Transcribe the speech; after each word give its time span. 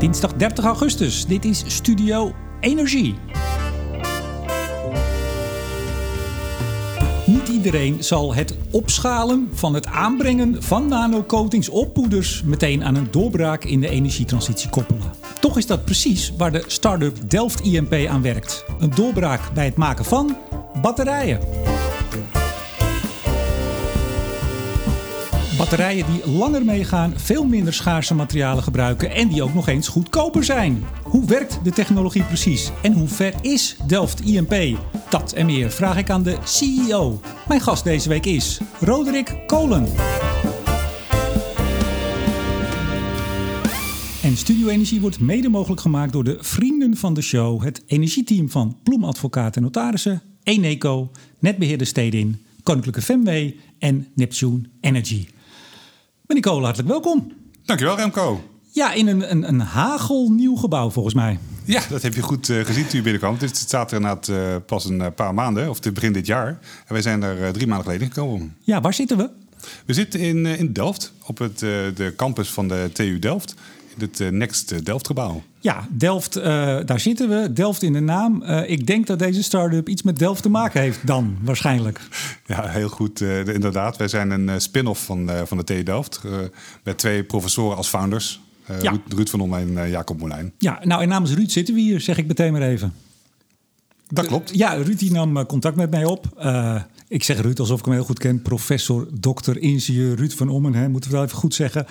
Dinsdag 0.00 0.34
30 0.34 0.64
augustus. 0.64 1.26
Dit 1.26 1.44
is 1.44 1.64
Studio 1.66 2.32
Energie. 2.60 3.14
Niet 7.26 7.48
iedereen 7.48 8.04
zal 8.04 8.34
het 8.34 8.56
opschalen 8.70 9.48
van 9.52 9.74
het 9.74 9.86
aanbrengen 9.86 10.62
van 10.62 10.88
nanocoatings 10.88 11.68
op 11.68 11.94
poeders 11.94 12.42
meteen 12.42 12.84
aan 12.84 12.94
een 12.94 13.08
doorbraak 13.10 13.64
in 13.64 13.80
de 13.80 13.88
energietransitie 13.88 14.70
koppelen. 14.70 15.12
Toch 15.40 15.56
is 15.56 15.66
dat 15.66 15.84
precies 15.84 16.32
waar 16.36 16.52
de 16.52 16.64
start-up 16.66 17.30
Delft 17.30 17.60
IMP 17.60 17.94
aan 18.08 18.22
werkt. 18.22 18.64
Een 18.78 18.94
doorbraak 18.94 19.40
bij 19.54 19.64
het 19.64 19.76
maken 19.76 20.04
van 20.04 20.36
batterijen. 20.82 21.40
Batterijen 25.60 26.06
die 26.12 26.32
langer 26.32 26.64
meegaan, 26.64 27.12
veel 27.16 27.44
minder 27.44 27.72
schaarse 27.72 28.14
materialen 28.14 28.62
gebruiken 28.62 29.10
en 29.10 29.28
die 29.28 29.42
ook 29.42 29.54
nog 29.54 29.68
eens 29.68 29.88
goedkoper 29.88 30.44
zijn. 30.44 30.84
Hoe 31.02 31.26
werkt 31.26 31.64
de 31.64 31.70
technologie 31.70 32.22
precies 32.22 32.70
en 32.82 32.92
hoe 32.92 33.08
ver 33.08 33.34
is 33.42 33.76
Delft 33.86 34.20
IMP? 34.20 34.78
Dat 35.10 35.32
en 35.32 35.46
meer 35.46 35.70
vraag 35.70 35.98
ik 35.98 36.10
aan 36.10 36.22
de 36.22 36.38
CEO. 36.44 37.20
Mijn 37.48 37.60
gast 37.60 37.84
deze 37.84 38.08
week 38.08 38.26
is 38.26 38.60
Roderick 38.80 39.36
Kolen. 39.46 39.86
En 44.22 44.36
Studio 44.36 44.68
Energie 44.68 45.00
wordt 45.00 45.20
mede 45.20 45.48
mogelijk 45.48 45.80
gemaakt 45.80 46.12
door 46.12 46.24
de 46.24 46.38
vrienden 46.40 46.96
van 46.96 47.14
de 47.14 47.22
show, 47.22 47.62
het 47.62 47.82
energieteam 47.86 48.50
van 48.50 48.76
Bloemadvocaat 48.82 49.56
en 49.56 49.62
Notarissen, 49.62 50.22
Eneco, 50.42 51.10
Netbeheerder 51.38 51.86
Stedin, 51.86 52.44
Koninklijke 52.62 53.02
Femway 53.02 53.56
en 53.78 54.06
Neptune 54.14 54.60
Energy. 54.80 55.26
Kolen, 56.38 56.64
hartelijk 56.64 56.88
welkom. 56.88 57.32
Dankjewel 57.64 57.96
Remco. 57.96 58.44
Ja, 58.72 58.92
in 58.92 59.06
een, 59.06 59.30
een, 59.30 59.48
een 59.48 59.60
hagelnieuw 59.60 60.56
gebouw 60.56 60.90
volgens 60.90 61.14
mij. 61.14 61.38
Ja, 61.64 61.82
dat 61.88 62.02
heb 62.02 62.14
je 62.14 62.22
goed 62.22 62.48
uh, 62.48 62.64
gezien 62.64 62.82
toen 62.86 62.96
je 62.96 63.02
binnenkwam. 63.02 63.36
Het 63.38 63.56
staat 63.56 63.90
er 63.90 63.96
inderdaad 63.96 64.28
uh, 64.28 64.56
pas 64.66 64.84
een 64.84 65.00
uh, 65.00 65.06
paar 65.14 65.34
maanden, 65.34 65.68
of 65.68 65.80
begin 65.80 66.12
dit 66.12 66.26
jaar. 66.26 66.48
En 66.86 66.92
wij 66.92 67.02
zijn 67.02 67.22
er 67.22 67.52
drie 67.52 67.66
maanden 67.66 67.86
geleden 67.86 68.06
gekomen. 68.12 68.56
Ja, 68.60 68.80
waar 68.80 68.94
zitten 68.94 69.16
we? 69.16 69.30
We 69.86 69.94
zitten 69.94 70.20
in, 70.20 70.46
in 70.46 70.72
Delft, 70.72 71.12
op 71.26 71.38
het, 71.38 71.58
de 71.58 72.12
campus 72.16 72.48
van 72.48 72.68
de 72.68 72.90
TU 72.92 73.18
Delft 73.18 73.54
het 74.00 74.30
Next 74.30 74.84
Delft 74.84 75.06
gebouw. 75.06 75.42
Ja, 75.60 75.86
Delft, 75.90 76.36
uh, 76.36 76.44
daar 76.84 77.00
zitten 77.00 77.28
we. 77.28 77.52
Delft 77.52 77.82
in 77.82 77.92
de 77.92 78.00
naam. 78.00 78.42
Uh, 78.42 78.70
ik 78.70 78.86
denk 78.86 79.06
dat 79.06 79.18
deze 79.18 79.42
start-up 79.42 79.88
iets 79.88 80.02
met 80.02 80.18
Delft 80.18 80.42
te 80.42 80.48
maken 80.48 80.80
heeft 80.80 81.06
dan, 81.06 81.36
waarschijnlijk. 81.42 82.00
Ja, 82.46 82.68
heel 82.68 82.88
goed. 82.88 83.20
Uh, 83.20 83.46
inderdaad, 83.46 83.96
wij 83.96 84.08
zijn 84.08 84.30
een 84.30 84.60
spin-off 84.60 85.04
van, 85.04 85.30
van 85.44 85.56
de 85.56 85.64
TU 85.64 85.82
Delft. 85.82 86.20
met 86.84 86.98
twee 86.98 87.24
professoren 87.24 87.76
als 87.76 87.88
founders. 87.88 88.40
Ja. 88.82 88.90
Ruud, 88.90 89.00
Ruud 89.08 89.28
van 89.28 89.40
Om 89.40 89.54
en 89.54 89.90
Jacob 89.90 90.20
Molijn. 90.20 90.52
Ja, 90.58 90.80
nou 90.82 91.02
en 91.02 91.08
namens 91.08 91.32
Ruud 91.32 91.50
zitten 91.50 91.74
we 91.74 91.80
hier, 91.80 92.00
zeg 92.00 92.18
ik 92.18 92.26
meteen 92.26 92.52
maar 92.52 92.62
even. 92.62 92.94
Dat 94.08 94.26
klopt. 94.26 94.56
Ja, 94.56 94.72
Ruud 94.72 94.98
die 94.98 95.12
nam 95.12 95.46
contact 95.46 95.76
met 95.76 95.90
mij 95.90 96.04
op. 96.04 96.26
Ik 97.10 97.22
zeg 97.22 97.40
Ruud 97.40 97.60
alsof 97.60 97.78
ik 97.78 97.84
hem 97.84 97.94
heel 97.94 98.04
goed 98.04 98.18
ken. 98.18 98.42
Professor, 98.42 99.08
dokter, 99.20 99.58
ingenieur 99.58 100.16
Ruud 100.16 100.32
van 100.32 100.48
Ommen. 100.48 100.74
Hè, 100.74 100.88
moeten 100.88 101.10
we 101.10 101.16
wel 101.16 101.26
even 101.26 101.38
goed 101.38 101.54
zeggen. 101.54 101.86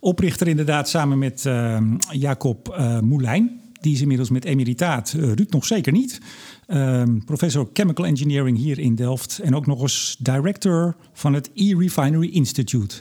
Oprichter 0.00 0.48
inderdaad 0.48 0.88
samen 0.88 1.18
met 1.18 1.44
uh, 1.46 1.78
Jacob 2.10 2.68
uh, 2.78 3.00
Moulijn. 3.00 3.60
Die 3.80 3.94
is 3.94 4.00
inmiddels 4.00 4.30
met 4.30 4.44
emeritaat. 4.44 5.14
Uh, 5.16 5.22
Ruud 5.22 5.50
nog 5.50 5.64
zeker 5.64 5.92
niet. 5.92 6.20
Ehm, 6.66 7.18
professor 7.18 7.70
Chemical 7.72 8.06
Engineering 8.06 8.58
hier 8.58 8.78
in 8.78 8.94
Delft. 8.94 9.40
En 9.42 9.56
ook 9.56 9.66
nog 9.66 9.80
eens 9.80 10.16
director 10.18 10.96
van 11.12 11.32
het 11.32 11.50
E-Refinery 11.54 12.28
Institute. 12.28 12.96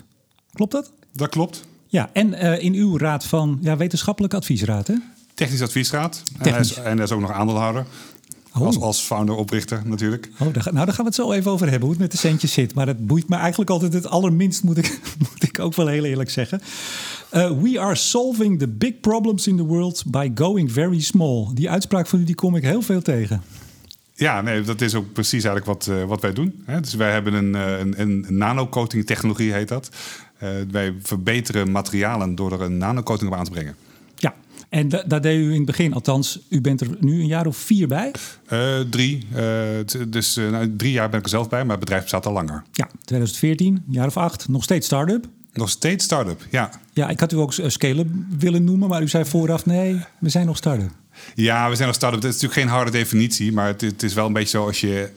Klopt 0.54 0.72
dat? 0.72 0.92
Dat 1.14 1.30
klopt. 1.30 1.66
Ja, 1.88 2.10
en 2.14 2.34
in 2.60 2.74
uw 2.74 2.98
raad 2.98 3.26
van 3.26 3.58
ja, 3.62 3.78
wetenschappelijke 3.78 4.36
adviesraad 4.36 4.88
hè? 4.88 4.96
Technisch 5.34 5.62
adviesraad. 5.62 6.24
Technisch. 6.24 6.46
En, 6.48 6.52
hij 6.52 6.62
is, 6.62 6.74
en 6.76 6.96
hij 6.96 7.06
is 7.06 7.12
ook 7.12 7.22
nog 7.22 7.32
aandeelhouder. 7.32 7.86
Oh. 8.56 8.66
Als, 8.66 8.80
als 8.80 9.02
founder-oprichter 9.02 9.82
natuurlijk. 9.86 10.30
Oh, 10.40 10.54
daar, 10.54 10.74
nou, 10.74 10.86
daar 10.86 10.88
gaan 10.88 11.06
we 11.06 11.12
het 11.12 11.16
zo 11.16 11.32
even 11.32 11.52
over 11.52 11.70
hebben, 11.70 11.82
hoe 11.82 11.92
het 11.92 12.00
met 12.00 12.12
de 12.12 12.18
centjes 12.18 12.54
zit. 12.54 12.74
Maar 12.74 12.86
dat 12.86 13.06
boeit 13.06 13.30
me 13.30 13.36
eigenlijk 13.36 13.70
altijd 13.70 13.94
het 13.94 14.08
allerminst, 14.08 14.64
moet 14.64 14.78
ik, 14.78 15.00
moet 15.32 15.44
ik 15.44 15.60
ook 15.60 15.76
wel 15.76 15.88
heel 15.88 16.04
eerlijk 16.04 16.30
zeggen. 16.30 16.62
Uh, 17.34 17.52
we 17.62 17.80
are 17.80 17.96
solving 17.96 18.60
the 18.60 18.68
big 18.68 19.00
problems 19.00 19.48
in 19.48 19.58
the 19.58 19.64
world 19.64 20.04
by 20.08 20.32
going 20.36 20.72
very 20.72 21.00
small. 21.00 21.48
Die 21.54 21.70
uitspraak 21.70 22.08
van 22.08 22.20
u 22.20 22.24
die 22.24 22.36
kom 22.36 22.56
ik 22.56 22.64
heel 22.64 22.82
veel 22.82 23.02
tegen. 23.02 23.42
Ja, 24.14 24.42
nee, 24.42 24.62
dat 24.62 24.82
is 24.82 24.96
ook 24.96 25.14
precies 25.14 25.44
eigenlijk 25.44 25.66
wat, 25.66 25.98
uh, 25.98 26.04
wat 26.04 26.22
wij 26.22 26.34
doen. 26.34 26.64
Hè. 26.66 26.80
Dus 26.80 26.94
wij 26.94 27.12
hebben 27.12 27.34
een, 27.34 27.54
uh, 27.54 27.80
een, 27.80 28.02
een 28.02 28.26
nanocoating 28.30 29.06
technologie, 29.06 29.54
heet 29.54 29.68
dat. 29.68 29.90
wij 30.72 30.96
verbeteren 31.02 31.72
materialen 31.72 32.36
door 32.36 32.52
er 32.52 32.62
een 32.62 32.78
nanocoating 32.78 33.32
op 33.32 33.38
aan 33.38 33.44
te 33.44 33.52
brengen. 33.52 33.76
En 34.72 34.90
da 34.90 35.04
daar 35.08 35.22
deed 35.22 35.40
u 35.40 35.50
in 35.50 35.56
het 35.56 35.66
begin, 35.66 35.94
althans, 35.94 36.40
u 36.50 36.62
bent 36.62 36.82
er 36.82 36.88
nu 37.00 37.20
een 37.20 37.28
jaar 37.28 37.48
of 37.48 37.58
vier 37.58 37.88
bij? 37.88 38.12
Uh, 38.50 38.80
drie. 38.90 39.28
Uh, 39.36 39.40
dus 40.08 40.38
uh, 40.38 40.60
drie 40.78 40.92
jaar 40.92 41.10
ben 41.10 41.20
ik 41.20 41.26
er 41.26 41.32
zelf 41.32 41.50
bij, 41.50 41.62
maar 41.62 41.72
het 41.72 41.80
bedrijf 41.80 42.02
bestaat 42.02 42.26
al 42.26 42.34
langer. 42.34 42.64
Ja, 42.72 42.90
2014, 43.04 43.76
een 43.76 43.84
jaar 43.88 44.08
of 44.08 44.18
acht. 44.18 44.48
Nog 44.48 44.64
steeds 44.64 44.86
start-up? 44.86 45.28
Nog 45.54 45.70
steeds 45.70 46.06
start-up, 46.06 46.48
ja. 46.50 46.72
Ja, 46.94 47.10
ik 47.10 47.20
had 47.20 47.32
u 47.32 47.36
ook 47.36 47.54
scale 47.54 48.06
willen 48.38 48.64
noemen, 48.64 48.90
maar 48.90 49.02
u 49.02 49.08
zei 49.08 49.26
vooraf 49.26 49.66
nee, 49.66 50.00
we 50.20 50.30
zijn 50.30 50.46
nog 50.46 50.58
start-up. 50.58 50.92
Ja, 51.36 51.70
we 51.70 51.76
zijn 51.76 51.88
nog 51.88 51.96
start-up. 51.98 52.22
Dat 52.22 52.34
is 52.34 52.42
natuurlijk 52.42 52.62
geen 52.62 52.78
harde 52.78 52.92
definitie, 52.92 53.52
maar 53.52 53.68
het, 53.68 53.82
het 53.82 54.04
is 54.04 54.14
wel 54.14 54.26
een 54.26 54.34
beetje 54.34 54.58
zo 54.58 54.66
als 54.66 54.82
je, 54.82 55.10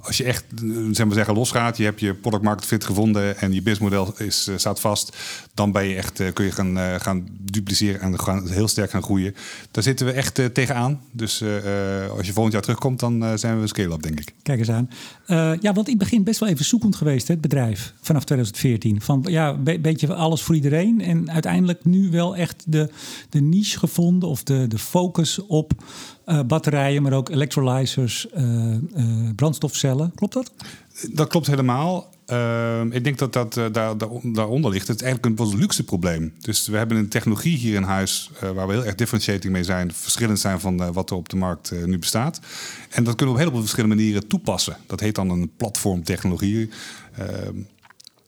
als 0.00 0.16
je 0.16 0.24
echt 0.24 0.44
zeg 0.92 1.06
maar 1.06 1.14
zeggen, 1.14 1.34
losgaat, 1.34 1.76
je 1.76 1.84
hebt 1.84 2.00
je 2.00 2.14
product 2.14 2.42
market 2.42 2.64
fit 2.64 2.84
gevonden 2.84 3.38
en 3.38 3.52
je 3.52 3.62
businessmodel 3.62 4.14
is, 4.18 4.48
uh, 4.48 4.56
staat 4.56 4.80
vast, 4.80 5.16
dan 5.54 5.72
ben 5.72 5.84
je 5.84 5.94
echt, 5.94 6.20
uh, 6.20 6.32
kun 6.32 6.44
je 6.44 6.50
gaan, 6.50 6.78
uh, 6.78 6.94
gaan 6.94 7.26
dupliceren 7.40 8.00
en 8.00 8.20
gaan, 8.20 8.48
heel 8.48 8.68
sterk 8.68 8.90
gaan 8.90 9.02
groeien. 9.02 9.34
Daar 9.70 9.82
zitten 9.82 10.06
we 10.06 10.12
echt 10.12 10.54
tegenaan. 10.54 11.00
Dus 11.12 11.42
als 12.16 12.26
je 12.26 12.32
volgend 12.32 12.52
jaar 12.52 12.62
terugkomt, 12.62 13.00
dan 13.00 13.38
zijn 13.38 13.56
we 13.56 13.62
een 13.62 13.68
scale-up, 13.68 14.02
denk 14.02 14.20
ik. 14.20 14.34
Kijk 14.42 14.58
eens 14.58 14.70
aan. 14.70 14.88
ja, 15.60 15.72
want 15.72 15.88
ik 15.88 15.98
begin 15.98 16.24
best 16.24 16.40
wel 16.40 16.48
even 16.48 16.64
zoekend 16.64 16.96
geweest, 16.96 17.26
hè, 17.28 17.32
het 17.32 17.42
bedrijf, 17.42 17.94
vanaf 18.00 18.24
2014. 18.24 19.00
Van 19.00 19.24
ja, 19.28 19.58
een 19.64 19.82
beetje 19.82 20.14
alles 20.14 20.42
voor 20.42 20.54
iedereen. 20.54 21.00
En 21.00 21.30
uiteindelijk 21.30 21.84
nu 21.84 22.10
wel 22.10 22.36
echt 22.36 22.62
de, 22.66 22.90
de 23.28 23.40
niche 23.40 23.78
gevonden 23.78 24.28
of 24.28 24.42
de, 24.42 24.66
de 24.68 24.78
focus 24.78 25.46
op 25.46 25.72
uh, 26.26 26.40
batterijen, 26.42 27.02
maar 27.02 27.12
ook 27.12 27.28
electrolyzers, 27.28 28.26
uh, 28.36 28.72
uh, 28.96 29.30
brandstofcellen. 29.36 30.12
Klopt 30.14 30.32
dat? 30.32 30.52
Dat 31.12 31.28
klopt 31.28 31.46
helemaal. 31.46 32.13
Ehm, 32.26 32.92
ik 32.92 33.04
denk 33.04 33.18
dat 33.18 33.32
dat 33.32 33.54
daar, 33.54 33.72
daar, 33.72 33.96
daaronder 34.22 34.70
ligt. 34.70 34.88
Het 34.88 35.02
eigenlijk 35.02 35.40
een, 35.40 35.46
een 35.46 35.58
luxe 35.58 35.84
probleem. 35.84 36.34
Dus 36.40 36.66
we 36.66 36.76
hebben 36.76 36.96
een 36.96 37.08
technologie 37.08 37.56
hier 37.56 37.74
in 37.74 37.82
huis 37.82 38.30
waar 38.54 38.66
we 38.66 38.72
heel 38.72 38.84
erg 38.84 38.94
differentiating 38.94 39.52
mee 39.52 39.64
zijn. 39.64 39.92
Verschillend 39.92 40.40
zijn 40.40 40.60
van 40.60 40.92
wat 40.92 41.10
er 41.10 41.16
op 41.16 41.28
de 41.28 41.36
markt 41.36 41.72
nu 41.86 41.98
bestaat. 41.98 42.40
En 42.90 43.04
dat 43.04 43.14
kunnen 43.14 43.34
we 43.34 43.40
op 43.40 43.46
heel 43.46 43.54
veel 43.54 43.60
verschillende 43.60 43.94
manieren 43.94 44.26
toepassen. 44.26 44.76
Dat 44.86 45.00
heet 45.00 45.14
dan 45.14 45.30
een 45.30 45.50
platformtechnologie. 45.56 46.70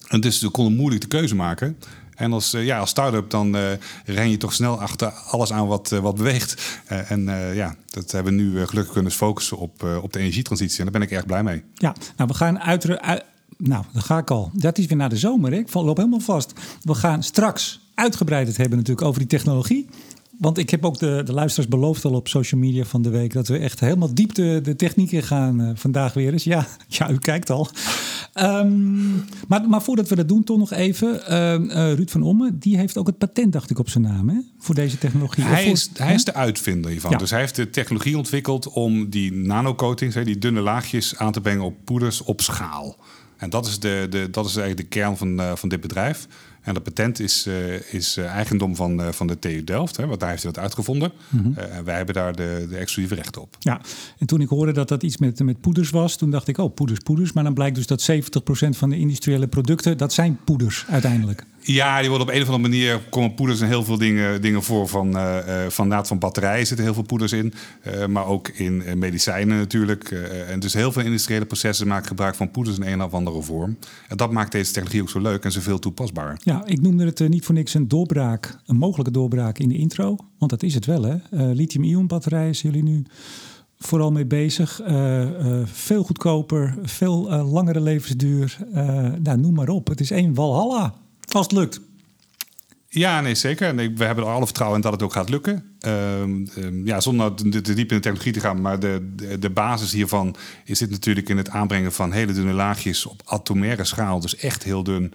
En 0.09 0.21
dus 0.21 0.41
we 0.41 0.49
konden 0.49 0.77
moeilijk 0.77 1.01
de 1.01 1.09
keuze 1.09 1.35
maken. 1.35 1.79
En 2.15 2.33
als, 2.33 2.51
ja, 2.51 2.79
als 2.79 2.91
start-up 2.91 3.31
dan 3.31 3.57
ren 4.05 4.31
je 4.31 4.37
toch 4.37 4.53
snel 4.53 4.81
achter 4.81 5.11
alles 5.11 5.53
aan 5.53 5.67
wat, 5.67 5.89
wat 5.89 6.17
beweegt. 6.17 6.81
en 6.87 7.25
ja, 7.55 7.77
dat 7.91 8.11
hebben 8.11 8.37
we 8.37 8.43
nu 8.43 8.67
gelukkig 8.67 8.93
kunnen 8.93 9.13
focussen 9.13 9.57
op, 9.57 9.83
op 10.03 10.13
de 10.13 10.19
energietransitie. 10.19 10.79
En 10.79 10.85
daar 10.85 10.93
ben 10.93 11.03
ik 11.03 11.11
erg 11.11 11.27
blij 11.27 11.43
mee. 11.43 11.63
Ja, 11.75 11.95
nou 12.17 12.29
we 12.29 12.37
gaan 12.37 12.61
uit... 12.61 12.85
nou, 13.57 13.85
dan 13.93 14.03
ga 14.03 14.19
ik 14.19 14.31
al. 14.31 14.51
Dat 14.53 14.79
is 14.79 14.87
weer 14.87 14.97
naar 14.97 15.09
de 15.09 15.17
zomer. 15.17 15.53
Hè? 15.53 15.59
Ik 15.59 15.75
loop 15.75 15.97
helemaal 15.97 16.21
vast. 16.21 16.53
We 16.83 16.95
gaan 16.95 17.23
straks 17.23 17.81
uitgebreid 17.95 18.47
het 18.47 18.57
hebben 18.57 18.79
natuurlijk 18.79 19.07
over 19.07 19.19
die 19.21 19.29
technologie. 19.29 19.87
Want 20.39 20.59
ik 20.59 20.71
heb 20.71 20.85
ook 20.85 20.99
de, 20.99 21.23
de 21.25 21.33
luisteraars 21.33 21.71
beloofd 21.71 22.05
al 22.05 22.13
op 22.13 22.29
social 22.29 22.61
media 22.61 22.85
van 22.85 23.03
de 23.03 23.09
week... 23.09 23.33
dat 23.33 23.49
we 23.49 23.59
echt 23.59 23.81
helemaal 23.81 24.15
diep 24.15 24.35
de, 24.35 24.61
de 24.63 24.77
techniek 24.77 25.13
in 25.13 25.23
gaan 25.23 25.73
vandaag 25.77 26.15
weer 26.15 26.33
eens. 26.33 26.45
Ja, 26.45 26.67
ja, 26.89 27.11
u 27.11 27.19
kijkt 27.19 27.51
al. 27.51 27.69
Um, 28.41 29.25
maar, 29.49 29.69
maar 29.69 29.83
voordat 29.83 30.09
we 30.09 30.15
dat 30.17 30.29
doen, 30.29 30.45
toch 30.45 30.59
nog 30.59 30.73
even. 30.73 31.21
Uh, 31.31 31.95
Ruud 31.95 32.11
van 32.11 32.23
Omme, 32.23 32.59
die 32.59 32.77
heeft 32.77 32.97
ook 32.97 33.07
het 33.07 33.19
patent, 33.19 33.53
dacht 33.53 33.71
ik, 33.71 33.79
op 33.79 33.89
zijn 33.89 34.05
naam 34.05 34.29
hè? 34.29 34.37
voor 34.59 34.75
deze 34.75 34.99
technologie. 34.99 35.45
Hij, 35.45 35.65
is, 35.65 35.91
hij 35.95 36.15
is 36.15 36.25
de 36.25 36.35
uitvinder 36.35 36.91
hiervan. 36.91 37.11
Ja. 37.11 37.17
Dus 37.17 37.31
hij 37.31 37.41
heeft 37.41 37.57
de 37.57 37.71
technologie 37.71 38.17
ontwikkeld 38.17 38.69
om 38.69 39.11
die 39.11 39.33
nanocoatings, 39.33 40.15
die 40.15 40.39
dunne 40.39 40.61
laagjes, 40.61 41.17
aan 41.17 41.33
te 41.33 41.41
brengen 41.41 41.65
op 41.65 41.75
poeders 41.85 42.23
op 42.23 42.41
schaal. 42.41 42.97
En 43.37 43.51
dat 43.51 43.67
is, 43.67 43.79
de, 43.79 44.07
de, 44.11 44.31
dat 44.31 44.47
is 44.47 44.57
eigenlijk 44.57 44.91
de 44.91 44.99
kern 44.99 45.17
van, 45.17 45.41
uh, 45.41 45.53
van 45.55 45.69
dit 45.69 45.81
bedrijf. 45.81 46.27
En 46.67 46.75
dat 46.75 46.83
patent 46.83 47.21
is, 47.21 47.47
uh, 47.47 47.93
is 47.93 48.19
uh, 48.19 48.27
eigendom 48.27 48.77
van, 48.77 49.01
uh, 49.01 49.09
van 49.09 49.27
de 49.27 49.39
TU 49.39 49.65
Delft, 49.65 49.97
hè, 49.97 50.07
want 50.07 50.21
daar 50.21 50.29
heeft 50.29 50.43
hij 50.43 50.53
dat 50.53 50.63
uitgevonden. 50.63 51.13
Mm 51.29 51.43
-hmm. 51.43 51.55
en 51.57 51.85
wij 51.85 51.97
hebben 51.97 52.15
daar 52.15 52.37
de, 52.37 52.67
de 52.69 52.77
exclusieve 52.77 53.15
rechten 53.15 53.43
op. 53.43 53.57
Ja, 53.59 53.81
en 54.19 54.27
toen 54.27 54.41
ik 54.41 54.49
hoorde 54.49 54.73
dat 54.73 54.89
dat 54.89 55.03
iets 55.03 55.17
met, 55.17 55.39
met 55.39 55.61
poeders 55.61 55.91
was, 55.91 56.17
toen 56.17 56.31
dacht 56.31 56.49
ik, 56.49 56.59
oh, 56.59 56.75
poeders, 56.75 56.99
poeders. 56.99 57.33
Maar 57.33 57.45
dan 57.45 57.55
blijkt 57.55 57.77
dus 57.77 57.87
dat 57.87 58.11
70% 58.11 58.15
van 58.71 58.91
de 58.91 58.99
industriële 58.99 59.47
producten, 59.47 59.99
dat 59.99 60.13
zijn 60.13 60.39
poeders 60.45 60.85
uiteindelijk. 60.89 61.45
Ja, 61.69 62.01
die 62.01 62.09
worden 62.09 62.29
op 62.29 62.35
een 62.35 62.43
of 62.43 62.49
andere 62.49 62.69
manier 62.69 63.01
komen 63.11 63.35
poeders 63.35 63.61
en 63.61 63.67
heel 63.67 63.85
veel 63.85 63.99
dingen, 63.99 64.43
dingen 64.43 64.63
voor. 64.63 64.89
Van, 64.89 65.17
uh, 65.17 65.37
van 65.69 65.89
naad 65.89 66.09
van 66.09 66.19
batterijen 66.19 66.67
zitten 66.67 66.85
heel 66.85 66.95
veel 66.95 67.03
poeders 67.03 67.33
in. 67.33 67.53
Uh, 67.87 68.07
maar 68.07 68.27
ook 68.27 68.49
in 68.49 68.99
medicijnen 68.99 69.57
natuurlijk. 69.57 70.11
en 70.49 70.61
dus 70.61 70.75
heel 70.75 70.93
veel 70.93 71.03
industriële 71.03 71.45
processen 71.45 71.87
maken 71.87 72.07
gebruik 72.07 72.35
van 72.35 72.51
poeders 72.51 72.79
in 72.79 72.87
een 72.93 73.03
of 73.03 73.15
andere 73.15 73.43
vorm. 73.43 73.77
En 74.09 74.17
dat 74.17 74.31
maakt 74.31 74.53
deze 74.53 74.73
technologie 74.73 75.03
ook 75.03 75.09
zo 75.09 75.21
leuk 75.21 75.45
en 75.45 75.53
zoveel 75.53 75.79
toepasbaar. 75.79 76.41
Ja, 76.43 76.67
ik 76.67 76.81
noemde 76.81 77.05
het 77.05 77.29
niet 77.29 77.45
voor 77.45 77.55
niks 77.55 77.75
een 77.75 77.89
doorbraak, 77.89 78.59
een 78.67 78.77
mogelijke 78.77 79.13
doorbraak 79.13 79.59
in 79.59 79.69
de 79.69 79.77
intro. 79.77 80.17
Want 80.39 80.51
dat 80.51 80.63
is 80.63 80.75
het 80.75 80.87
wel, 80.87 81.03
hè? 81.03 81.17
Lithium-ion 81.53 82.07
batterijen 82.07 82.55
zijn 82.55 82.73
jullie 82.73 82.91
nu 82.91 83.05
vooral 83.79 84.13
mee 84.13 84.27
bezig. 84.27 84.81
veel 85.65 86.03
goedkoper, 86.03 86.75
veel 86.83 87.45
langere 87.45 87.81
levensduur. 87.81 88.59
nou, 89.23 89.39
noem 89.39 89.55
maar 89.55 89.69
op. 89.69 89.89
Het 89.89 90.01
is 90.01 90.11
één 90.11 90.35
Walhalla 90.35 90.95
als 91.33 91.47
het 91.47 91.53
lukt. 91.53 91.81
Ja, 92.89 93.21
nee, 93.21 93.35
zeker. 93.35 93.69
En 93.69 93.97
we 93.97 94.05
hebben 94.05 94.25
er 94.25 94.31
alle 94.31 94.45
vertrouwen 94.45 94.79
in 94.79 94.83
dat 94.83 94.93
het 94.93 95.03
ook 95.03 95.13
gaat 95.13 95.29
lukken. 95.29 95.77
Ehm, 95.81 96.47
ehm, 96.57 96.87
ja, 96.87 97.01
zonder 97.01 97.35
te, 97.35 97.61
te, 97.61 97.75
diep 97.75 97.91
in 97.91 97.97
de 97.97 98.03
technologie 98.03 98.33
te 98.33 98.41
gaan, 98.41 98.61
maar 98.61 98.81
de, 98.81 99.13
de, 99.17 99.39
de, 99.39 99.51
basis 99.51 99.93
hiervan 99.93 100.37
is 100.65 100.79
dit 100.79 100.91
natuurlijk 100.91 101.29
in 101.29 101.37
het 101.37 101.51
aanbrengen 101.51 101.93
van 101.93 102.13
hele 102.13 102.33
dunne 102.33 102.53
laagjes 102.53 103.07
op 103.07 103.23
atomaire 103.25 103.85
schaal, 103.85 104.21
dus 104.21 104.37
echt 104.37 104.63
heel 104.63 104.83
dun, 104.83 105.13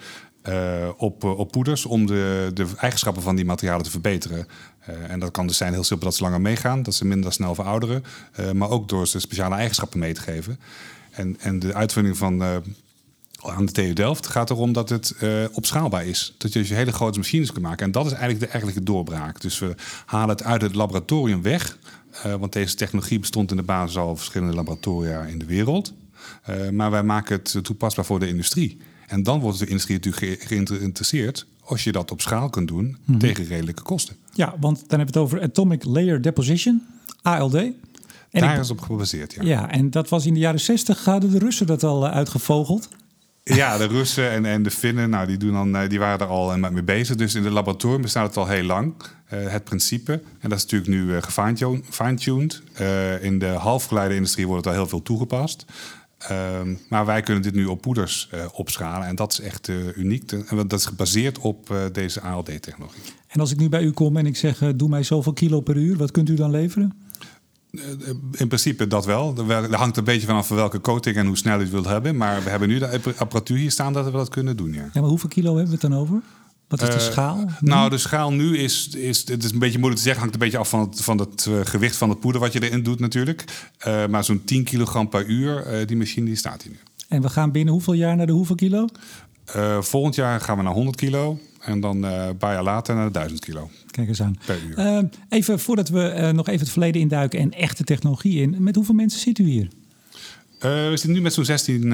uh, 0.49 0.89
op, 0.97 1.23
op 1.23 1.51
poeders 1.51 1.85
om 1.85 2.05
de, 2.05 2.51
de 2.53 2.67
eigenschappen 2.77 3.23
van 3.23 3.35
die 3.35 3.45
materialen 3.45 3.83
te 3.83 3.91
verbeteren. 3.91 4.47
Uh, 4.89 5.11
en 5.11 5.19
dat 5.19 5.31
kan 5.31 5.47
dus 5.47 5.57
zijn 5.57 5.73
heel 5.73 5.83
simpel 5.83 6.07
dat 6.07 6.15
ze 6.15 6.23
langer 6.23 6.41
meegaan, 6.41 6.83
dat 6.83 6.93
ze 6.93 7.05
minder 7.05 7.33
snel 7.33 7.55
verouderen, 7.55 8.03
maar 8.53 8.69
ook 8.69 8.89
door 8.89 9.07
ze 9.07 9.19
speciale 9.19 9.55
eigenschappen 9.55 9.99
mee 9.99 10.13
te 10.13 10.21
geven. 10.21 10.59
En, 11.11 11.35
en 11.39 11.59
de 11.59 11.73
uitvinding 11.73 12.17
van 12.17 12.63
aan 13.43 13.65
de 13.65 13.71
TU 13.71 13.93
Delft 13.93 14.27
gaat 14.27 14.49
erom 14.49 14.73
dat 14.73 14.89
het 14.89 15.15
uh, 15.23 15.45
opschaalbaar 15.51 16.05
is. 16.05 16.35
Dat 16.37 16.53
je 16.53 16.59
dus 16.59 16.69
hele 16.69 16.91
grote 16.91 17.17
machines 17.17 17.51
kunt 17.51 17.65
maken. 17.65 17.85
En 17.85 17.91
dat 17.91 18.05
is 18.05 18.11
eigenlijk 18.11 18.39
de 18.39 18.47
eigenlijke 18.47 18.83
doorbraak. 18.83 19.41
Dus 19.41 19.59
we 19.59 19.75
halen 20.05 20.29
het 20.29 20.43
uit 20.43 20.61
het 20.61 20.75
laboratorium 20.75 21.41
weg. 21.41 21.77
Uh, 22.25 22.35
want 22.35 22.53
deze 22.53 22.75
technologie 22.75 23.19
bestond 23.19 23.51
in 23.51 23.57
de 23.57 23.63
basis 23.63 23.97
al 23.97 24.15
verschillende 24.15 24.55
laboratoria 24.55 25.21
in 25.21 25.39
de 25.39 25.45
wereld. 25.45 25.93
Uh, 26.49 26.69
maar 26.69 26.91
wij 26.91 27.03
maken 27.03 27.35
het 27.35 27.63
toepasbaar 27.63 28.05
voor 28.05 28.19
de 28.19 28.27
industrie. 28.27 28.77
En 29.07 29.23
dan 29.23 29.39
wordt 29.39 29.59
de 29.59 29.67
industrie 29.67 29.99
natuurlijk 30.03 30.43
geïnteresseerd 30.43 31.45
als 31.63 31.83
je 31.83 31.91
dat 31.91 32.11
op 32.11 32.21
schaal 32.21 32.49
kunt 32.49 32.67
doen 32.67 32.97
mm. 33.05 33.19
tegen 33.19 33.45
redelijke 33.45 33.81
kosten. 33.81 34.15
Ja, 34.33 34.55
want 34.59 34.79
dan 34.87 34.99
hebben 34.99 35.13
we 35.13 35.19
het 35.19 35.29
over 35.29 35.41
Atomic 35.41 35.83
Layer 35.83 36.21
Deposition, 36.21 36.81
ALD. 37.21 37.53
En 37.53 37.73
Daar 38.31 38.55
ik, 38.55 38.61
is 38.61 38.69
op 38.69 38.79
gebaseerd, 38.79 39.33
ja. 39.33 39.43
Ja, 39.43 39.69
en 39.69 39.89
dat 39.89 40.09
was 40.09 40.25
in 40.25 40.33
de 40.33 40.39
jaren 40.39 40.59
60 40.59 41.05
hadden 41.05 41.31
de 41.31 41.39
Russen 41.39 41.67
dat 41.67 41.83
al 41.83 42.07
uitgevogeld. 42.07 42.89
Ja, 43.43 43.77
de 43.77 43.87
Russen 43.87 44.31
en, 44.31 44.45
en 44.45 44.63
de 44.63 44.71
Finnen, 44.71 45.09
nou, 45.09 45.27
die, 45.27 45.37
doen 45.37 45.53
dan, 45.53 45.75
eh, 45.75 45.89
die 45.89 45.99
waren 45.99 46.19
er 46.19 46.25
al 46.25 46.53
eh, 46.53 46.69
mee 46.69 46.83
bezig. 46.83 47.15
Dus 47.15 47.35
in 47.35 47.43
de 47.43 47.49
laboratorium 47.49 48.01
bestaat 48.01 48.27
het 48.27 48.37
al 48.37 48.47
heel 48.47 48.63
lang, 48.63 48.93
uh, 49.33 49.47
het 49.47 49.63
principe. 49.63 50.11
En 50.11 50.49
dat 50.49 50.57
is 50.57 50.63
natuurlijk 50.63 50.91
nu 50.91 51.03
uh, 51.03 51.21
gefine-tuned. 51.21 52.61
Uh, 52.81 53.23
in 53.23 53.39
de 53.39 53.45
halfgeleiderindustrie 53.45 54.47
wordt 54.47 54.65
het 54.65 54.73
al 54.73 54.79
heel 54.79 54.89
veel 54.89 55.01
toegepast. 55.01 55.65
Ehm, 56.17 56.73
maar 56.89 57.05
wij 57.05 57.21
kunnen 57.21 57.43
dit 57.43 57.53
nu 57.53 57.65
op 57.65 57.81
poeders 57.81 58.29
opschalen. 58.53 59.07
En 59.07 59.15
dat 59.15 59.31
is 59.31 59.39
echt 59.39 59.67
uniek. 59.95 60.31
En 60.31 60.55
dat 60.55 60.73
is 60.73 60.85
gebaseerd 60.85 61.39
op 61.39 61.89
deze 61.91 62.21
ALD-technologie. 62.21 63.01
En 63.27 63.39
als 63.39 63.51
ik 63.51 63.57
nu 63.57 63.69
bij 63.69 63.83
u 63.83 63.91
kom 63.91 64.17
en 64.17 64.25
ik 64.25 64.37
zeg, 64.37 64.75
doe 64.75 64.89
mij 64.89 65.03
zoveel 65.03 65.33
kilo 65.33 65.61
per 65.61 65.77
uur, 65.77 65.97
wat 65.97 66.11
kunt 66.11 66.29
u 66.29 66.35
dan 66.35 66.51
leveren? 66.51 66.93
In 68.31 68.47
principe 68.47 68.87
dat 68.87 69.05
wel. 69.05 69.35
Er 69.49 69.75
hangt 69.75 69.97
een 69.97 70.03
beetje 70.03 70.27
vanaf 70.27 70.47
welke 70.47 70.81
coating 70.81 71.15
en 71.15 71.25
hoe 71.25 71.37
snel 71.37 71.55
je 71.55 71.61
het 71.61 71.71
wilt 71.71 71.85
hebben. 71.85 72.17
Maar 72.17 72.43
we 72.43 72.49
hebben 72.49 72.67
nu 72.67 72.79
de 72.79 73.01
apparatuur 73.17 73.57
hier 73.57 73.71
staan 73.71 73.93
dat 73.93 74.05
we 74.05 74.11
dat 74.11 74.29
kunnen 74.29 74.57
doen. 74.57 74.73
Ja, 74.73 74.89
ja 74.93 75.01
maar 75.01 75.09
hoeveel 75.09 75.29
kilo 75.29 75.55
hebben 75.55 75.65
we 75.65 75.71
het 75.81 75.91
dan 75.91 75.99
over? 75.99 76.21
Wat 76.67 76.81
is 76.81 76.89
de 76.89 76.95
uh, 76.95 77.01
schaal? 77.01 77.45
Nou, 77.59 77.89
de 77.89 77.97
schaal 77.97 78.31
nu 78.31 78.57
is, 78.57 78.87
is, 78.87 79.27
het 79.27 79.43
is 79.43 79.51
een 79.51 79.59
beetje 79.59 79.77
moeilijk 79.77 80.01
te 80.01 80.07
zeggen. 80.07 80.21
Hangt 80.21 80.33
een 80.33 80.41
beetje 80.41 80.57
af 80.57 80.69
van 80.69 80.79
het, 80.79 81.01
van 81.01 81.17
het 81.17 81.45
uh, 81.49 81.59
gewicht 81.63 81.95
van 81.95 82.09
het 82.09 82.19
poeder 82.19 82.41
wat 82.41 82.53
je 82.53 82.63
erin 82.63 82.83
doet 82.83 82.99
natuurlijk. 82.99 83.43
Uh, 83.87 84.05
maar 84.07 84.23
zo'n 84.23 84.41
10 84.45 84.63
kilogram 84.63 85.09
per 85.09 85.25
uur, 85.25 85.85
die 85.85 85.97
machine 85.97 86.25
die 86.25 86.35
staat 86.35 86.61
hier 86.61 86.71
nu. 86.71 86.77
En 87.07 87.21
we 87.21 87.29
gaan 87.29 87.51
binnen 87.51 87.73
hoeveel 87.73 87.93
jaar 87.93 88.15
naar 88.15 88.25
de 88.25 88.31
hoeveel 88.31 88.55
kilo? 88.55 88.87
volgend 89.79 90.15
jaar 90.15 90.41
gaan 90.41 90.57
we 90.57 90.63
naar 90.63 90.73
100 90.73 90.95
kilo. 90.95 91.39
En 91.59 91.79
dan 91.79 92.03
een 92.03 92.37
paar 92.37 92.53
jaar 92.53 92.63
later 92.63 92.95
naar 92.95 93.05
de 93.05 93.11
1000 93.11 93.39
kilo. 93.39 93.69
Kijk 93.91 94.07
eens 94.07 94.21
aan. 94.21 94.37
Uh, 94.77 94.99
even 95.29 95.59
voordat 95.59 95.89
we 95.89 96.13
uh, 96.15 96.29
nog 96.29 96.47
even 96.47 96.59
het 96.59 96.69
verleden 96.69 97.01
induiken 97.01 97.39
en 97.39 97.51
echte 97.51 97.83
technologie 97.83 98.41
in. 98.41 98.63
Met 98.63 98.75
hoeveel 98.75 98.95
mensen 98.95 99.19
zit 99.19 99.39
u 99.39 99.43
hier? 99.43 99.67
Uh, 100.65 100.71
we 100.71 100.89
zitten 100.89 101.11
nu 101.11 101.21
met 101.21 101.33
zo'n 101.33 101.45
16, 101.45 101.93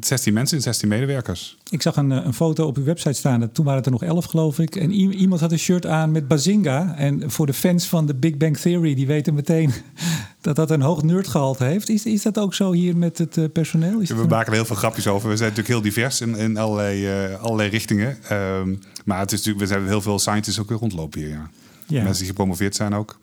16 0.00 0.32
mensen, 0.32 0.60
16 0.60 0.88
medewerkers. 0.88 1.56
Ik 1.70 1.82
zag 1.82 1.96
een, 1.96 2.10
een, 2.10 2.34
foto 2.34 2.66
op 2.66 2.76
uw 2.76 2.84
website 2.84 3.12
staan. 3.12 3.52
Toen 3.52 3.64
waren 3.64 3.78
het 3.82 3.86
er 3.86 3.92
nog 3.92 4.02
11, 4.02 4.24
geloof 4.24 4.58
ik. 4.58 4.76
En 4.76 4.90
iemand 4.90 5.40
had 5.40 5.52
een 5.52 5.58
shirt 5.58 5.86
aan 5.86 6.12
met 6.12 6.28
Bazinga. 6.28 6.94
En 6.96 7.30
voor 7.30 7.46
de 7.46 7.52
fans 7.52 7.86
van 7.86 8.06
de 8.06 8.14
Big 8.14 8.36
Bang 8.36 8.56
Theory, 8.56 8.94
die 8.94 9.06
weten 9.06 9.34
meteen 9.34 9.72
dat 10.40 10.56
dat 10.56 10.70
een 10.70 10.80
hoog 10.80 11.02
nerdgehalte 11.02 11.64
heeft. 11.64 11.88
Is, 11.88 12.06
is 12.06 12.22
dat 12.22 12.38
ook 12.38 12.54
zo 12.54 12.72
hier 12.72 12.96
met 12.96 13.18
het 13.18 13.52
personeel? 13.52 14.00
Is 14.00 14.08
we 14.08 14.26
maken 14.28 14.46
er 14.46 14.52
heel 14.52 14.64
veel 14.64 14.76
grapjes 14.76 15.06
over. 15.06 15.28
We 15.28 15.36
zijn 15.36 15.48
natuurlijk 15.48 15.74
heel 15.74 15.92
divers 15.92 16.20
in, 16.20 16.36
in 16.36 16.56
allerlei, 16.56 17.08
allerlei 17.40 17.68
richtingen. 17.68 18.16
Ehm, 18.28 18.74
maar 19.04 19.18
het 19.18 19.32
is 19.32 19.38
natuurlijk, 19.38 19.66
we 19.66 19.72
hebben 19.72 19.90
heel 19.90 20.02
veel 20.02 20.18
scientists 20.18 20.60
ook 20.60 20.70
rondlopen 20.70 21.20
hier. 21.20 21.28
Ja. 21.28 21.50
ja. 21.86 22.02
Mensen 22.02 22.18
die 22.18 22.28
gepromoveerd 22.28 22.74
zijn 22.74 22.94
ook. 22.94 23.18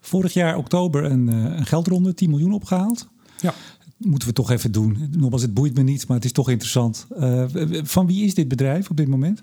Vorig 0.00 0.32
jaar 0.32 0.56
oktober 0.56 1.04
een, 1.04 1.28
eh, 1.28 1.58
een 1.58 1.66
geldronde, 1.66 2.14
10 2.14 2.30
miljoen 2.30 2.52
opgehaald. 2.52 3.08
Ja. 3.42 3.54
Moeten 3.96 4.28
we 4.28 4.34
toch 4.34 4.50
even 4.50 4.72
doen. 4.72 5.08
Nogmaals, 5.10 5.42
het 5.42 5.54
boeit 5.54 5.74
me 5.74 5.82
niet, 5.82 6.06
maar 6.06 6.16
het 6.16 6.24
is 6.24 6.32
toch 6.32 6.50
interessant. 6.50 7.06
Uh, 7.18 7.44
van 7.82 8.06
wie 8.06 8.24
is 8.24 8.34
dit 8.34 8.48
bedrijf 8.48 8.90
op 8.90 8.96
dit 8.96 9.08
moment? 9.08 9.42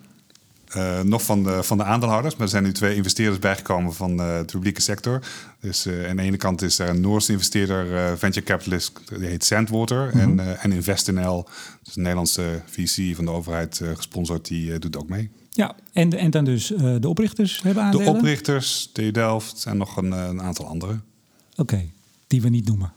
Uh, 0.76 1.02
nog 1.02 1.24
van 1.24 1.44
de, 1.44 1.64
van 1.64 1.78
de 1.78 1.84
aandeelhouders, 1.84 2.34
maar 2.34 2.44
er 2.44 2.50
zijn 2.50 2.64
nu 2.64 2.72
twee 2.72 2.96
investeerders 2.96 3.40
bijgekomen 3.40 3.94
van 3.94 4.18
de 4.18 4.44
publieke 4.46 4.82
sector. 4.82 5.20
Dus 5.60 5.88
uh, 5.88 6.10
aan 6.10 6.16
de 6.16 6.22
ene 6.22 6.38
kant 6.38 6.62
is 6.62 6.80
er 6.80 6.90
een 6.90 7.02
Noorse 7.02 7.32
investeerder, 7.32 7.92
uh, 7.92 8.18
venture 8.18 8.46
capitalist, 8.46 9.00
die 9.18 9.28
heet 9.28 9.44
Sandwater. 9.44 10.12
Mm 10.14 10.20
-hmm. 10.20 10.40
En, 10.40 10.60
en 10.60 10.72
InvestNL, 10.72 11.48
dus 11.84 11.96
een 11.96 12.02
Nederlandse 12.02 12.62
VC 12.66 13.16
van 13.16 13.26
de 13.26 13.32
overheid 13.32 13.82
gesponsord, 13.96 14.48
die 14.48 14.80
doet 14.80 14.98
ook 14.98 15.10
mee. 15.10 15.30
Ja, 15.52 15.76
en, 15.94 16.14
en 16.18 16.32
dan 16.32 16.46
dus 16.46 16.68
de 17.00 17.10
oprichters 17.10 17.62
hebben 17.62 17.84
aandelen? 17.84 18.06
De 18.06 18.12
oprichters, 18.12 18.90
TU 18.94 19.12
Delft 19.12 19.66
en 19.66 19.78
nog 19.78 19.98
een, 19.98 20.12
een 20.12 20.42
aantal 20.42 20.66
anderen. 20.66 21.04
Oké, 21.52 21.62
okay, 21.62 21.92
die 22.28 22.42
we 22.42 22.50
niet 22.50 22.68
noemen. 22.68 22.94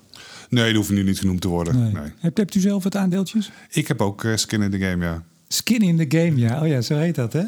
Nee, 0.53 0.65
die 0.65 0.75
hoeven 0.75 0.95
nu 0.95 1.03
niet 1.03 1.19
genoemd 1.19 1.41
te 1.41 1.49
worden. 1.49 1.83
Nee. 1.83 1.93
Nee. 1.93 2.13
Hebt, 2.19 2.39
hebt 2.39 2.55
u 2.55 2.61
zelf 2.61 2.85
het 2.85 2.97
aandeeltjes? 2.97 3.51
Ik 3.71 3.89
heb 3.89 4.01
ook 4.01 4.25
uh, 4.25 4.37
skin 4.37 4.63
in 4.63 4.71
the 4.71 4.79
game, 4.79 5.05
ja. 5.05 5.23
Skin 5.49 5.81
in 5.81 6.09
the 6.09 6.19
game, 6.19 6.37
ja. 6.37 6.61
Oh 6.63 6.69
ja, 6.69 6.81
zo 6.81 6.97
heet 6.97 7.15
dat, 7.15 7.33
hè? 7.33 7.43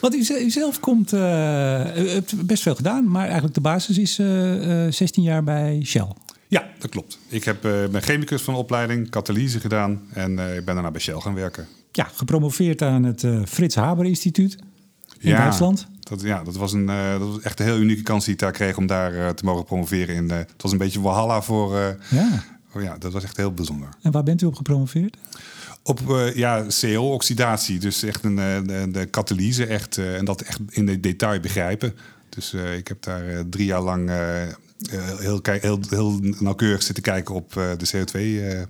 Want 0.00 0.14
u, 0.14 0.34
u 0.40 0.50
zelf 0.50 0.80
komt... 0.80 1.12
Uh, 1.12 1.20
u 1.20 2.08
hebt 2.08 2.46
best 2.46 2.62
veel 2.62 2.74
gedaan, 2.74 3.10
maar 3.10 3.24
eigenlijk 3.24 3.54
de 3.54 3.60
basis 3.60 3.98
is 3.98 4.14
16 4.96 5.22
jaar 5.22 5.44
bij 5.44 5.80
Shell. 5.84 6.12
Ja, 6.48 6.68
dat 6.78 6.90
klopt. 6.90 7.18
Ik 7.28 7.44
heb, 7.44 7.60
ben 7.62 8.02
chemicus 8.02 8.42
van 8.42 8.54
opleiding, 8.54 9.10
katalyse 9.10 9.60
gedaan 9.60 10.00
en 10.12 10.30
ik 10.30 10.64
ben 10.64 10.74
daarna 10.74 10.90
bij 10.90 11.00
Shell 11.00 11.20
gaan 11.20 11.34
werken 11.34 11.66
ja, 11.98 12.10
gepromoveerd 12.14 12.82
aan 12.82 13.02
het 13.02 13.22
uh, 13.22 13.40
Frits 13.44 13.74
Haber 13.74 14.04
Instituut 14.04 14.56
in 15.18 15.30
ja, 15.30 15.38
Duitsland. 15.38 15.86
Dat, 16.08 16.20
ja, 16.20 16.42
dat 16.42 16.56
was, 16.56 16.72
een, 16.72 16.88
uh, 16.88 17.18
dat 17.18 17.28
was 17.28 17.40
echt 17.40 17.60
een 17.60 17.66
heel 17.66 17.78
unieke 17.78 18.02
kans 18.02 18.24
die 18.24 18.32
ik 18.32 18.40
daar 18.40 18.52
kreeg 18.52 18.76
om 18.76 18.86
daar 18.86 19.14
uh, 19.14 19.28
te 19.28 19.44
mogen 19.44 19.64
promoveren. 19.64 20.14
In, 20.14 20.30
het 20.30 20.62
was 20.62 20.72
een 20.72 20.78
beetje 20.78 21.00
Walhalla 21.00 21.42
voor... 21.42 21.76
ja. 22.10 22.44
Oh 22.74 22.82
ja, 22.82 22.98
dat 22.98 23.12
was 23.12 23.24
echt 23.24 23.36
heel 23.36 23.52
bijzonder. 23.52 23.88
En 24.02 24.12
waar 24.12 24.22
bent 24.22 24.42
u 24.42 24.46
op 24.46 24.54
gepromoveerd? 24.54 25.16
Op 25.82 26.00
ja, 26.34 26.66
CO-oxidatie, 26.80 27.78
dus 27.78 28.02
echt 28.02 28.24
een, 28.24 28.36
de, 28.36 28.88
de 28.90 29.06
katalyse 29.06 29.66
echt, 29.66 29.98
en 29.98 30.24
dat 30.24 30.40
echt 30.40 30.60
in 30.68 30.86
de 30.86 31.00
detail 31.00 31.40
begrijpen. 31.40 31.94
Dus 32.28 32.52
ik 32.52 32.88
heb 32.88 33.02
daar 33.02 33.48
drie 33.50 33.66
jaar 33.66 33.80
lang 33.80 34.10
heel, 35.18 35.40
heel, 35.42 35.80
heel 35.88 36.18
nauwkeurig 36.20 36.82
zitten 36.82 37.02
kijken 37.02 37.34
op 37.34 37.52
de 37.52 37.90
CO2 37.94 38.68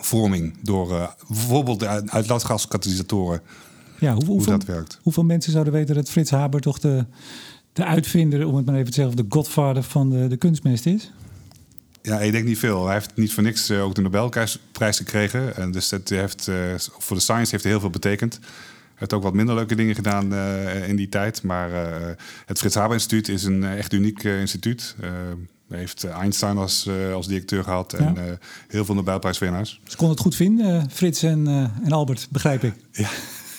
vorming 0.00 0.58
door 0.62 1.14
bijvoorbeeld 1.28 1.80
de 1.80 2.10
uitlaatgaskatalysatoren. 2.10 3.42
Ja, 4.02 4.14
hoe, 4.14 4.24
hoeveel, 4.24 4.52
dat 4.52 4.64
werkt. 4.64 4.98
Hoeveel 5.02 5.24
mensen 5.24 5.52
zouden 5.52 5.72
weten 5.72 5.94
dat 5.94 6.10
Frits 6.10 6.30
Haber 6.30 6.60
toch 6.60 6.78
de, 6.78 7.04
de 7.72 7.84
uitvinder, 7.84 8.46
om 8.46 8.54
het 8.54 8.66
maar 8.66 8.74
even 8.74 8.86
te 8.86 8.92
zeggen, 8.92 9.16
de 9.16 9.26
godvader 9.28 9.82
van 9.82 10.10
de, 10.10 10.26
de 10.28 10.36
kunstmest 10.36 10.86
is? 10.86 11.12
Ja, 12.02 12.20
ik 12.20 12.32
denk 12.32 12.44
niet 12.44 12.58
veel. 12.58 12.84
Hij 12.84 12.94
heeft 12.94 13.10
niet 13.14 13.32
voor 13.32 13.42
niks 13.42 13.70
uh, 13.70 13.84
ook 13.84 13.94
de 13.94 14.02
Nobelprijs 14.02 14.96
gekregen. 14.96 15.56
En 15.56 15.72
dus 15.72 15.88
dat 15.88 16.08
heeft, 16.08 16.46
uh, 16.46 16.56
voor 16.76 17.16
de 17.16 17.22
science 17.22 17.50
heeft 17.50 17.62
hij 17.62 17.72
heel 17.72 17.80
veel 17.80 17.90
betekend. 17.90 18.34
Hij 18.34 18.94
heeft 18.94 19.12
ook 19.12 19.22
wat 19.22 19.34
minder 19.34 19.54
leuke 19.54 19.74
dingen 19.74 19.94
gedaan 19.94 20.32
uh, 20.32 20.88
in 20.88 20.96
die 20.96 21.08
tijd. 21.08 21.42
Maar 21.42 21.70
het 22.46 22.58
Frits 22.58 22.74
Haber 22.74 22.94
Instituut 22.94 23.28
is 23.28 23.44
een 23.44 23.64
echt 23.64 23.92
uniek 23.92 24.22
instituut. 24.22 24.96
Hij 25.68 25.78
heeft 25.78 26.04
eh, 26.04 26.10
Einstein 26.10 26.58
als, 26.58 26.88
als 27.14 27.26
directeur 27.26 27.64
gehad 27.64 27.92
en 27.92 28.38
heel 28.68 28.84
veel 28.84 28.94
Nobelprijswinnaars. 28.94 29.80
Ze 29.84 29.96
konden 29.96 30.16
het 30.16 30.24
goed 30.24 30.34
vinden, 30.34 30.90
Frits 30.90 31.22
en, 31.22 31.46
en 31.84 31.92
Albert, 31.92 32.28
begrijp 32.30 32.64
ik. 32.64 32.74
Ja, 32.92 33.08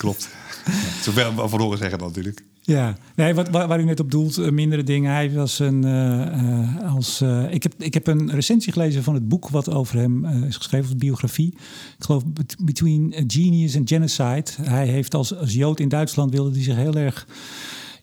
klopt. 0.03 0.29
ja, 0.65 1.01
zoveel 1.01 1.49
van 1.49 1.59
horen 1.59 1.77
zeggen 1.77 1.97
dan 1.97 2.07
natuurlijk. 2.07 2.43
Ja, 2.61 2.97
nee, 3.15 3.33
wat, 3.33 3.49
waar, 3.49 3.79
u 3.79 3.83
net 3.83 3.99
op 3.99 4.11
doelt, 4.11 4.37
uh, 4.37 4.49
mindere 4.49 4.83
dingen. 4.83 5.11
Hij 5.11 5.31
was 5.31 5.59
een. 5.59 5.85
Uh, 5.85 6.93
als, 6.95 7.21
uh, 7.21 7.53
ik, 7.53 7.63
heb, 7.63 7.73
ik 7.77 7.93
heb 7.93 8.07
een 8.07 8.31
recensie 8.31 8.71
gelezen 8.71 9.03
van 9.03 9.13
het 9.13 9.27
boek 9.27 9.49
wat 9.49 9.69
over 9.69 9.97
hem 9.97 10.25
is 10.25 10.57
geschreven, 10.57 10.89
de 10.89 10.95
biografie. 10.95 11.53
Ik 11.97 12.03
geloof 12.05 12.23
Between 12.61 13.13
Genius 13.27 13.77
and 13.77 13.89
Genocide. 13.89 14.45
Hij 14.61 14.87
heeft 14.87 15.13
als, 15.13 15.37
als 15.37 15.53
Jood 15.53 15.79
in 15.79 15.89
Duitsland 15.89 16.31
wilde 16.31 16.51
hij 16.51 16.63
zich 16.63 16.75
heel 16.75 16.95
erg 16.95 17.27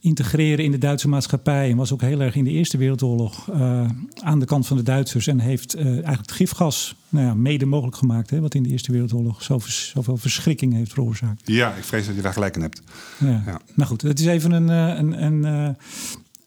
integreren 0.01 0.65
in 0.65 0.71
de 0.71 0.79
Duitse 0.79 1.09
maatschappij. 1.09 1.71
En 1.71 1.77
was 1.77 1.93
ook 1.93 2.01
heel 2.01 2.21
erg 2.21 2.35
in 2.35 2.45
de 2.45 2.51
Eerste 2.51 2.77
Wereldoorlog 2.77 3.51
uh, 3.53 3.89
aan 4.23 4.39
de 4.39 4.47
kant 4.47 4.67
van 4.67 4.77
de 4.77 4.83
Duitsers. 4.83 5.27
En 5.27 5.39
heeft 5.39 5.77
uh, 5.77 5.85
eigenlijk 5.85 6.21
het 6.21 6.33
gifgas 6.33 6.95
nou 7.09 7.27
ja, 7.27 7.35
mede 7.35 7.67
mogelijk 7.67 7.97
gemaakt. 7.97 8.31
Hè, 8.31 8.41
wat 8.41 8.55
in 8.55 8.63
de 8.63 8.69
Eerste 8.69 8.93
Wereldoorlog 8.93 9.43
zoveel, 9.43 9.73
zoveel 9.73 10.17
verschrikking 10.17 10.73
heeft 10.73 10.93
veroorzaakt. 10.93 11.43
Ja, 11.45 11.75
ik 11.75 11.85
vrees 11.85 12.07
dat 12.07 12.15
je 12.15 12.23
daar 12.23 12.33
gelijk 12.33 12.57
in 12.57 12.63
hebt. 12.63 12.83
Ja. 13.19 13.43
ja. 13.47 13.61
Nou 13.75 13.89
goed, 13.89 14.03
het 14.03 14.21
is 14.21 14.27
even 14.27 14.53
een, 14.53 14.69
een, 14.69 15.25
een, 15.25 15.77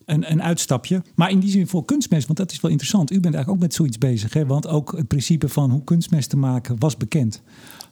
een, 0.06 0.32
een 0.32 0.44
uitstapje. 0.44 1.04
Maar 1.16 1.30
in 1.30 1.40
die 1.40 1.50
zin 1.50 1.68
voor 1.68 1.86
kunstmest, 1.86 2.26
want 2.26 2.38
dat 2.38 2.52
is 2.52 2.62
wel 2.62 2.72
interessant. 2.72 3.12
U 3.12 3.20
bent 3.20 3.36
eigenlijk 3.36 3.56
ook 3.56 3.68
met 3.68 3.74
zoiets 3.74 3.98
bezig. 3.98 4.34
Hè? 4.34 4.46
Want 4.46 4.68
ook 4.68 4.94
het 4.98 5.08
principe 5.08 5.50
van 5.50 5.72
hoe 5.72 5.84
kunstmest 5.84 6.30
te 6.30 6.38
maken 6.38 6.76
was 6.80 6.98
bekend. 6.98 7.42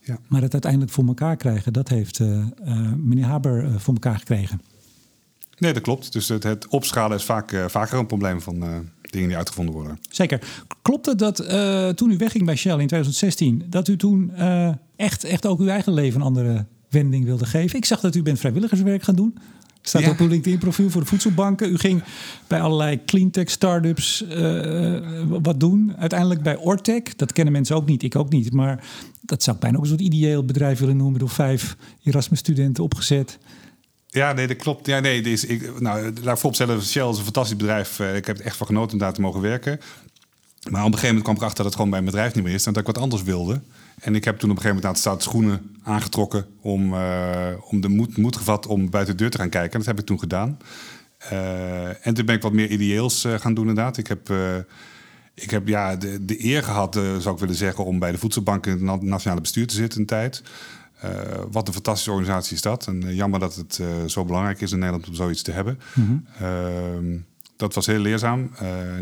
Ja. 0.03 0.20
Maar 0.27 0.41
het 0.41 0.53
uiteindelijk 0.53 0.91
voor 0.91 1.06
elkaar 1.06 1.36
krijgen, 1.36 1.74
dat 1.74 1.89
heeft 1.89 2.20
uh, 2.20 2.46
meneer 2.98 3.25
Haber 3.25 3.80
voor 3.80 3.94
elkaar 3.94 4.18
gekregen. 4.18 4.62
Nee, 5.62 5.74
dat 5.74 5.82
klopt. 5.82 6.13
Dus 6.13 6.27
het, 6.27 6.44
het 6.44 6.68
opschalen 6.68 7.18
is 7.18 7.24
vaak, 7.24 7.51
uh, 7.51 7.65
vaker 7.68 8.00
een 8.00 8.06
probleem 8.06 8.41
van 8.41 8.56
uh, 8.56 8.70
dingen 9.01 9.27
die 9.27 9.38
uitgevonden 9.38 9.74
worden. 9.74 10.00
Zeker. 10.10 10.41
Klopt 10.82 11.06
het 11.06 11.20
dat 11.20 11.41
uh, 11.41 11.89
toen 11.89 12.12
u 12.12 12.18
wegging 12.18 12.46
bij 12.46 12.56
Shell 12.56 12.72
in 12.72 12.88
2016, 12.88 13.63
dat 13.70 13.88
u 13.88 13.98
toen 13.98 14.32
echt, 14.96 15.24
echt 15.24 15.46
ook 15.46 15.60
uw 15.60 15.68
eigen 15.68 15.94
leven 15.94 16.20
een 16.20 16.25
andere 16.25 16.65
wending 16.89 17.25
wilde 17.25 17.46
geven? 17.46 17.77
Ik 17.77 17.86
zag 17.86 18.00
dat 18.00 18.15
u 18.15 18.22
bent 18.22 18.39
vrijwilligerswerk 18.39 19.03
gaan 19.03 19.15
doen. 19.15 19.38
Staat 19.82 20.01
ja. 20.01 20.10
op 20.10 20.20
uw 20.20 20.27
LinkedIn-profiel 20.27 20.89
voor 20.89 21.01
de 21.01 21.08
voedselbanken. 21.08 21.72
U 21.72 21.77
ging 21.77 22.03
bij 22.48 22.62
allerlei 22.62 23.06
cleantech 23.06 23.50
startups 23.50 24.25
wat 25.27 25.60
doen. 25.60 25.94
Uiteindelijk 25.98 26.41
bij 26.41 26.58
Ortec. 26.58 27.18
Dat 27.18 27.32
kennen 27.32 27.53
mensen 27.53 27.75
ook 27.75 27.86
niet, 27.86 28.03
ik 28.03 28.15
ook 28.15 28.30
niet. 28.30 28.53
Maar 28.53 28.84
dat 29.22 29.44
zou 29.44 29.56
ik 29.56 29.62
bijna 29.62 29.77
ook 29.77 29.84
een 29.84 29.89
soort 29.89 30.01
ideeel 30.01 30.46
bedrijf 30.46 30.80
willen 30.80 30.98
noemen. 30.98 31.20
Door 31.20 31.30
vijf 31.30 31.75
Erasmus-studenten 32.03 32.84
opgezet. 32.84 33.39
Ja, 34.13 34.34
nee, 34.34 34.48
dat 34.48 34.58
klopt. 34.58 34.86
Ja, 34.86 35.00
nee, 35.00 35.22
deze, 35.22 35.48
ik, 35.48 35.80
nou, 35.80 36.03
laat 36.03 36.18
ik 36.18 36.38
vooropstellen, 36.38 36.82
Shell 36.82 37.10
is 37.10 37.18
een 37.18 37.24
fantastisch 37.24 37.58
bedrijf. 37.58 38.00
Ik 38.00 38.25
heb 38.25 38.39
er 38.39 38.46
echt 38.46 38.58
van 38.58 38.68
genoten 38.68 38.94
om 38.94 39.00
daar 39.00 39.13
te 39.13 39.22
mogen 39.22 39.41
werken. 39.41 39.80
Maar 40.70 40.82
op 40.82 40.88
een 40.88 41.00
gegeven 41.00 41.08
moment 41.08 41.24
kwam 41.24 41.36
ik 41.36 41.41
erachter 41.41 41.63
dat 41.63 41.74
het 41.74 41.75
gewoon 41.75 41.89
bij 41.89 42.01
mijn 42.01 42.12
bedrijf 42.12 42.36
niet 42.36 42.44
meer 42.44 42.53
is. 42.53 42.65
En 42.65 42.74
dat 42.74 42.82
ik 42.82 42.94
wat 42.94 43.03
anders 43.03 43.24
wilde. 43.24 43.62
En 44.00 44.15
ik 44.15 44.24
heb 44.24 44.39
toen 44.39 44.50
op 44.50 44.56
een 44.56 44.62
gegeven 44.62 44.84
moment 44.84 45.06
aan 45.06 45.13
het 45.13 45.24
schoenen 45.24 45.75
aangetrokken... 45.84 46.46
om, 46.62 46.94
uh, 46.94 47.48
om 47.70 47.82
de 47.82 47.88
moed, 47.88 48.18
moed 48.18 48.36
gevat 48.36 48.68
om 48.68 48.89
buiten 48.89 49.18
de 49.18 49.22
deur 49.22 49.32
te 49.32 49.38
gaan 49.38 49.50
kijken. 49.50 49.72
En 49.72 49.77
dat 49.77 49.88
heb 49.88 50.00
ik 50.00 50.06
toen 50.06 50.20
gedaan. 50.20 50.58
Uh, 51.32 52.08
en 52.08 52.13
toen 52.13 52.25
ben 52.25 52.36
ik 52.36 52.41
wat 52.41 52.53
meer 52.53 52.70
ideeels 52.70 53.25
gaan 53.38 53.53
doen 53.53 53.68
inderdaad. 53.68 53.98
Ik 53.98 54.08
heb... 54.08 54.34
Ik 55.34 55.50
heb 55.50 55.68
ja, 55.68 55.96
de, 55.96 56.25
de 56.25 56.46
eer 56.46 56.63
gehad, 56.63 56.94
zou 56.94 57.34
ik 57.34 57.39
willen 57.39 57.56
zeggen, 57.56 57.86
om 57.86 58.00
bij 58.00 58.12
de 58.12 58.18
Voedselbank 58.18 58.65
in 58.65 58.88
het 58.88 59.01
nationale 59.01 59.41
bestuur 59.41 59.68
te 59.68 59.75
zitten 59.75 60.00
een 60.00 60.06
tijd. 60.06 60.44
Uh, 61.05 61.10
wat 61.51 61.67
een 61.67 61.74
fantastische 61.74 62.12
organisatie 62.12 62.55
is 62.55 62.62
dat. 62.62 62.88
En 62.88 63.05
uh, 63.05 63.15
jammer 63.15 63.39
dat 63.39 63.55
het 63.55 63.79
uh, 63.81 63.88
zo 64.05 64.25
belangrijk 64.25 64.62
is 64.62 64.72
in 64.72 64.79
Nederland 64.79 65.08
om 65.08 65.13
zoiets 65.13 65.41
te 65.41 65.51
hebben. 65.51 65.79
Mm 65.93 66.25
-hmm. 66.38 67.25
dat 67.55 67.74
was 67.74 67.86
heel 67.86 68.00
leerzaam. 68.00 68.51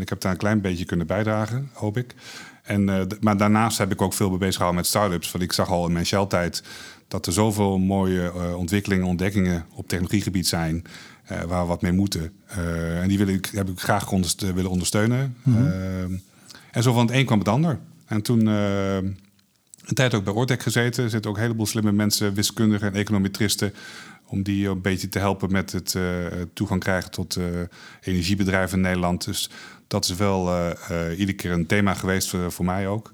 ik 0.00 0.08
heb 0.08 0.20
daar 0.20 0.32
een 0.32 0.38
klein 0.38 0.60
beetje 0.60 0.84
kunnen 0.84 1.06
bijdragen, 1.06 1.70
hoop 1.72 1.96
ik. 1.96 2.14
En, 2.62 3.08
maar 3.20 3.36
daarnaast 3.36 3.78
heb 3.78 3.92
ik 3.92 4.02
ook 4.02 4.12
veel 4.12 4.30
bezig 4.30 4.54
gehouden 4.54 4.80
met 4.80 4.90
start-ups. 4.90 5.32
Want 5.32 5.44
ik 5.44 5.52
zag 5.52 5.70
al 5.70 5.86
in 5.86 5.92
mijn 5.92 6.06
Shell-tijd 6.06 6.62
dat 7.08 7.26
er 7.26 7.32
zoveel 7.32 7.78
mooie 7.78 8.32
ontwikkelingen, 8.56 9.06
ontdekkingen 9.06 9.64
op 9.74 9.88
technologiegebied 9.88 10.46
zijn. 10.46 10.84
waar 11.26 11.62
we 11.62 11.68
wat 11.68 11.82
mee 11.82 11.92
moeten. 11.92 12.32
en 13.00 13.08
die 13.08 13.18
wil 13.18 13.28
ik, 13.28 13.50
heb 13.54 13.68
ik 13.68 13.80
graag 13.80 14.10
willen 14.38 14.70
ondersteunen. 14.70 15.36
Mm 15.42 15.54
-hmm. 15.54 16.20
en 16.70 16.82
zo 16.82 16.92
van 16.92 17.06
het 17.06 17.14
een 17.14 17.26
kwam 17.26 17.38
het 17.38 17.48
ander. 17.48 17.78
En 18.06 18.22
toen 18.22 18.48
een 19.90 19.96
tijd 19.96 20.14
ook 20.14 20.24
bij 20.24 20.32
Ortec 20.32 20.62
gezeten. 20.62 21.04
Er 21.04 21.10
zitten 21.10 21.30
ook 21.30 21.36
een 21.36 21.42
heleboel 21.42 21.66
slimme 21.66 21.92
mensen, 21.92 22.34
wiskundigen 22.34 22.92
en 22.92 22.94
econometristen. 22.94 23.74
Om 24.26 24.42
die 24.42 24.68
een 24.68 24.80
beetje 24.80 25.08
te 25.08 25.18
helpen 25.18 25.52
met 25.52 25.72
het 25.72 25.94
uh, 25.94 26.26
toegang 26.52 26.80
krijgen 26.80 27.10
tot 27.10 27.36
uh, 27.36 27.44
energiebedrijven 28.00 28.76
in 28.76 28.82
Nederland. 28.82 29.24
Dus 29.24 29.50
dat 29.86 30.04
is 30.04 30.14
wel 30.14 30.48
uh, 30.48 30.70
iedere 31.10 31.32
keer 31.32 31.52
een 31.52 31.66
thema 31.66 31.94
geweest 31.94 32.28
voor, 32.28 32.52
voor 32.52 32.64
mij 32.64 32.88
ook. 32.88 33.12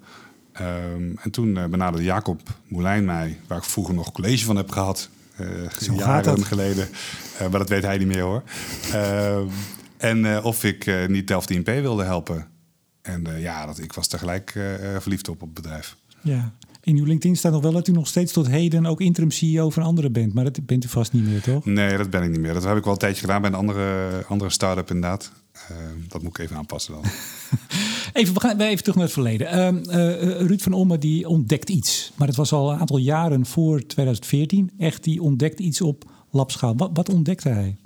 Um, 0.61 1.19
en 1.23 1.31
toen 1.31 1.53
benaderde 1.53 2.05
Jacob 2.05 2.41
Moulijn 2.69 3.05
mij, 3.05 3.41
waar 3.47 3.59
ik 3.59 3.65
vroeger 3.65 3.95
nog 3.95 4.13
college 4.13 4.45
van 4.45 4.57
heb 4.57 4.71
gehad. 4.71 5.09
jaren 5.97 6.45
geleden. 6.45 6.89
maar 7.39 7.59
dat 7.59 7.69
weet 7.69 7.83
hij 7.83 7.99
niet 7.99 8.07
meer 8.07 8.23
hoor. 8.23 8.43
Ehm, 8.93 9.47
en 9.97 10.43
of 10.43 10.65
ik 10.65 11.09
niet 11.09 11.29
Delft 11.29 11.51
INP 11.51 11.67
wilde 11.67 12.05
helpen. 12.05 12.47
En 13.03 13.25
ja, 13.39 13.67
dat, 13.67 13.79
ik 13.79 13.93
was 13.93 14.07
tegelijk 14.07 14.55
verliefd 14.99 15.29
op, 15.29 15.43
op 15.43 15.55
het 15.55 15.63
bedrijf. 15.63 15.97
Ja. 16.21 16.53
In 16.87 16.97
uw 16.97 17.05
LinkedIn 17.05 17.37
staat 17.37 17.53
nog 17.53 17.63
wel 17.63 17.73
dat 17.73 17.89
u 17.89 17.93
nog 17.93 18.07
steeds 18.07 18.33
tot 18.33 18.49
heden 18.49 18.87
ook 18.87 19.01
interim 19.01 19.31
CEO 19.31 19.71
van 19.71 19.83
anderen 19.83 20.13
bent. 20.13 20.35
Maar 20.35 20.45
dat 20.45 20.67
bent 20.67 20.85
u 20.85 20.89
vast 20.89 21.13
niet 21.13 21.25
meer, 21.25 21.41
toch? 21.41 21.65
Nee, 21.65 21.97
dat 21.97 22.11
ben 22.11 22.23
ik 22.23 22.31
niet 22.31 22.41
meer. 22.41 22.53
Dat 22.53 22.65
heb 22.65 22.77
ik 22.77 22.85
wel 22.85 22.93
een 22.93 22.99
tijdje 22.99 23.21
gedaan 23.21 23.41
bij 23.41 23.51
een 23.51 23.57
andere, 23.57 24.25
andere 24.29 24.51
start-up 24.51 24.91
inderdaad. 24.91 25.33
Uh, 25.55 25.77
dat 26.09 26.23
moet 26.23 26.39
ik 26.39 26.45
even 26.45 26.57
aanpassen 26.57 26.93
dan. 26.93 27.03
even, 28.21 28.35
we 28.35 28.41
gaan 28.41 28.61
even 28.61 28.79
terug 28.79 28.95
naar 28.95 29.05
het 29.05 29.13
verleden. 29.13 29.55
Uh, 29.55 29.97
uh, 29.97 30.41
Ruud 30.47 30.61
van 30.61 30.73
Omme 30.73 30.99
die 30.99 31.29
ontdekt 31.29 31.71
iets. 31.71 32.13
Maar 32.17 32.29
het 32.29 32.37
was 32.37 32.53
al 32.53 32.73
een 32.73 32.79
aantal 32.79 32.99
jaren 32.99 33.47
voor 33.47 33.87
2014. 33.87 34.71
Echt, 34.79 35.05
die 35.05 35.23
ontdekt 35.23 35.61
iets 35.61 35.81
op 35.81 36.05
labschaal. 36.31 36.77
Wat, 36.77 36.91
wat 36.93 37.09
ontdekte 37.09 37.49
hij? 37.49 37.77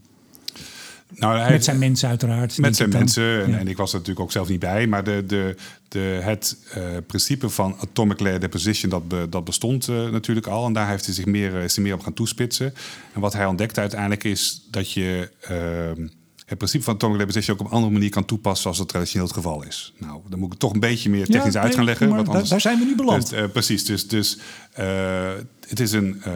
Nou, 1.14 1.38
hij, 1.38 1.50
met 1.50 1.64
zijn 1.64 1.78
mensen 1.78 2.08
uiteraard. 2.08 2.58
Met 2.58 2.76
zijn 2.76 2.88
mensen. 2.88 3.42
En, 3.42 3.50
ja. 3.50 3.58
en, 3.58 3.68
ik 3.68 3.76
was 3.76 3.92
er 3.92 3.98
natuurlijk 3.98 4.26
ook 4.26 4.32
zelf 4.32 4.48
niet 4.48 4.60
bij. 4.60 4.86
Maar 4.86 5.04
de, 5.04 5.24
de, 5.26 5.56
de, 5.88 6.18
het 6.22 6.56
uh, 6.76 6.84
principe 7.06 7.48
van 7.48 7.76
atomic 7.80 8.20
layer 8.20 8.40
deposition, 8.40 8.90
dat, 8.90 9.08
be, 9.08 9.26
dat 9.30 9.44
bestond 9.44 9.88
uh, 9.88 10.08
natuurlijk 10.10 10.46
al. 10.46 10.66
En 10.66 10.72
daar 10.72 10.88
heeft 10.88 11.04
hij 11.04 11.14
zich 11.14 11.26
meer, 11.26 11.54
is 11.54 11.74
hij 11.74 11.84
meer 11.84 11.94
op 11.94 12.02
gaan 12.02 12.14
toespitsen. 12.14 12.74
En 13.12 13.20
wat 13.20 13.32
hij 13.32 13.46
ontdekte 13.46 13.80
uiteindelijk 13.80 14.24
is 14.24 14.66
dat 14.70 14.92
je... 14.92 15.30
Uh, 15.50 16.06
het 16.50 16.58
principe 16.58 16.84
van 16.84 16.94
atomic 16.94 17.18
deposition 17.18 17.54
ook 17.54 17.60
op 17.60 17.66
een 17.66 17.76
andere 17.76 17.92
manier 17.92 18.10
kan 18.10 18.24
toepassen 18.24 18.62
zoals 18.62 18.78
het 18.78 18.88
traditioneel 18.88 19.26
het 19.26 19.34
geval 19.34 19.64
is. 19.64 19.92
Nou, 19.98 20.20
dan 20.28 20.38
moet 20.38 20.52
ik 20.52 20.58
toch 20.58 20.72
een 20.72 20.80
beetje 20.80 21.10
meer 21.10 21.26
technisch 21.26 21.54
ja, 21.54 21.60
uit 21.60 21.74
gaan 21.74 21.84
leggen. 21.84 22.08
Want 22.08 22.28
anders, 22.28 22.48
daar 22.48 22.60
zijn 22.60 22.78
we 22.78 22.84
nu 22.84 22.94
beland. 22.94 23.30
Dus, 23.30 23.38
uh, 23.38 23.48
precies, 23.48 23.84
dus, 23.84 24.08
dus 24.08 24.38
uh, 24.78 25.30
het 25.68 25.80
is 25.80 25.92
een, 25.92 26.22
uh, 26.26 26.32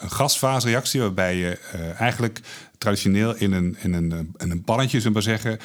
een 0.00 0.10
gasfasereactie 0.10 1.00
waarbij 1.00 1.36
je 1.36 1.58
eigenlijk 1.98 2.40
traditioneel 2.84 3.36
in 3.36 3.52
een, 3.52 3.76
in 3.82 3.92
een, 3.92 4.34
in 4.36 4.50
een 4.50 4.62
pannetje, 4.64 5.00
zullen 5.00 5.22
we 5.22 5.28
maar 5.28 5.38
zeggen, 5.38 5.58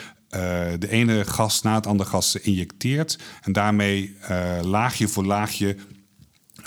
de 0.80 0.90
ene 0.90 1.26
gas 1.26 1.62
na 1.62 1.76
het 1.76 1.88
andere 1.88 2.10
gas 2.10 2.36
injecteert 2.36 3.20
en 3.42 3.52
daarmee 3.52 4.16
laagje 4.62 5.08
voor 5.08 5.26
laagje 5.26 5.76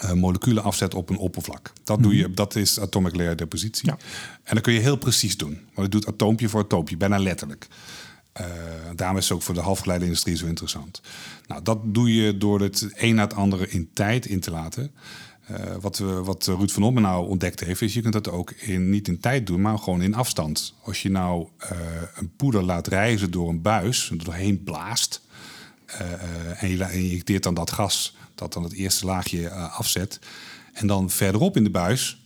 uh, 0.05 0.13
moleculen 0.13 0.63
afzet 0.63 0.95
op 0.95 1.11
een 1.11 1.17
oppervlak. 1.17 1.73
Dat, 1.85 2.03
doe 2.03 2.17
je, 2.17 2.31
dat 2.31 2.57
is 2.57 2.81
atomic 2.81 3.17
layer 3.17 3.37
depositie. 3.37 3.89
Ja. 3.89 3.97
En 4.45 4.55
dat 4.55 4.65
kun 4.65 4.73
je 4.73 4.81
heel 4.81 4.97
precies 4.97 5.37
doen. 5.37 5.61
Maar 5.75 5.85
het 5.85 5.93
doet 5.93 6.07
atoompje 6.07 6.49
voor 6.49 6.61
atoompje, 6.61 6.97
bijna 6.97 7.19
letterlijk. 7.19 7.67
Daarom 8.95 9.17
is 9.17 9.25
het 9.29 9.33
ook 9.33 9.43
voor 9.43 9.55
de 9.55 9.61
halfgeleiderindustrie 9.61 10.37
zo 10.37 10.47
interessant. 10.47 11.01
Nou, 11.47 11.63
dat 11.63 11.79
doe 11.85 12.15
je 12.15 12.39
door 12.39 12.61
het 12.61 12.89
een 12.95 13.15
na 13.15 13.23
het 13.23 13.35
andere 13.35 13.69
in 13.69 13.91
tijd 13.93 14.27
in 14.27 14.41
te 14.41 14.51
laten. 14.51 14.91
Uh, 15.53 15.77
wat, 15.81 15.99
we, 15.99 16.23
wat 16.23 16.47
Ruud 16.47 16.71
van 16.71 16.83
Ommen 16.83 17.03
nou 17.03 17.29
ontdekt 17.29 17.61
heeft, 17.61 17.83
is 17.83 17.95
je 17.95 18.01
kunt 18.01 18.13
dat 18.13 18.31
ook 18.31 18.51
in, 18.51 18.91
niet 18.91 19.09
in 19.09 19.21
tijd 19.21 19.47
doen, 19.47 19.61
maar 19.61 19.79
gewoon 19.79 20.03
in 20.03 20.15
afstand. 20.15 20.75
Als 20.83 21.03
je 21.03 21.11
nou 21.11 21.49
een 22.15 22.31
poeder 22.37 22.63
laat 22.63 22.87
reizen 22.87 23.31
door 23.31 23.49
een 23.49 23.63
buis, 23.63 24.11
er 24.11 24.25
doorheen 24.25 24.63
blaast, 24.63 25.21
en 26.59 26.69
je 26.69 26.93
injecteert 26.93 27.43
dan 27.43 27.55
dat 27.55 27.71
gas 27.71 28.17
dat 28.35 28.53
dan 28.53 28.63
het 28.63 28.73
eerste 28.73 29.07
laagje 29.07 29.51
afzet. 29.51 30.19
En 30.73 30.87
dan 30.87 31.11
verderop 31.11 31.57
in 31.57 31.65
de 31.65 31.71
buis 31.71 32.21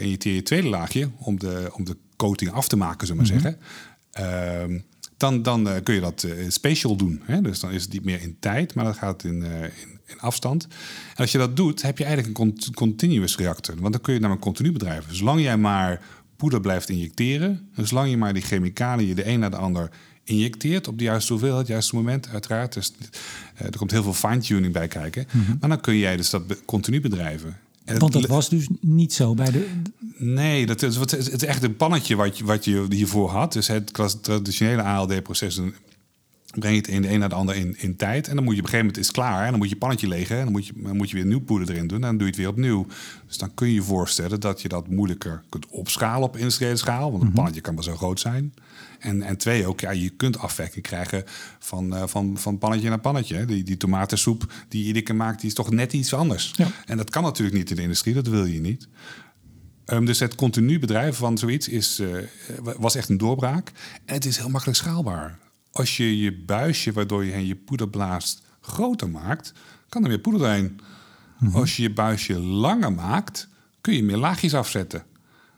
injecteer 0.00 0.32
je 0.32 0.38
het 0.38 0.46
tweede 0.46 0.68
laagje 0.68 1.10
om 1.18 1.38
de, 1.38 1.70
om 1.72 1.84
de 1.84 1.96
coating 2.16 2.50
af 2.50 2.68
te 2.68 2.76
maken, 2.76 3.06
zullen 3.06 3.24
we 3.24 3.32
maar 3.32 3.42
zeggen. 3.42 3.60
Uh, 4.70 4.80
dan, 5.16 5.42
dan 5.42 5.82
kun 5.82 5.94
je 5.94 6.00
dat 6.00 6.26
special 6.48 6.96
doen. 6.96 7.22
Hè? 7.24 7.40
Dus 7.40 7.60
dan 7.60 7.70
is 7.70 7.82
het 7.82 7.92
niet 7.92 8.04
meer 8.04 8.20
in 8.20 8.36
tijd, 8.40 8.74
maar 8.74 8.84
dan 8.84 8.94
gaat 8.94 9.24
in, 9.24 9.42
in, 9.42 10.00
in, 10.06 10.20
afstand. 10.20 10.64
En 11.10 11.16
als 11.16 11.32
je 11.32 11.38
dat 11.38 11.56
doet, 11.56 11.82
heb 11.82 11.98
je 11.98 12.04
eigenlijk 12.04 12.38
een 12.38 12.74
continuous 12.74 13.36
reactor. 13.36 13.74
Want 13.80 13.92
dan 13.92 14.02
kun 14.02 14.14
je 14.14 14.20
namelijk 14.20 14.44
continu 14.44 14.72
bedrijven. 14.72 15.16
Zolang 15.16 15.40
jij 15.40 15.56
maar 15.56 16.00
poeder 16.36 16.60
blijft 16.60 16.88
injecteren, 16.88 17.68
en 17.74 17.86
zolang 17.86 18.10
je 18.10 18.16
maar 18.16 18.32
die 18.32 18.42
chemicaliën 18.42 19.14
de 19.14 19.26
een 19.26 19.40
na 19.40 19.48
de 19.48 19.56
ander 19.56 19.90
injecteert 20.24 20.88
op 20.88 20.98
de 20.98 21.04
juiste 21.04 21.32
hoeveelheid, 21.32 21.60
het 21.60 21.70
juiste 21.70 21.94
moment, 21.94 22.28
uiteraard. 22.28 22.72
Dus, 22.72 22.92
uh, 23.60 23.66
er 23.66 23.76
komt 23.76 23.90
heel 23.90 24.02
veel 24.02 24.14
fine-tuning 24.14 24.72
bij 24.72 24.88
kijken. 24.88 25.26
Mm 25.32 25.44
-hmm. 25.44 25.56
Maar 25.60 25.68
dan 25.68 25.80
kun 25.80 25.96
jij 25.96 26.16
dus 26.16 26.30
dat 26.30 26.42
continu 26.64 27.00
bedrijven. 27.00 27.56
En 27.84 27.98
Want 27.98 28.12
dat 28.12 28.26
was 28.26 28.48
dus 28.48 28.66
niet 28.80 29.12
zo 29.12 29.34
bij 29.34 29.50
de. 29.50 29.66
Nee, 30.16 30.66
dat 30.66 30.82
is, 30.82 30.96
het 30.96 31.12
is 31.12 31.44
echt 31.44 31.62
een 31.62 31.76
pannetje 31.76 32.16
wat 32.16 32.38
je, 32.38 32.44
wat 32.44 32.64
je 32.64 32.86
hiervoor 32.88 33.30
had. 33.30 33.52
Dus 33.52 33.66
het 33.66 33.92
traditionele 34.22 34.82
ALD-proces 34.82 35.60
breng 36.60 36.74
je 36.74 36.80
het 36.80 36.88
in 36.88 37.02
de 37.02 37.10
een 37.10 37.18
naar 37.18 37.28
de 37.28 37.34
ander 37.34 37.54
in, 37.56 37.76
in 37.78 37.96
tijd. 37.96 38.28
En 38.28 38.34
dan 38.34 38.44
moet 38.44 38.54
je 38.54 38.60
op 38.60 38.64
een 38.64 38.70
gegeven 38.70 38.78
moment 38.78 38.98
is 38.98 39.06
het 39.06 39.16
klaar. 39.16 39.44
En 39.44 39.50
dan 39.50 39.58
moet 39.58 39.68
je 39.68 39.76
pannetje 39.76 40.08
legen. 40.08 40.36
En 40.36 40.42
dan 40.42 40.52
moet 40.52 40.66
je, 40.66 40.72
dan 40.76 40.96
moet 40.96 41.10
je 41.10 41.16
weer 41.16 41.26
nieuw 41.26 41.40
poeder 41.40 41.70
erin 41.70 41.86
doen. 41.86 41.96
En 41.96 42.06
dan 42.06 42.16
doe 42.16 42.26
je 42.26 42.32
het 42.32 42.36
weer 42.36 42.48
opnieuw. 42.48 42.86
Dus 43.26 43.38
dan 43.38 43.54
kun 43.54 43.66
je 43.66 43.74
je 43.74 43.82
voorstellen 43.82 44.40
dat 44.40 44.62
je 44.62 44.68
dat 44.68 44.88
moeilijker 44.88 45.42
kunt 45.48 45.66
opschalen 45.66 46.28
op 46.28 46.36
industriële 46.36 46.76
schaal. 46.76 47.10
Want 47.10 47.22
een 47.22 47.32
pannetje 47.32 47.60
kan 47.60 47.74
maar 47.74 47.84
zo 47.84 47.96
groot 47.96 48.20
zijn. 48.20 48.54
En, 48.98 49.22
en 49.22 49.36
twee 49.36 49.66
ook, 49.66 49.80
ja, 49.80 49.90
je 49.90 50.10
kunt 50.10 50.38
afwerking 50.38 50.84
krijgen 50.84 51.24
van, 51.58 51.94
uh, 51.94 52.02
van, 52.06 52.38
van 52.38 52.58
pannetje 52.58 52.88
naar 52.88 53.00
pannetje. 53.00 53.44
Die, 53.44 53.62
die 53.62 53.76
tomatensoep 53.76 54.52
die 54.68 54.80
je 54.80 54.94
iedere 54.94 55.12
maakt, 55.12 55.40
die 55.40 55.48
is 55.48 55.54
toch 55.54 55.70
net 55.70 55.92
iets 55.92 56.14
anders. 56.14 56.52
Ja. 56.56 56.66
En 56.86 56.96
dat 56.96 57.10
kan 57.10 57.22
natuurlijk 57.22 57.56
niet 57.56 57.70
in 57.70 57.76
de 57.76 57.82
industrie, 57.82 58.14
dat 58.14 58.26
wil 58.26 58.44
je 58.44 58.60
niet. 58.60 58.88
Um, 59.86 60.04
dus 60.04 60.18
het 60.18 60.34
continu 60.34 60.78
bedrijven 60.78 61.14
van 61.14 61.38
zoiets 61.38 61.68
is, 61.68 62.00
uh, 62.00 62.18
was 62.78 62.94
echt 62.94 63.08
een 63.08 63.18
doorbraak. 63.18 63.72
En 64.04 64.14
het 64.14 64.24
is 64.24 64.36
heel 64.36 64.48
makkelijk 64.48 64.78
schaalbaar. 64.78 65.38
Als 65.72 65.96
je 65.96 66.18
je 66.18 66.32
buisje 66.32 66.92
waardoor 66.92 67.24
je 67.24 67.32
heen 67.32 67.46
je 67.46 67.56
poeder 67.56 67.88
blaast 67.88 68.42
groter 68.60 69.10
maakt, 69.10 69.52
kan 69.88 70.02
er 70.02 70.08
meer 70.08 70.18
poeder 70.18 70.40
doorheen. 70.40 70.80
Mm-hmm. 71.38 71.60
Als 71.60 71.76
je 71.76 71.82
je 71.82 71.92
buisje 71.92 72.38
langer 72.38 72.92
maakt, 72.92 73.48
kun 73.80 73.94
je 73.94 74.02
meer 74.02 74.16
laagjes 74.16 74.54
afzetten. 74.54 75.04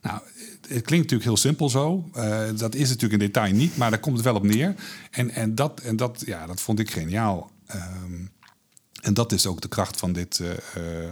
Nou, 0.02 0.20
het 0.68 0.84
klinkt 0.84 0.90
natuurlijk 0.90 1.24
heel 1.24 1.36
simpel 1.36 1.68
zo. 1.68 2.10
Uh, 2.16 2.42
dat 2.56 2.74
is 2.74 2.88
natuurlijk 2.88 3.12
in 3.12 3.28
detail 3.28 3.54
niet, 3.54 3.76
maar 3.76 3.90
daar 3.90 3.98
komt 3.98 4.16
het 4.16 4.24
wel 4.24 4.34
op 4.34 4.42
neer. 4.42 4.74
En, 5.10 5.30
en, 5.30 5.54
dat, 5.54 5.80
en 5.80 5.96
dat, 5.96 6.22
ja, 6.26 6.46
dat 6.46 6.60
vond 6.60 6.78
ik 6.78 6.90
geniaal. 6.90 7.50
Um, 7.74 8.32
en 9.04 9.14
dat 9.14 9.32
is 9.32 9.46
ook 9.46 9.60
de 9.60 9.68
kracht 9.68 9.98
van, 9.98 10.12
dit, 10.12 10.38
uh, 10.38 10.48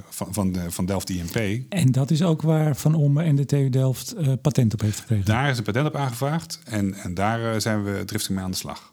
van, 0.09 0.35
van, 0.35 0.53
de, 0.53 0.71
van 0.71 0.87
Delft 0.87 1.11
IMP. 1.11 1.67
En 1.69 1.93
dat 1.93 2.11
is 2.11 2.23
ook 2.23 2.43
waar 2.43 2.77
Van 2.77 2.95
Omme 2.95 3.23
en 3.23 3.37
de 3.37 3.47
TU 3.47 3.69
Delft 3.69 4.15
uh, 4.19 4.33
patent 4.43 4.73
op 4.73 4.81
heeft 4.81 5.01
gekregen. 5.01 5.25
Daar 5.25 5.51
is 5.51 5.59
een 5.59 5.65
patent 5.65 5.87
op 5.87 5.97
aangevraagd 5.97 6.61
en, 6.65 6.95
en 6.95 7.15
daar 7.15 7.61
zijn 7.61 7.85
we 7.85 8.05
driftig 8.05 8.31
mee 8.31 8.45
aan 8.45 8.51
de 8.51 8.57
slag. 8.57 8.92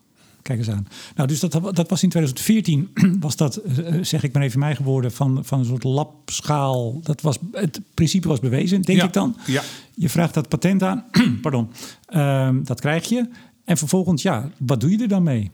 Kijk 0.49 0.61
eens 0.61 0.69
aan. 0.69 0.87
Nou, 1.15 1.27
dus 1.27 1.39
dat, 1.39 1.51
dat 1.51 1.89
was 1.89 2.03
in 2.03 2.09
2014, 2.09 2.89
was 3.19 3.35
dat, 3.35 3.61
zeg 4.01 4.23
ik 4.23 4.33
maar 4.33 4.43
even 4.43 4.59
mij 4.59 4.75
geworden, 4.75 5.11
van, 5.11 5.45
van 5.45 5.59
een 5.59 5.65
soort 5.65 5.83
labschaal. 5.83 6.99
Dat 7.03 7.21
was, 7.21 7.37
het 7.51 7.81
principe 7.93 8.27
was 8.27 8.39
bewezen, 8.39 8.81
denk 8.81 8.99
ja, 8.99 9.05
ik 9.05 9.13
dan. 9.13 9.37
Ja. 9.45 9.61
Je 9.95 10.09
vraagt 10.09 10.33
dat 10.33 10.47
patent 10.47 10.83
aan, 10.83 11.05
pardon, 11.41 11.69
um, 12.13 12.63
dat 12.63 12.79
krijg 12.79 13.09
je. 13.09 13.29
En 13.65 13.77
vervolgens, 13.77 14.21
ja, 14.21 14.51
wat 14.57 14.81
doe 14.81 14.91
je 14.91 14.97
er 14.97 15.07
dan 15.07 15.23
mee? 15.23 15.51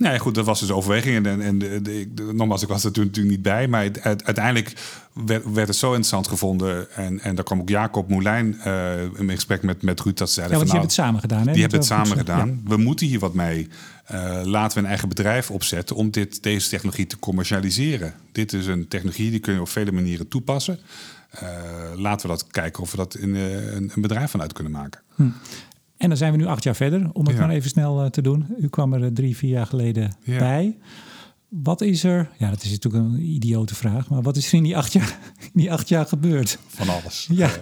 Nee, 0.00 0.18
goed, 0.18 0.34
dat 0.34 0.46
was 0.46 0.60
dus 0.60 0.70
overweging. 0.70 1.26
En, 1.26 1.40
en 1.40 1.58
de, 1.58 1.82
de, 1.82 2.08
de, 2.14 2.32
nogmaals, 2.32 2.62
ik 2.62 2.68
was 2.68 2.84
er 2.84 2.92
toen 2.92 3.04
natuurlijk 3.04 3.34
niet 3.34 3.42
bij. 3.42 3.68
Maar 3.68 3.82
het, 3.82 4.02
uiteindelijk 4.02 4.72
werd, 5.12 5.52
werd, 5.52 5.68
het 5.68 5.76
zo 5.76 5.86
interessant 5.86 6.28
gevonden. 6.28 6.90
En, 6.94 7.20
en 7.20 7.34
daar 7.34 7.44
kwam 7.44 7.60
ook 7.60 7.68
Jacob 7.68 8.08
Moulijn 8.08 8.60
uh, 8.66 9.02
in 9.02 9.30
gesprek 9.30 9.62
met, 9.62 9.82
met 9.82 10.00
Ruud. 10.00 10.18
Dat 10.18 10.30
zeiden 10.30 10.58
ja, 10.58 10.64
want 10.64 10.70
van, 10.70 10.80
die 10.80 10.88
hebben 10.88 11.12
het 11.12 11.20
samen 11.20 11.20
gedaan. 11.20 11.46
Hè? 11.46 11.52
Die 11.52 11.60
hebben 11.60 11.78
het 11.78 11.88
samen 11.88 12.16
gedaan. 12.16 12.48
Ja. 12.48 12.76
We 12.76 12.76
moeten 12.76 13.06
hier 13.06 13.18
wat 13.18 13.34
mee. 13.34 13.68
Uh, 14.12 14.40
laten 14.44 14.76
we 14.76 14.82
een 14.82 14.88
eigen 14.88 15.08
bedrijf 15.08 15.50
opzetten 15.50 15.96
om 15.96 16.10
dit, 16.10 16.42
deze 16.42 16.68
technologie 16.68 17.06
te 17.06 17.18
commercialiseren. 17.18 18.14
Dit 18.32 18.52
is 18.52 18.66
een 18.66 18.88
technologie 18.88 19.30
die 19.30 19.40
kun 19.40 19.54
je 19.54 19.60
op 19.60 19.68
vele 19.68 19.92
manieren 19.92 20.28
toepassen. 20.28 20.78
Uh, 21.42 21.48
laten 21.96 22.28
we 22.28 22.32
dat 22.32 22.46
kijken 22.46 22.82
of 22.82 22.90
we 22.90 22.96
dat 22.96 23.14
in 23.14 23.34
een, 23.34 23.90
een 23.94 24.02
bedrijf 24.02 24.30
vanuit 24.30 24.52
kunnen 24.52 24.72
maken. 24.72 25.00
Hm. 25.14 25.28
En 26.00 26.08
dan 26.08 26.16
zijn 26.16 26.32
we 26.32 26.38
nu 26.38 26.46
acht 26.46 26.64
jaar 26.64 26.76
verder, 26.76 27.10
om 27.12 27.26
het 27.26 27.36
ja. 27.36 27.40
maar 27.40 27.50
even 27.50 27.70
snel 27.70 28.04
uh, 28.04 28.10
te 28.10 28.22
doen. 28.22 28.46
U 28.60 28.68
kwam 28.68 28.92
er 28.92 29.12
drie, 29.12 29.36
vier 29.36 29.50
jaar 29.50 29.66
geleden 29.66 30.16
ja. 30.22 30.38
bij. 30.38 30.76
Wat 31.48 31.80
is 31.80 32.04
er, 32.04 32.30
ja, 32.38 32.50
dat 32.50 32.62
is 32.62 32.70
natuurlijk 32.70 33.04
een 33.04 33.20
idiote 33.22 33.74
vraag, 33.74 34.08
maar 34.08 34.22
wat 34.22 34.36
is 34.36 34.46
er 34.46 34.54
in 34.54 34.62
die 34.62 34.76
acht 34.76 34.92
jaar, 34.92 35.18
in 35.52 35.60
die 35.60 35.72
acht 35.72 35.88
jaar 35.88 36.06
gebeurd? 36.06 36.58
Van 36.66 36.88
alles. 36.88 37.28
Ja. 37.32 37.46
Uh, 37.48 37.54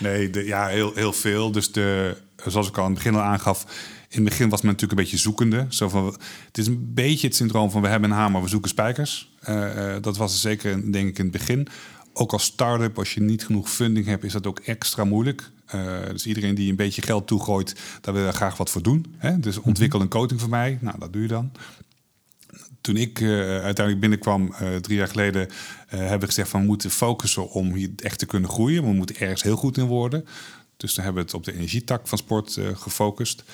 nee, 0.00 0.30
de, 0.30 0.44
ja, 0.44 0.66
heel, 0.66 0.92
heel 0.94 1.12
veel. 1.12 1.52
Dus 1.52 1.72
de, 1.72 2.16
zoals 2.46 2.68
ik 2.68 2.76
al 2.76 2.84
aan 2.84 2.90
het 2.90 3.02
begin 3.02 3.14
al 3.14 3.20
aangaf, 3.20 3.64
in 4.08 4.20
het 4.20 4.24
begin 4.24 4.48
was 4.48 4.60
men 4.60 4.70
natuurlijk 4.70 4.98
een 4.98 5.04
beetje 5.04 5.22
zoekende. 5.22 5.66
Zo 5.68 5.88
van, 5.88 6.06
het 6.46 6.58
is 6.58 6.66
een 6.66 6.90
beetje 6.94 7.26
het 7.26 7.36
syndroom 7.36 7.70
van 7.70 7.82
we 7.82 7.88
hebben 7.88 8.10
een 8.10 8.16
hamer, 8.16 8.42
we 8.42 8.48
zoeken 8.48 8.70
spijkers. 8.70 9.30
Uh, 9.48 9.96
dat 10.00 10.16
was 10.16 10.32
er 10.32 10.38
zeker, 10.38 10.92
denk 10.92 11.08
ik, 11.08 11.18
in 11.18 11.24
het 11.24 11.32
begin. 11.32 11.68
Ook 12.12 12.32
als 12.32 12.44
start-up, 12.44 12.98
als 12.98 13.14
je 13.14 13.20
niet 13.20 13.44
genoeg 13.44 13.70
funding 13.70 14.06
hebt, 14.06 14.24
is 14.24 14.32
dat 14.32 14.46
ook 14.46 14.58
extra 14.58 15.04
moeilijk. 15.04 15.50
Uh, 15.74 15.98
dus 16.10 16.26
iedereen 16.26 16.54
die 16.54 16.70
een 16.70 16.76
beetje 16.76 17.02
geld 17.02 17.26
toegooit, 17.26 17.80
daar 18.00 18.14
wil 18.14 18.24
je 18.24 18.32
graag 18.32 18.56
wat 18.56 18.70
voor 18.70 18.82
doen. 18.82 19.14
Hè? 19.16 19.40
Dus 19.40 19.58
ontwikkel 19.58 20.00
een 20.00 20.08
coating 20.08 20.40
voor 20.40 20.48
mij. 20.48 20.78
Nou, 20.80 20.98
dat 20.98 21.12
doe 21.12 21.22
je 21.22 21.28
dan. 21.28 21.52
Toen 22.80 22.96
ik 22.96 23.20
uh, 23.20 23.30
uiteindelijk 23.40 24.00
binnenkwam, 24.00 24.54
uh, 24.62 24.76
drie 24.76 24.96
jaar 24.96 25.08
geleden, 25.08 25.48
hebben 25.86 26.20
we 26.20 26.26
gezegd 26.26 26.48
van 26.48 26.60
we 26.60 26.66
moeten 26.66 26.90
focussen 26.90 27.50
om 27.50 27.74
hier 27.74 27.90
echt 27.96 28.18
te 28.18 28.26
kunnen 28.26 28.50
groeien. 28.50 28.82
We 28.82 28.92
moeten 28.92 29.16
ergens 29.16 29.42
heel 29.42 29.56
goed 29.56 29.76
in 29.76 29.84
worden. 29.84 30.24
Dus 30.76 30.94
dan 30.94 31.04
hebben 31.04 31.22
we 31.22 31.28
het 31.28 31.38
op 31.38 31.44
de 31.44 31.52
energietak 31.52 32.08
van 32.08 32.18
sport 32.18 32.58
gefocust. 32.74 33.44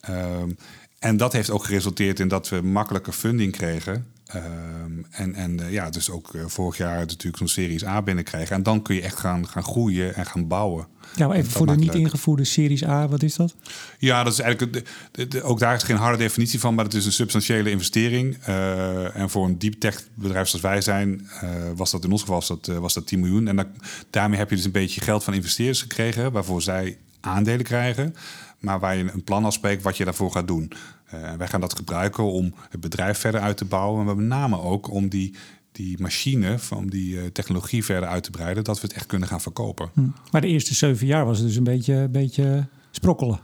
Ehm, 0.00 0.50
en 0.98 1.16
dat 1.16 1.32
heeft 1.32 1.50
ook 1.50 1.64
geresulteerd 1.64 2.20
in 2.20 2.28
dat 2.28 2.48
we 2.48 2.60
makkelijker 2.60 3.12
funding 3.12 3.52
kregen. 3.52 4.06
Um, 4.34 5.06
en 5.10 5.34
en 5.34 5.60
uh, 5.60 5.72
ja, 5.72 5.90
dus 5.90 6.10
ook 6.10 6.34
uh, 6.34 6.42
vorig 6.46 6.76
jaar 6.76 6.98
natuurlijk 6.98 7.36
zo'n 7.36 7.48
Series 7.48 7.84
A 7.84 8.02
binnenkrijgen. 8.02 8.56
En 8.56 8.62
dan 8.62 8.82
kun 8.82 8.94
je 8.94 9.02
echt 9.02 9.18
gaan, 9.18 9.48
gaan 9.48 9.62
groeien 9.62 10.14
en 10.14 10.26
gaan 10.26 10.48
bouwen. 10.48 10.86
Ja, 11.14 11.26
maar 11.26 11.36
even 11.36 11.50
voor 11.50 11.66
de 11.66 11.76
niet 11.76 11.92
leuk. 11.92 12.02
ingevoerde 12.02 12.44
Series 12.44 12.84
A, 12.84 13.08
wat 13.08 13.22
is 13.22 13.36
dat? 13.36 13.54
Ja, 13.98 14.22
dat 14.22 14.32
is 14.32 14.38
eigenlijk. 14.38 14.72
De, 14.72 14.82
de, 15.10 15.28
de, 15.28 15.42
ook 15.42 15.58
daar 15.58 15.74
is 15.74 15.82
geen 15.82 15.96
harde 15.96 16.18
definitie 16.18 16.60
van, 16.60 16.74
maar 16.74 16.84
het 16.84 16.94
is 16.94 17.06
een 17.06 17.12
substantiële 17.12 17.70
investering. 17.70 18.36
Uh, 18.48 19.16
en 19.16 19.30
voor 19.30 19.44
een 19.44 19.58
deep 19.58 19.74
tech 19.74 20.02
bedrijf 20.14 20.48
zoals 20.48 20.64
wij 20.64 20.80
zijn, 20.80 21.28
was 21.76 21.90
dat 21.90 22.04
in 22.04 22.10
ons 22.10 22.20
geval 22.20 22.36
was 22.36 22.48
dat, 22.48 22.66
was 22.66 22.94
dat 22.94 23.06
10 23.06 23.20
miljoen. 23.20 23.48
En 23.48 23.56
dat, 23.56 23.66
daarmee 24.10 24.38
heb 24.38 24.50
je 24.50 24.56
dus 24.56 24.64
een 24.64 24.70
beetje 24.70 25.00
geld 25.00 25.24
van 25.24 25.34
investeerders 25.34 25.82
gekregen, 25.82 26.32
waarvoor 26.32 26.62
zij 26.62 26.98
aandelen 27.20 27.64
krijgen. 27.64 28.14
Maar 28.58 28.80
waar 28.80 28.96
je 28.96 29.12
een 29.12 29.24
plan 29.24 29.44
afspreekt 29.44 29.82
wat 29.82 29.96
je 29.96 30.04
daarvoor 30.04 30.32
gaat 30.32 30.46
doen. 30.46 30.72
Uh, 31.14 31.32
wij 31.32 31.48
gaan 31.48 31.60
dat 31.60 31.76
gebruiken 31.76 32.24
om 32.24 32.54
het 32.70 32.80
bedrijf 32.80 33.18
verder 33.18 33.40
uit 33.40 33.56
te 33.56 33.64
bouwen. 33.64 34.04
Maar 34.04 34.16
met 34.16 34.26
name 34.26 34.60
ook 34.60 34.90
om 34.90 35.08
die, 35.08 35.34
die 35.72 36.00
machine, 36.00 36.58
van 36.58 36.86
die 36.86 37.14
uh, 37.14 37.26
technologie 37.26 37.84
verder 37.84 38.08
uit 38.08 38.22
te 38.22 38.30
breiden. 38.30 38.64
Dat 38.64 38.80
we 38.80 38.86
het 38.86 38.96
echt 38.96 39.06
kunnen 39.06 39.28
gaan 39.28 39.40
verkopen. 39.40 39.90
Hm. 39.92 40.00
Maar 40.30 40.40
de 40.40 40.46
eerste 40.46 40.74
zeven 40.74 41.06
jaar 41.06 41.24
was 41.24 41.38
het 41.38 41.46
dus 41.46 41.56
een 41.56 41.64
beetje, 41.64 42.08
beetje 42.08 42.66
sprokkelen. 42.90 43.40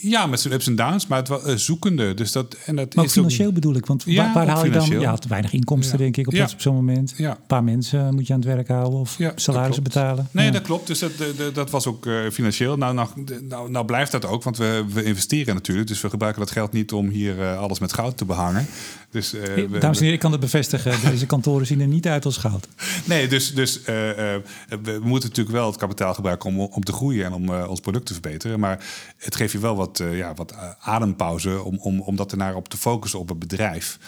Ja, 0.00 0.26
met 0.26 0.40
zijn 0.40 0.54
ups 0.54 0.66
en 0.66 0.76
downs, 0.76 1.06
maar 1.06 1.18
het 1.18 1.28
uh, 1.28 1.54
zoekende. 1.54 2.14
Dus 2.14 2.32
dat, 2.32 2.56
en 2.66 2.76
dat 2.76 2.94
maar 2.94 3.04
is 3.04 3.12
financieel 3.12 3.48
ook... 3.48 3.54
bedoel 3.54 3.74
ik, 3.74 3.86
want 3.86 4.02
ja, 4.06 4.24
waar, 4.24 4.34
waar 4.34 4.48
haal 4.54 4.64
je 4.64 4.70
dan? 4.70 4.88
Ja, 4.88 5.16
te 5.16 5.28
weinig 5.28 5.52
inkomsten, 5.52 5.98
ja. 5.98 6.04
denk 6.04 6.16
ik, 6.16 6.26
op, 6.26 6.32
ja. 6.32 6.48
op 6.52 6.60
zo'n 6.60 6.74
moment. 6.74 7.14
Ja. 7.16 7.30
Een 7.30 7.46
paar 7.46 7.64
mensen 7.64 8.14
moet 8.14 8.26
je 8.26 8.32
aan 8.32 8.38
het 8.38 8.48
werk 8.48 8.68
houden 8.68 8.98
of 8.98 9.18
salarissen 9.34 9.82
betalen. 9.82 10.28
Nee, 10.30 10.50
dat 10.50 10.62
klopt. 10.62 10.86
Dus 10.86 10.98
dat, 10.98 11.12
dat, 11.36 11.54
dat 11.54 11.70
was 11.70 11.86
ook 11.86 12.06
uh, 12.06 12.30
financieel. 12.30 12.76
Nou, 12.76 12.94
nou, 12.94 13.08
nou, 13.42 13.70
nou, 13.70 13.84
blijft 13.84 14.12
dat 14.12 14.26
ook, 14.26 14.42
want 14.42 14.56
we, 14.56 14.84
we 14.92 15.02
investeren 15.02 15.54
natuurlijk. 15.54 15.88
Dus 15.88 16.00
we 16.00 16.10
gebruiken 16.10 16.42
dat 16.42 16.50
geld 16.50 16.72
niet 16.72 16.92
om 16.92 17.08
hier 17.08 17.38
uh, 17.38 17.58
alles 17.58 17.78
met 17.78 17.92
goud 17.92 18.16
te 18.16 18.24
behangen. 18.24 18.66
Dus, 19.10 19.34
uh, 19.34 19.42
dames 19.56 19.82
en 19.82 20.02
heren, 20.02 20.12
ik 20.12 20.18
kan 20.18 20.32
het 20.32 20.40
bevestigen. 20.40 21.00
Deze 21.10 21.26
kantoren 21.26 21.66
zien 21.66 21.80
er 21.80 21.86
niet 21.86 22.06
uit 22.06 22.24
als 22.24 22.36
goud. 22.36 22.68
Nee, 23.04 23.28
dus, 23.28 23.54
dus 23.54 23.82
we, 23.82 24.42
we, 24.82 24.98
moeten 25.02 25.28
natuurlijk 25.28 25.56
wel 25.56 25.66
het 25.66 25.76
kapitaal 25.76 26.14
gebruiken 26.14 26.48
om, 26.48 26.60
om 26.60 26.82
te 26.82 26.92
groeien 26.92 27.24
en 27.24 27.32
om 27.32 27.50
ons 27.50 27.80
product 27.80 28.06
te 28.06 28.12
verbeteren. 28.12 28.60
Maar 28.60 28.84
het 29.16 29.36
geeft 29.36 29.52
je 29.52 29.58
wel 29.58 29.76
wat, 29.76 30.02
ja, 30.12 30.34
wat 30.34 30.54
adempauze 30.80 31.62
om, 31.62 31.78
om, 31.78 32.00
om 32.00 32.16
dat 32.16 32.30
ernaar 32.32 32.54
op 32.54 32.68
te 32.68 32.76
focussen 32.76 33.18
op 33.18 33.28
het 33.28 33.38
bedrijf. 33.38 33.98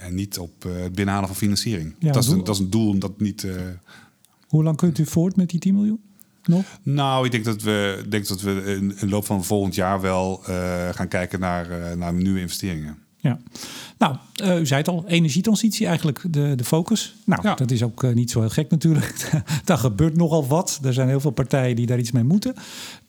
En 0.00 0.14
niet 0.14 0.38
op 0.38 0.62
het 0.62 0.94
binnenhalen 0.94 1.28
van 1.28 1.36
financiering. 1.36 1.94
Ja, 1.98 2.12
dat, 2.12 2.24
is 2.24 2.30
een, 2.30 2.44
dat 2.44 2.54
is 2.54 2.60
een 2.60 2.70
doel 2.70 2.88
om 2.88 2.98
dat 2.98 3.20
niet. 3.20 3.46
Hoe 4.48 4.62
lang 4.62 4.76
kunt 4.76 4.98
u 4.98 5.06
voort 5.06 5.36
met 5.36 5.50
die 5.50 5.60
10 5.60 5.74
miljoen? 5.74 6.00
Nog? 6.46 6.64
Nou, 6.82 7.24
ik 7.24 7.30
denk 7.30 7.44
dat 7.44 7.62
we, 7.62 8.04
denk 8.08 8.26
dat 8.26 8.40
we 8.40 8.50
in, 8.50 8.90
in 8.90 8.96
de 8.98 9.08
loop 9.08 9.26
van 9.26 9.44
volgend 9.44 9.74
jaar 9.74 10.00
wel 10.00 10.42
uh, 10.48 10.88
gaan 10.88 11.08
kijken 11.08 11.40
naar, 11.40 11.70
uh, 11.70 11.92
naar 11.92 12.12
nieuwe 12.12 12.40
investeringen. 12.40 12.98
Ja, 13.26 13.38
nou, 13.98 14.16
uh, 14.42 14.60
u 14.60 14.66
zei 14.66 14.80
het 14.80 14.88
al, 14.88 15.04
energietransitie 15.06 15.86
eigenlijk 15.86 16.24
de, 16.30 16.52
de 16.54 16.64
focus. 16.64 17.14
Nou, 17.24 17.42
ja. 17.42 17.54
dat 17.54 17.70
is 17.70 17.82
ook 17.82 18.02
uh, 18.02 18.14
niet 18.14 18.30
zo 18.30 18.40
heel 18.40 18.48
gek 18.48 18.70
natuurlijk. 18.70 19.30
daar 19.64 19.78
gebeurt 19.78 20.16
nogal 20.16 20.46
wat. 20.46 20.80
Er 20.82 20.92
zijn 20.92 21.08
heel 21.08 21.20
veel 21.20 21.30
partijen 21.30 21.76
die 21.76 21.86
daar 21.86 21.98
iets 21.98 22.12
mee 22.12 22.24
moeten. 22.24 22.54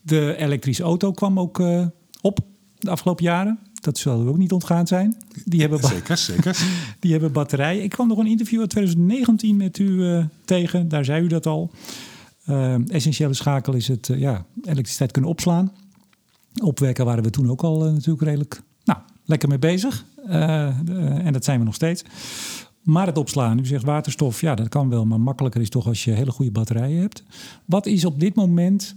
De 0.01 0.36
elektrische 0.38 0.84
auto 0.84 1.12
kwam 1.12 1.39
ook 1.39 1.60
uh, 1.60 1.86
op 2.21 2.39
de 2.77 2.89
afgelopen 2.89 3.23
jaren. 3.23 3.60
Dat 3.73 3.97
zal 3.97 4.23
u 4.23 4.27
ook 4.27 4.38
niet 4.38 4.51
ontgaan 4.51 4.88
zijn. 4.88 5.17
Die 5.45 5.62
hebben 5.62 5.80
zeker, 5.84 6.17
zeker. 6.17 6.58
Die 6.99 7.12
hebben 7.12 7.32
batterijen. 7.32 7.84
Ik 7.84 7.89
kwam 7.89 8.08
nog 8.08 8.17
een 8.17 8.27
interview 8.27 8.60
uit 8.60 8.69
2019 8.69 9.58
met 9.58 9.80
u 9.80 10.21
tegen. 10.45 10.88
Daar 10.88 11.06
zei 11.06 11.23
u 11.23 11.27
dat 11.27 11.45
al. 11.45 11.71
essentiële 12.88 13.34
schakel 13.34 13.73
is 13.73 13.88
het 13.88 14.10
ja, 14.15 14.45
elektriciteit 14.63 15.12
kunnen 15.12 15.32
opslaan. 15.32 15.71
Opwekken 16.63 17.06
waren 17.06 17.23
we 17.23 17.30
toen 17.30 17.49
ook 17.49 17.63
al 17.63 17.80
natuurlijk 17.80 18.21
redelijk 18.21 18.62
nou, 18.84 18.99
lekker 19.28 19.50
mee 19.50 19.60
bezig. 19.60 20.06
Uh, 20.28 20.70
de, 20.84 21.00
en 21.24 21.34
dat 21.34 21.44
zijn 21.44 21.60
we 21.60 21.66
nog 21.66 21.76
steeds. 21.76 22.04
Maar 22.84 23.08
het 23.08 23.18
opslaan, 23.18 23.60
u 23.60 23.66
zegt 23.66 23.84
waterstof, 23.84 24.42
ja, 24.42 24.56
dat 24.56 24.70
kan 24.70 24.90
wel. 24.90 25.06
Maar 25.06 25.20
makkelijker 25.20 25.62
is 25.62 25.70
toch 25.70 25.88
als 25.88 26.04
je 26.04 26.12
hele 26.12 26.32
goede 26.32 26.52
batterijen 26.52 27.02
hebt. 27.02 27.24
Wat 27.66 27.86
is 27.86 28.06
op 28.06 28.20
dit 28.20 28.36
moment 28.36 28.96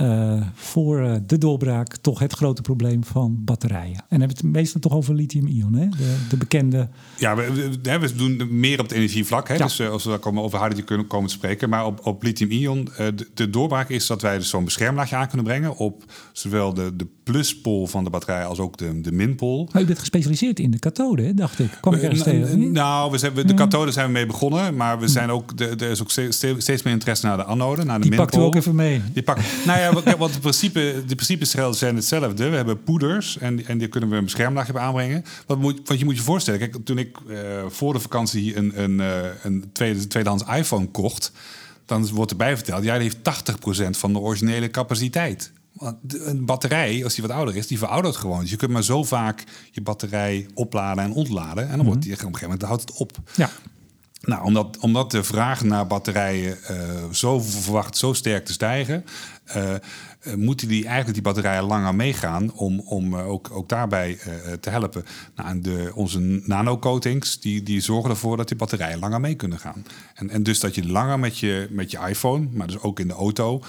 uh, 0.00 0.42
voor 0.54 1.00
uh, 1.00 1.14
de 1.26 1.38
doorbraak 1.38 1.96
toch 1.96 2.18
het 2.18 2.32
grote 2.32 2.62
probleem 2.62 3.04
van 3.04 3.36
batterijen. 3.38 3.96
En 4.08 4.20
hebben 4.20 4.28
we 4.28 4.46
het 4.46 4.52
meestal 4.52 4.80
toch 4.80 4.92
over 4.92 5.14
lithium-ion, 5.14 5.74
hè? 5.74 5.88
De, 5.88 6.16
de, 6.28 6.36
bekende. 6.36 6.88
Ja, 7.16 7.36
we, 7.36 7.70
we, 7.82 7.98
we, 7.98 8.14
doen 8.14 8.48
meer 8.50 8.78
op 8.78 8.88
het 8.88 8.94
energievlak. 8.94 9.48
Hè? 9.48 9.54
Ja. 9.54 9.64
Dus 9.64 9.80
uh, 9.80 9.90
als 9.90 10.04
we 10.04 10.18
komen 10.18 10.42
over 10.42 10.58
hydrogen 10.58 10.84
kunnen 10.84 11.06
komen 11.06 11.28
te 11.28 11.34
spreken. 11.34 11.68
Maar 11.68 11.86
op, 11.86 12.06
op 12.06 12.22
lithium-ion, 12.22 12.88
de, 12.96 13.28
de, 13.34 13.50
doorbraak 13.50 13.88
is 13.88 14.06
dat 14.06 14.22
wij 14.22 14.38
dus 14.38 14.48
zo'n 14.48 14.64
beschermlaagje 14.64 15.16
aan 15.16 15.26
kunnen 15.26 15.46
brengen 15.46 15.76
op 15.76 16.04
zowel 16.32 16.74
de, 16.74 16.96
de 16.96 17.06
pluspol 17.22 17.86
van 17.86 18.04
de 18.04 18.10
batterij 18.10 18.44
als 18.44 18.58
ook 18.58 18.76
de, 18.76 19.00
de 19.00 19.12
minpol. 19.12 19.68
Maar 19.72 19.82
u 19.82 19.84
bent 19.84 19.98
gespecialiseerd 19.98 20.58
in 20.58 20.70
de 20.70 20.78
kathode, 20.78 21.22
hè? 21.22 21.34
dacht 21.34 21.58
ik. 21.58 21.78
Kom 21.80 21.94
ik 21.94 22.02
ergens 22.02 22.22
tegen? 22.22 22.72
Nou, 22.72 23.10
we 23.10 23.18
zijn, 23.18 23.34
de 23.34 23.54
kathode 23.54 23.92
zijn 23.92 24.06
we 24.06 24.12
mee 24.12 24.26
begonnen, 24.26 24.76
maar 24.76 24.98
we 24.98 25.08
zijn 25.08 25.30
ook, 25.30 25.56
de, 25.56 25.66
er 25.66 25.90
is 25.90 26.02
ook 26.02 26.10
steeds, 26.10 26.82
meer 26.82 26.92
interesse 26.92 27.26
naar 27.26 27.36
de 27.36 27.44
anode, 27.44 27.84
naar 27.84 28.00
de 28.00 28.08
Die 28.08 28.18
pakt 28.18 28.36
u 28.36 28.38
ook 28.38 28.54
even 28.54 28.74
mee. 28.74 29.02
Die 29.12 29.22
pakt, 29.22 29.42
nou 29.66 29.78
ja, 29.78 29.89
want 30.18 30.32
de, 30.32 30.40
principe, 30.40 31.02
de 31.06 31.14
principes 31.14 31.50
zijn 31.78 31.94
hetzelfde. 31.94 32.48
We 32.48 32.56
hebben 32.56 32.82
poeders 32.82 33.38
en, 33.38 33.66
en 33.66 33.78
die 33.78 33.88
kunnen 33.88 34.10
we 34.10 34.16
een 34.16 34.24
beschermlaagje 34.24 34.78
aanbrengen. 34.78 35.24
Wat 35.46 35.58
moet, 35.58 35.80
want 35.84 35.98
je 35.98 36.04
moet 36.04 36.16
je 36.16 36.22
voorstellen, 36.22 36.60
kijk, 36.60 36.76
toen 36.84 36.98
ik 36.98 37.16
uh, 37.28 37.38
voor 37.68 37.92
de 37.92 38.00
vakantie 38.00 38.56
een, 38.56 38.82
een, 38.82 38.98
uh, 38.98 39.18
een 39.42 39.70
tweede, 39.72 40.06
tweedehands 40.06 40.44
iPhone 40.44 40.86
kocht, 40.86 41.32
dan 41.86 42.08
wordt 42.08 42.30
erbij 42.30 42.56
verteld, 42.56 42.84
ja, 42.84 42.98
die 42.98 43.02
heeft 43.02 43.50
80% 43.86 43.90
van 43.90 44.12
de 44.12 44.18
originele 44.18 44.70
capaciteit. 44.70 45.52
Want 45.72 45.96
een 46.08 46.44
batterij, 46.44 47.04
als 47.04 47.14
die 47.14 47.26
wat 47.26 47.36
ouder 47.36 47.56
is, 47.56 47.66
die 47.66 47.78
veroudert 47.78 48.16
gewoon. 48.16 48.40
Dus 48.40 48.50
je 48.50 48.56
kunt 48.56 48.70
maar 48.70 48.84
zo 48.84 49.04
vaak 49.04 49.44
je 49.70 49.80
batterij 49.80 50.46
opladen 50.54 51.04
en 51.04 51.12
ontladen. 51.12 51.68
En 51.68 51.76
dan 51.76 51.86
wordt 51.86 52.02
die 52.02 52.12
op 52.12 52.18
een 52.18 52.24
gegeven 52.24 52.48
moment 52.48 52.62
houdt 52.62 52.82
het 52.82 52.92
op. 52.92 53.12
Ja. 53.36 53.50
Nou, 54.20 54.44
omdat, 54.44 54.78
omdat 54.80 55.10
de 55.10 55.24
vraag 55.24 55.64
naar 55.64 55.86
batterijen 55.86 56.58
uh, 56.70 56.76
zo 57.12 57.40
verwacht 57.40 57.96
zo 57.96 58.12
sterk 58.12 58.44
te 58.44 58.52
stijgen, 58.52 59.04
uh, 59.56 59.72
uh, 60.26 60.34
moeten 60.34 60.68
die 60.68 60.84
eigenlijk 60.84 61.14
die 61.14 61.22
batterijen 61.22 61.64
langer 61.64 61.94
meegaan 61.94 62.52
om, 62.52 62.80
om 62.80 63.16
ook, 63.16 63.50
ook 63.52 63.68
daarbij 63.68 64.18
te 64.60 64.70
helpen. 64.70 65.04
Nou, 65.36 65.60
de, 65.60 65.92
onze 65.94 66.20
nanocoatings 66.44 67.40
die, 67.40 67.62
die 67.62 67.80
zorgen 67.80 68.10
ervoor 68.10 68.36
dat 68.36 68.48
die 68.48 68.56
batterijen 68.56 68.98
langer 68.98 69.20
mee 69.20 69.34
kunnen 69.34 69.58
gaan. 69.58 69.84
En, 70.14 70.30
en 70.30 70.42
dus 70.42 70.60
dat 70.60 70.74
je 70.74 70.88
langer 70.88 71.18
met 71.18 71.38
je, 71.38 71.68
met 71.70 71.90
je 71.90 71.98
iPhone, 72.08 72.48
maar 72.52 72.66
dus 72.66 72.78
ook 72.78 73.00
in 73.00 73.08
de 73.08 73.14
auto, 73.14 73.62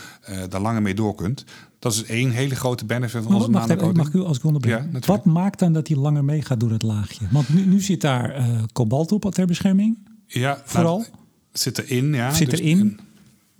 daar 0.50 0.62
langer 0.62 0.82
mee 0.82 0.94
door 0.94 1.16
kunt. 1.16 1.46
Dat 1.80 1.94
is 1.94 2.04
één 2.04 2.32
hele 2.32 2.56
grote 2.56 2.86
benefit 2.86 3.24
van 3.24 3.36
onze 3.36 3.50
mag, 3.50 3.68
mag, 3.68 3.94
mag 3.94 4.08
ik 4.08 4.14
u 4.14 4.22
als 4.22 4.38
ik 4.38 4.44
onderbreken? 4.44 4.90
Ja, 4.94 5.00
Wat 5.06 5.26
maakt 5.26 5.60
dan 5.60 5.74
dat 5.74 5.88
hij 5.88 5.98
langer 5.98 6.24
meegaat 6.24 6.60
door 6.60 6.72
het 6.72 6.84
laagje? 6.84 7.26
Want 7.32 7.50
nu, 7.54 7.66
nu 7.66 7.80
zit 7.80 8.02
daar 8.02 8.46
kobalt 8.74 9.12
op 9.12 9.32
ter 9.32 9.48
bescherming. 9.48 9.98
Ja, 10.34 10.62
vooral. 10.66 10.98
Nou, 10.98 11.12
zit 11.52 11.78
erin, 11.78 12.14
ja. 12.14 12.34
Zit 12.34 12.50
dus, 12.50 12.60
erin. 12.60 13.00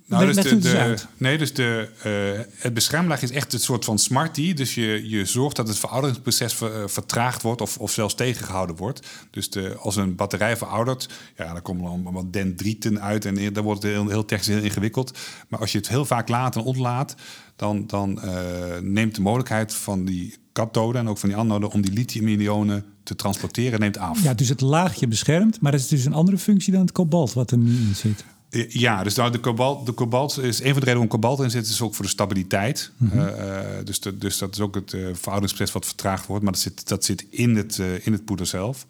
Nou, 0.06 0.26
dus 0.26 0.36
de, 0.36 0.58
de, 0.58 0.94
nee, 1.16 1.38
dus 1.38 1.54
de, 1.54 1.88
uh, 2.06 2.44
het 2.62 2.74
beschermlaag 2.74 3.22
is 3.22 3.30
echt 3.30 3.52
het 3.52 3.62
soort 3.62 3.84
van 3.84 3.98
smartie. 3.98 4.54
Dus 4.54 4.74
je, 4.74 5.08
je 5.08 5.24
zorgt 5.24 5.56
dat 5.56 5.68
het 5.68 5.78
verouderingsproces 5.78 6.54
ver, 6.54 6.82
uh, 6.82 6.88
vertraagd 6.88 7.42
wordt 7.42 7.60
of, 7.60 7.78
of 7.78 7.92
zelfs 7.92 8.14
tegengehouden 8.14 8.76
wordt. 8.76 9.06
Dus 9.30 9.50
de, 9.50 9.76
als 9.78 9.96
een 9.96 10.14
batterij 10.14 10.56
veroudert, 10.56 11.08
ja, 11.36 11.52
dan 11.52 11.62
komen 11.62 11.84
er 11.84 11.90
allemaal 11.90 12.30
dendrieten 12.30 13.00
uit 13.00 13.24
en 13.24 13.52
dan 13.52 13.64
wordt 13.64 13.82
het 13.82 13.92
heel, 13.92 14.08
heel 14.08 14.24
technisch 14.24 14.46
heel 14.46 14.64
ingewikkeld. 14.64 15.18
Maar 15.48 15.60
als 15.60 15.72
je 15.72 15.78
het 15.78 15.88
heel 15.88 16.04
vaak 16.04 16.28
laat 16.28 16.56
en 16.56 16.62
ontlaat, 16.62 17.14
dan, 17.56 17.86
dan 17.86 18.20
uh, 18.24 18.32
neemt 18.80 19.14
de 19.14 19.20
mogelijkheid 19.20 19.74
van 19.74 20.04
die 20.04 20.34
kathode 20.52 20.98
en 20.98 21.08
ook 21.08 21.18
van 21.18 21.28
die 21.28 21.38
anode 21.38 21.70
om 21.70 21.80
die 21.80 21.92
lithium-ionen 21.92 22.84
te 23.02 23.16
transporteren 23.16 23.80
neemt 23.80 23.98
af. 23.98 24.22
Ja, 24.22 24.34
dus 24.34 24.48
het 24.48 24.60
laagje 24.60 25.08
beschermt, 25.08 25.60
maar 25.60 25.72
dat 25.72 25.80
is 25.80 25.88
dus 25.88 26.04
een 26.04 26.12
andere 26.12 26.38
functie 26.38 26.72
dan 26.72 26.80
het 26.80 26.92
kobalt 26.92 27.32
wat 27.32 27.50
er 27.50 27.58
nu 27.58 27.70
in 27.70 27.94
zit. 27.94 28.24
Ja, 28.68 29.02
dus 29.02 29.14
nou, 29.14 29.30
de, 29.30 29.38
kobalt, 29.38 29.86
de 29.86 29.92
kobalt 29.92 30.38
is 30.38 30.62
een 30.62 30.72
van 30.72 30.80
de 30.80 30.86
redenen 30.86 30.86
waarom 30.86 31.08
kobalt 31.08 31.40
in 31.40 31.50
zit, 31.50 31.66
is 31.66 31.80
ook 31.80 31.94
voor 31.94 32.04
de 32.04 32.10
stabiliteit. 32.10 32.92
Mm 32.96 33.08
-hmm. 33.08 33.20
uh, 33.20 33.58
dus, 33.84 34.00
de, 34.00 34.18
dus 34.18 34.38
dat 34.38 34.54
is 34.54 34.60
ook 34.60 34.74
het 34.74 34.92
uh, 34.92 35.00
verouderingsproces 35.00 35.72
wat 35.72 35.86
vertraagd 35.86 36.26
wordt, 36.26 36.42
maar 36.42 36.52
dat 36.52 36.62
zit, 36.62 36.88
dat 36.88 37.04
zit 37.04 37.26
in, 37.30 37.56
het, 37.56 37.78
uh, 37.78 38.06
in 38.06 38.12
het 38.12 38.24
poeder 38.24 38.46
zelf. 38.46 38.86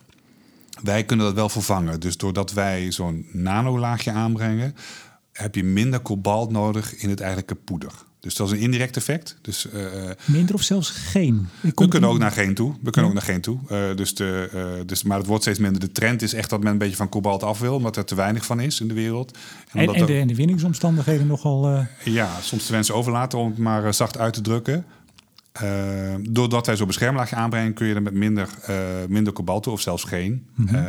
Wij 0.82 1.04
kunnen 1.04 1.26
dat 1.26 1.34
wel 1.34 1.48
vervangen. 1.48 2.00
Dus 2.00 2.16
doordat 2.16 2.52
wij 2.52 2.92
zo'n 2.92 3.26
nanolaagje 3.32 4.10
aanbrengen, 4.10 4.74
heb 5.32 5.54
je 5.54 5.64
minder 5.64 6.00
kobalt 6.00 6.50
nodig 6.50 6.96
in 6.96 7.10
het 7.10 7.20
eigenlijke 7.20 7.54
poeder. 7.54 7.92
Dus 8.22 8.34
dat 8.34 8.46
is 8.46 8.52
een 8.52 8.58
indirect 8.58 8.96
effect. 8.96 9.36
Dus, 9.40 9.66
uh, 9.74 10.10
Minder 10.24 10.54
of 10.54 10.62
zelfs 10.62 10.90
geen? 10.90 11.48
We 11.60 11.88
kunnen 11.88 12.10
ook 12.10 12.18
naar 12.18 12.30
geen 12.30 12.54
toe. 12.54 12.74
We 12.82 12.90
kunnen 12.90 13.10
ja. 13.10 13.16
ook 13.16 13.26
naar 13.26 13.34
geen 13.34 13.40
toe. 13.40 13.58
Uh, 13.70 13.96
dus 13.96 14.14
de, 14.14 14.50
uh, 14.54 14.86
dus, 14.86 15.02
maar 15.02 15.18
het 15.18 15.26
wordt 15.26 15.42
steeds 15.42 15.58
minder. 15.58 15.80
De 15.80 15.92
trend 15.92 16.22
is 16.22 16.34
echt 16.34 16.50
dat 16.50 16.62
men 16.62 16.72
een 16.72 16.78
beetje 16.78 16.96
van 16.96 17.08
kobalt 17.08 17.42
af 17.42 17.58
wil, 17.58 17.74
omdat 17.74 17.96
er 17.96 18.04
te 18.04 18.14
weinig 18.14 18.44
van 18.44 18.60
is 18.60 18.80
in 18.80 18.88
de 18.88 18.94
wereld. 18.94 19.38
En, 19.72 19.80
en, 19.80 19.94
en, 19.94 20.06
de, 20.06 20.18
en 20.18 20.26
de, 20.26 20.34
winningsomstandigheden 20.34 21.26
nogal. 21.26 21.86
Ja, 22.04 22.40
soms 22.40 22.66
de 22.66 22.72
wensen 22.72 22.94
overlaten 22.94 23.38
om 23.38 23.48
het 23.48 23.58
maar 23.58 23.94
zacht 23.94 24.18
uit 24.18 24.32
te 24.32 24.40
drukken. 24.40 24.84
doordat 26.30 26.66
wij 26.66 26.76
zo'n 26.76 26.86
beschermlaagje 26.86 27.36
aanbrengen, 27.36 27.72
kun 27.72 27.86
je 27.86 27.94
er 27.94 28.02
met 28.02 28.14
minder, 28.14 28.48
minder 29.08 29.32
kobalt 29.32 29.62
toe, 29.62 29.72
of 29.72 29.80
zelfs 29.80 30.04
geen. 30.04 30.46
Mm 30.54 30.68
-hmm. 30.68 30.86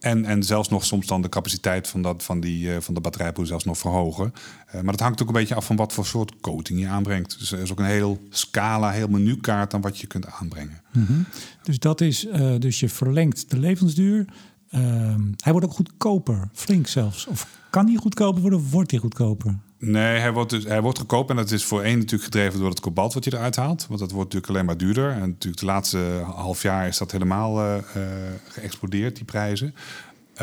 En, 0.00 0.24
en 0.24 0.42
zelfs 0.42 0.68
nog 0.68 0.84
soms 0.84 1.06
dan 1.06 1.22
de 1.22 1.28
capaciteit 1.28 1.88
van, 1.88 2.02
dat, 2.02 2.22
van, 2.22 2.40
die, 2.40 2.66
uh, 2.66 2.76
van 2.80 2.94
de 2.94 3.00
batterijpool 3.00 3.46
zelfs 3.46 3.64
nog 3.64 3.78
verhogen. 3.78 4.32
Uh, 4.66 4.72
maar 4.74 4.92
dat 4.92 5.00
hangt 5.00 5.22
ook 5.22 5.28
een 5.28 5.34
beetje 5.34 5.54
af 5.54 5.66
van 5.66 5.76
wat 5.76 5.92
voor 5.92 6.06
soort 6.06 6.40
coating 6.40 6.80
je 6.80 6.88
aanbrengt. 6.88 7.38
Dus 7.38 7.52
er 7.52 7.58
is 7.58 7.70
ook 7.70 7.78
een 7.78 7.84
heel 7.84 8.20
scala, 8.30 8.90
heel 8.90 9.08
menukaart 9.08 9.74
aan 9.74 9.80
wat 9.80 9.98
je 9.98 10.06
kunt 10.06 10.26
aanbrengen. 10.26 10.80
-hmm. 10.90 11.26
Dus 11.62 11.78
dat 11.78 12.00
is, 12.00 12.26
uh, 12.26 12.54
dus 12.58 12.80
je 12.80 12.88
verlengt 12.88 13.50
de 13.50 13.58
levensduur. 13.58 14.24
Ehm, 14.70 15.22
hij 15.36 15.52
wordt 15.52 15.66
ook 15.66 15.74
goedkoper, 15.74 16.48
flink 16.52 16.86
zelfs. 16.86 17.26
Of 17.26 17.46
kan 17.70 17.86
hij 17.86 17.96
goedkoper 17.96 18.40
worden 18.40 18.68
wordt 18.70 18.90
hij 18.90 19.00
goedkoper? 19.00 19.58
Nee, 19.82 20.18
hij 20.18 20.32
wordt, 20.32 20.50
dus, 20.50 20.64
hij 20.64 20.80
wordt 20.80 20.98
goedkoop. 20.98 21.30
En 21.30 21.36
dat 21.36 21.50
is 21.50 21.64
voor 21.64 21.82
één 21.82 21.98
natuurlijk 21.98 22.24
gedreven 22.24 22.60
door 22.60 22.68
het 22.68 22.80
kobalt 22.80 23.14
wat 23.14 23.24
je 23.24 23.34
eruit 23.34 23.56
haalt. 23.56 23.86
Want 23.86 24.00
dat 24.00 24.10
wordt 24.10 24.32
natuurlijk 24.32 24.52
alleen 24.52 24.64
maar 24.64 24.76
duurder. 24.76 25.10
En 25.10 25.28
natuurlijk 25.28 25.60
de 25.60 25.66
laatste 25.66 26.22
half 26.24 26.62
jaar 26.62 26.86
is 26.86 26.98
dat 26.98 27.12
helemaal 27.12 27.64
uh, 27.64 27.74
uh, 27.96 28.02
geëxplodeerd, 28.48 29.16
die 29.16 29.24
prijzen. 29.24 29.74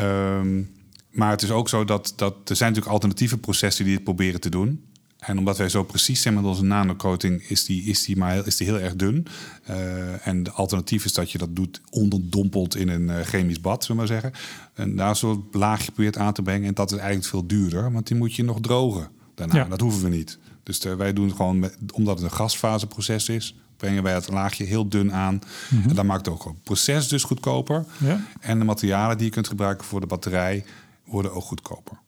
Um, 0.00 0.70
maar 1.10 1.30
het 1.30 1.42
is 1.42 1.50
ook 1.50 1.68
zo 1.68 1.84
dat, 1.84 2.12
dat 2.16 2.34
er 2.34 2.56
zijn 2.56 2.68
natuurlijk 2.68 2.94
alternatieve 2.94 3.38
processen 3.38 3.84
die 3.84 3.94
het 3.94 4.04
proberen 4.04 4.40
te 4.40 4.48
doen. 4.48 4.82
En 5.18 5.38
omdat 5.38 5.58
wij 5.58 5.68
zo 5.68 5.82
precies 5.84 6.22
zijn 6.22 6.34
met 6.34 6.44
onze 6.44 6.64
nanocoating, 6.64 7.42
is 7.42 7.64
die, 7.64 7.82
is 7.82 8.04
die, 8.04 8.16
maar 8.16 8.32
heel, 8.32 8.44
is 8.46 8.56
die 8.56 8.66
heel 8.66 8.80
erg 8.80 8.96
dun. 8.96 9.26
Uh, 9.70 10.26
en 10.26 10.42
de 10.42 10.50
alternatief 10.50 11.04
is 11.04 11.12
dat 11.12 11.30
je 11.30 11.38
dat 11.38 11.56
doet 11.56 11.80
onderdompeld 11.90 12.76
in 12.76 12.88
een 12.88 13.24
chemisch 13.24 13.60
bad, 13.60 13.84
zullen 13.84 14.02
we 14.02 14.08
maar 14.08 14.20
zeggen. 14.20 14.40
En 14.74 14.96
daar 14.96 15.16
zo'n 15.16 15.48
laagje 15.52 15.92
probeert 15.92 16.16
aan 16.16 16.32
te 16.32 16.42
brengen. 16.42 16.68
En 16.68 16.74
dat 16.74 16.92
is 16.92 16.98
eigenlijk 16.98 17.28
veel 17.28 17.46
duurder, 17.46 17.92
want 17.92 18.06
die 18.06 18.16
moet 18.16 18.34
je 18.34 18.44
nog 18.44 18.60
drogen 18.60 19.16
daarna. 19.38 19.54
Ja. 19.54 19.64
Dat 19.64 19.80
hoeven 19.80 20.02
we 20.02 20.16
niet. 20.16 20.38
Dus 20.62 20.84
uh, 20.84 20.94
wij 20.94 21.12
doen 21.12 21.30
gewoon, 21.34 21.58
met, 21.58 21.76
omdat 21.92 22.14
het 22.14 22.24
een 22.24 22.36
gasfaseproces 22.36 23.28
is, 23.28 23.54
brengen 23.76 24.02
wij 24.02 24.14
het 24.14 24.28
laagje 24.28 24.64
heel 24.64 24.88
dun 24.88 25.12
aan. 25.12 25.34
Mm 25.34 25.40
-hmm. 25.80 25.88
En 25.88 25.94
dat 25.94 26.04
maakt 26.04 26.28
ook 26.28 26.44
het 26.44 26.62
proces 26.62 27.08
dus 27.08 27.24
goedkoper. 27.24 27.84
Ja. 27.98 28.20
En 28.40 28.58
de 28.58 28.64
materialen 28.64 29.16
die 29.16 29.26
je 29.26 29.32
kunt 29.32 29.48
gebruiken 29.48 29.86
voor 29.86 30.00
de 30.00 30.06
batterij 30.06 30.64
worden 31.04 31.32
ook 31.32 31.42
goedkoper. 31.42 31.98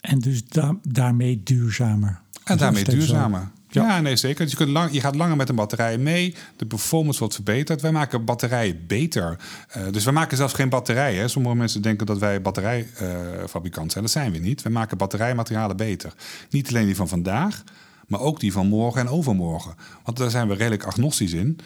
En 0.00 0.18
dus 0.18 0.44
da 0.44 0.76
daarmee 0.82 1.42
duurzamer. 1.42 2.20
En 2.44 2.56
daarmee 2.56 2.84
duurzamer. 2.84 3.50
Ja. 3.70 4.00
nee, 4.00 4.16
zeker. 4.16 4.42
Dus 4.42 4.50
je, 4.50 4.56
kunt 4.56 4.70
lang, 4.70 4.92
je 4.92 5.00
gaat 5.00 5.14
langer 5.14 5.36
met 5.36 5.48
een 5.48 5.54
batterij 5.54 5.98
mee. 5.98 6.34
De 6.56 6.66
performance 6.66 7.18
wordt 7.18 7.34
verbeterd. 7.34 7.80
Wij 7.80 7.92
maken 7.92 8.24
batterijen 8.24 8.84
beter. 8.86 9.38
Uh, 9.76 9.82
dus 9.90 10.04
we 10.04 10.10
maken 10.10 10.36
zelfs 10.36 10.54
geen 10.54 10.68
batterijen. 10.68 11.30
Sommige 11.30 11.56
mensen 11.56 11.82
denken 11.82 12.06
dat 12.06 12.18
wij 12.18 12.42
batterijfabrikant 12.42 13.92
zijn. 13.92 14.04
Dat 14.04 14.12
zijn 14.12 14.32
we 14.32 14.38
niet. 14.38 14.62
We 14.62 14.68
maken 14.68 14.98
batterijmaterialen 14.98 15.76
beter. 15.76 16.12
Niet 16.50 16.68
alleen 16.68 16.86
die 16.86 16.96
van 16.96 17.08
vandaag, 17.08 17.64
maar 18.06 18.20
ook 18.20 18.40
die 18.40 18.52
van 18.52 18.66
morgen 18.66 19.00
en 19.00 19.08
overmorgen. 19.08 19.74
Want 20.04 20.16
daar 20.16 20.30
zijn 20.30 20.48
we 20.48 20.54
redelijk 20.54 20.84
agnostisch 20.84 21.32
in. 21.32 21.58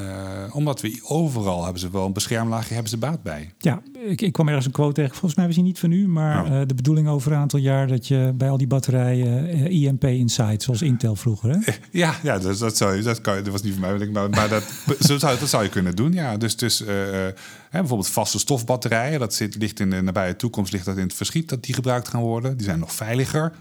Uh, 0.00 0.56
omdat 0.56 0.80
we 0.80 1.00
overal 1.02 1.62
hebben 1.62 1.80
ze 1.80 1.90
wel 1.90 2.06
een 2.06 2.12
beschermlaagje, 2.12 2.72
hebben 2.72 2.90
ze 2.90 2.96
baat 2.96 3.22
bij. 3.22 3.52
Ja, 3.58 3.82
ik, 4.08 4.20
ik 4.20 4.32
kwam 4.32 4.48
ergens 4.48 4.66
een 4.66 4.72
quote 4.72 4.92
tegen. 4.92 5.10
Volgens 5.10 5.34
mij 5.34 5.46
was 5.46 5.54
hij 5.54 5.64
niet 5.64 5.78
van 5.78 5.92
u, 5.92 6.08
maar 6.08 6.44
oh. 6.44 6.50
uh, 6.50 6.60
de 6.66 6.74
bedoeling 6.74 7.08
over 7.08 7.32
een 7.32 7.38
aantal 7.38 7.58
jaar 7.58 7.86
dat 7.86 8.08
je 8.08 8.32
bij 8.34 8.50
al 8.50 8.56
die 8.56 8.66
batterijen 8.66 9.56
uh, 9.56 9.82
IMP 9.82 10.04
Insight, 10.04 10.62
zoals 10.62 10.82
Intel 10.82 11.16
vroeger. 11.16 11.50
Hè? 11.50 11.58
Ja, 11.90 12.14
ja 12.22 12.38
dat, 12.38 12.58
dat, 12.58 12.76
zou, 12.76 13.02
dat, 13.02 13.20
kan, 13.20 13.34
dat 13.34 13.48
was 13.48 13.62
niet 13.62 13.74
van 13.74 13.80
mij, 13.80 14.08
maar, 14.08 14.30
maar 14.30 14.48
dat, 14.48 14.62
zo 15.08 15.18
zou, 15.18 15.38
dat 15.38 15.48
zou 15.48 15.62
je 15.62 15.68
kunnen 15.68 15.96
doen. 15.96 16.12
Ja, 16.12 16.36
dus, 16.36 16.56
dus 16.56 16.78
hè, 16.78 17.32
bijvoorbeeld 17.70 18.08
vaste 18.08 18.38
stofbatterijen, 18.38 19.18
dat 19.18 19.34
zit, 19.34 19.56
ligt 19.56 19.80
in 19.80 19.90
de 19.90 20.02
nabije 20.02 20.36
toekomst, 20.36 20.72
ligt 20.72 20.84
dat 20.84 20.96
in 20.96 21.02
het 21.02 21.14
verschiet 21.14 21.48
dat 21.48 21.64
die 21.64 21.74
gebruikt 21.74 22.08
gaan 22.08 22.22
worden. 22.22 22.56
Die 22.56 22.66
zijn 22.66 22.78
nog 22.78 22.92
veiliger 22.92 23.52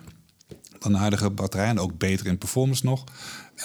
dan 0.84 0.92
de 0.92 0.98
huidige 0.98 1.30
batterijen 1.30 1.72
en 1.72 1.80
ook 1.80 1.98
beter 1.98 2.26
in 2.26 2.38
performance 2.38 2.86
nog. 2.86 3.04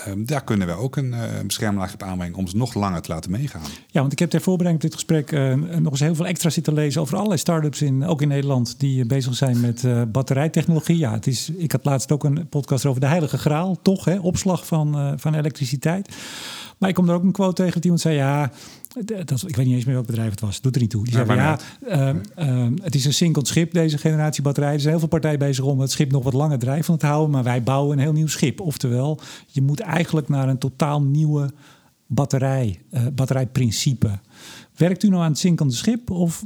Um, 0.07 0.27
daar 0.27 0.45
kunnen 0.45 0.67
we 0.67 0.73
ook 0.73 0.97
een 0.97 1.13
uh, 1.13 1.23
beschermlaagje 1.47 1.95
op 1.95 2.03
aanbrengen 2.03 2.37
om 2.37 2.47
ze 2.47 2.57
nog 2.57 2.75
langer 2.75 3.03
te 3.03 3.13
laten 3.13 3.31
meegaan. 3.31 3.63
Ja, 3.87 4.01
want 4.01 4.13
ik 4.13 4.19
heb 4.19 4.31
ter 4.31 4.41
voorbereiding 4.41 4.85
op 4.85 4.91
dit 4.91 5.01
gesprek 5.01 5.33
uh, 5.33 5.55
nog 5.79 5.91
eens 5.91 6.01
heel 6.01 6.15
veel 6.15 6.27
extra 6.27 6.51
zitten 6.51 6.73
lezen 6.73 7.01
over 7.01 7.15
allerlei 7.15 7.39
start-ups, 7.39 7.83
in, 7.83 8.05
ook 8.05 8.23
in 8.23 8.29
Nederland, 8.29 8.81
die 8.81 9.07
bezig 9.07 9.35
zijn 9.35 9.61
met 9.61 9.85
batterijtechnologie. 10.13 10.99
Ja, 10.99 11.13
het 11.13 11.27
is, 11.27 11.51
ik 11.57 11.73
had 11.73 11.85
laatst 11.85 12.13
ook 12.13 12.25
een 12.25 12.49
podcast 12.49 12.87
over 12.87 13.01
de 13.01 13.07
heilige 13.07 13.39
graal, 13.39 13.79
toch, 13.83 14.05
hè, 14.05 14.19
opslag 14.19 14.67
van, 14.67 15.19
van 15.19 15.35
elektriciteit. 15.35 16.17
Maar 16.79 16.89
ik 16.89 16.95
kom 16.95 17.09
er 17.09 17.15
ook 17.15 17.23
een 17.23 17.33
quote 17.33 17.55
tegen 17.55 17.73
dat 17.73 17.83
iemand 17.83 18.01
zei, 18.01 18.17
ja, 18.17 18.51
dat, 19.25 19.45
ik 19.47 19.57
weet 19.57 19.67
niet 19.67 19.75
eens 19.75 19.85
meer 19.85 19.95
welk 19.95 20.07
bedrijf 20.07 20.31
het 20.31 20.41
was, 20.41 20.61
doet 20.61 20.75
er 20.75 20.81
niet 20.81 20.91
toe. 20.91 21.05
Die 21.05 21.19
ja, 21.19 21.25
zeiden, 21.25 21.45
ja, 21.45 21.59
ehm, 21.89 22.19
ehm, 22.35 22.73
het 22.83 22.95
is 22.95 23.05
een 23.05 23.15
zinkend 23.15 23.47
schip, 23.47 23.73
deze 23.73 23.99
generatie 23.99 24.43
batterijen. 24.43 24.75
Er 24.75 24.81
zijn 24.81 24.93
heel 24.93 25.01
veel 25.01 25.19
partijen 25.19 25.39
bezig 25.39 25.65
om 25.65 25.81
het 25.81 25.91
schip 25.91 26.11
nog 26.11 26.25
wat 26.25 26.33
langer 26.33 26.59
drijvend 26.59 27.01
te 27.01 27.07
houden, 27.07 27.31
maar 27.31 27.45
wij 27.45 27.63
bouwen 27.63 27.97
een 27.97 28.03
heel 28.03 28.13
nieuw 28.13 28.27
schip. 28.27 28.61
Oftewel, 28.61 29.21
je 29.47 29.63
moet 29.63 29.81
eigenlijk 29.81 30.29
naar 30.29 30.49
een 30.49 30.59
totaal 30.59 31.03
nieuwe 31.03 31.51
batterij, 32.07 32.81
uh, 32.91 33.07
batterijprincipe. 33.15 34.19
Werkt 34.77 35.03
u 35.03 35.09
nou 35.09 35.23
aan 35.23 35.31
het 35.31 35.39
zinkende 35.39 35.75
schip 35.75 36.11
of 36.11 36.45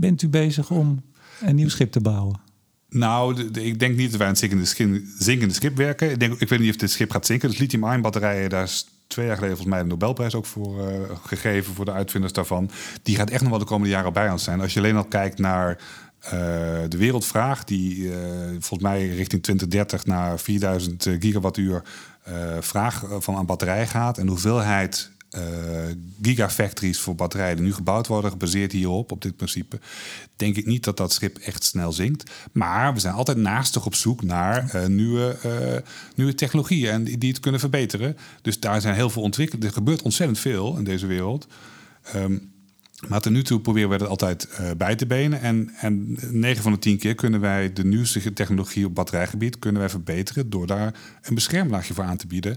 bent 0.00 0.22
u 0.22 0.28
bezig 0.28 0.70
om 0.70 1.02
een 1.40 1.54
nieuw 1.54 1.68
schip 1.68 1.92
te 1.92 2.00
bouwen? 2.00 2.40
Nou, 2.88 3.50
ik 3.52 3.78
denk 3.78 3.96
niet 3.96 4.08
dat 4.08 4.18
wij 4.18 4.26
aan 4.26 4.32
het 4.32 4.66
zinkende, 4.66 5.02
zinkende 5.18 5.54
schip 5.54 5.76
werken. 5.76 6.10
Ik, 6.10 6.20
denk, 6.20 6.40
ik 6.40 6.48
weet 6.48 6.58
niet 6.58 6.70
of 6.70 6.76
dit 6.76 6.90
schip 6.90 7.10
gaat 7.10 7.26
zinken. 7.26 7.48
Dus 7.48 7.58
lithium-ion 7.58 8.00
batterijen, 8.00 8.50
daar 8.50 8.70
twee 9.12 9.26
jaar 9.26 9.36
geleden 9.36 9.56
volgens 9.56 9.76
mij 9.76 9.84
de 9.84 9.90
Nobelprijs 9.90 10.34
ook 10.34 10.46
voor 10.46 10.88
uh, 10.88 10.94
gegeven 11.26 11.74
voor 11.74 11.84
de 11.84 11.92
uitvinders 11.92 12.32
daarvan. 12.32 12.70
Die 13.02 13.16
gaat 13.16 13.30
echt 13.30 13.40
nog 13.40 13.50
wel 13.50 13.58
de 13.58 13.64
komende 13.64 13.92
jaren 13.92 14.12
bij 14.12 14.30
ons 14.30 14.44
zijn. 14.44 14.60
Als 14.60 14.72
je 14.72 14.78
alleen 14.78 14.96
al 14.96 15.04
kijkt 15.04 15.38
naar 15.38 15.78
uh, 16.24 16.30
de 16.88 16.96
wereldvraag, 16.96 17.64
die 17.64 17.96
uh, 17.96 18.14
volgens 18.50 18.82
mij 18.82 19.08
richting 19.08 19.42
2030 19.42 20.04
naar 20.04 20.38
4000 20.38 21.08
gigawattuur 21.20 21.82
vraag 22.60 23.04
van 23.18 23.36
aan 23.36 23.46
batterij 23.46 23.86
gaat. 23.86 24.18
En 24.18 24.24
de 24.24 24.30
hoeveelheid 24.30 25.10
uh, 25.36 25.42
gigafactories 26.22 27.00
voor 27.00 27.14
batterijen 27.14 27.56
die 27.56 27.64
nu 27.64 27.72
gebouwd 27.74 28.06
worden, 28.06 28.30
gebaseerd 28.30 28.72
hierop, 28.72 29.12
op 29.12 29.22
dit 29.22 29.36
principe, 29.36 29.80
denk 30.36 30.56
ik 30.56 30.66
niet 30.66 30.84
dat 30.84 30.96
dat 30.96 31.12
schip 31.12 31.38
echt 31.38 31.64
snel 31.64 31.92
zinkt. 31.92 32.30
Maar 32.52 32.94
we 32.94 33.00
zijn 33.00 33.14
altijd 33.14 33.36
naastig 33.36 33.86
op 33.86 33.94
zoek 33.94 34.22
naar 34.22 34.74
uh, 34.74 34.86
nieuwe, 34.86 35.36
uh, 35.46 35.90
nieuwe 36.14 36.34
technologieën 36.34 36.90
en 36.90 37.04
die, 37.04 37.30
het 37.30 37.40
kunnen 37.40 37.60
verbeteren. 37.60 38.16
Dus 38.42 38.60
daar 38.60 38.80
zijn 38.80 38.94
heel 38.94 39.10
veel 39.10 39.22
ontwikkelingen. 39.22 39.68
Er 39.68 39.74
gebeurt 39.74 40.02
ontzettend 40.02 40.38
veel 40.38 40.76
in 40.76 40.84
deze 40.84 41.06
wereld. 41.06 41.46
Um, 42.14 42.50
maar 43.08 43.20
tot 43.20 43.32
nu 43.32 43.42
toe 43.42 43.60
proberen 43.60 43.88
we 43.88 43.98
dat 43.98 44.08
altijd 44.08 44.48
bij 44.76 44.96
te 44.96 45.06
benen. 45.06 45.40
En, 45.40 45.70
en 45.76 46.18
9 46.30 46.62
van 46.62 46.72
de 46.72 46.78
10 46.78 46.98
keer 46.98 47.14
kunnen 47.14 47.40
wij 47.40 47.72
de 47.72 47.84
nieuwste 47.84 48.32
technologie 48.32 48.86
op 48.86 48.94
batterijgebied 48.94 49.58
kunnen 49.58 49.80
wij 49.80 49.90
verbeteren 49.90 50.50
door 50.50 50.66
daar 50.66 50.94
een 51.22 51.34
beschermlaagje 51.34 51.94
voor 51.94 52.04
aan 52.04 52.16
te 52.16 52.26
bieden 52.26 52.56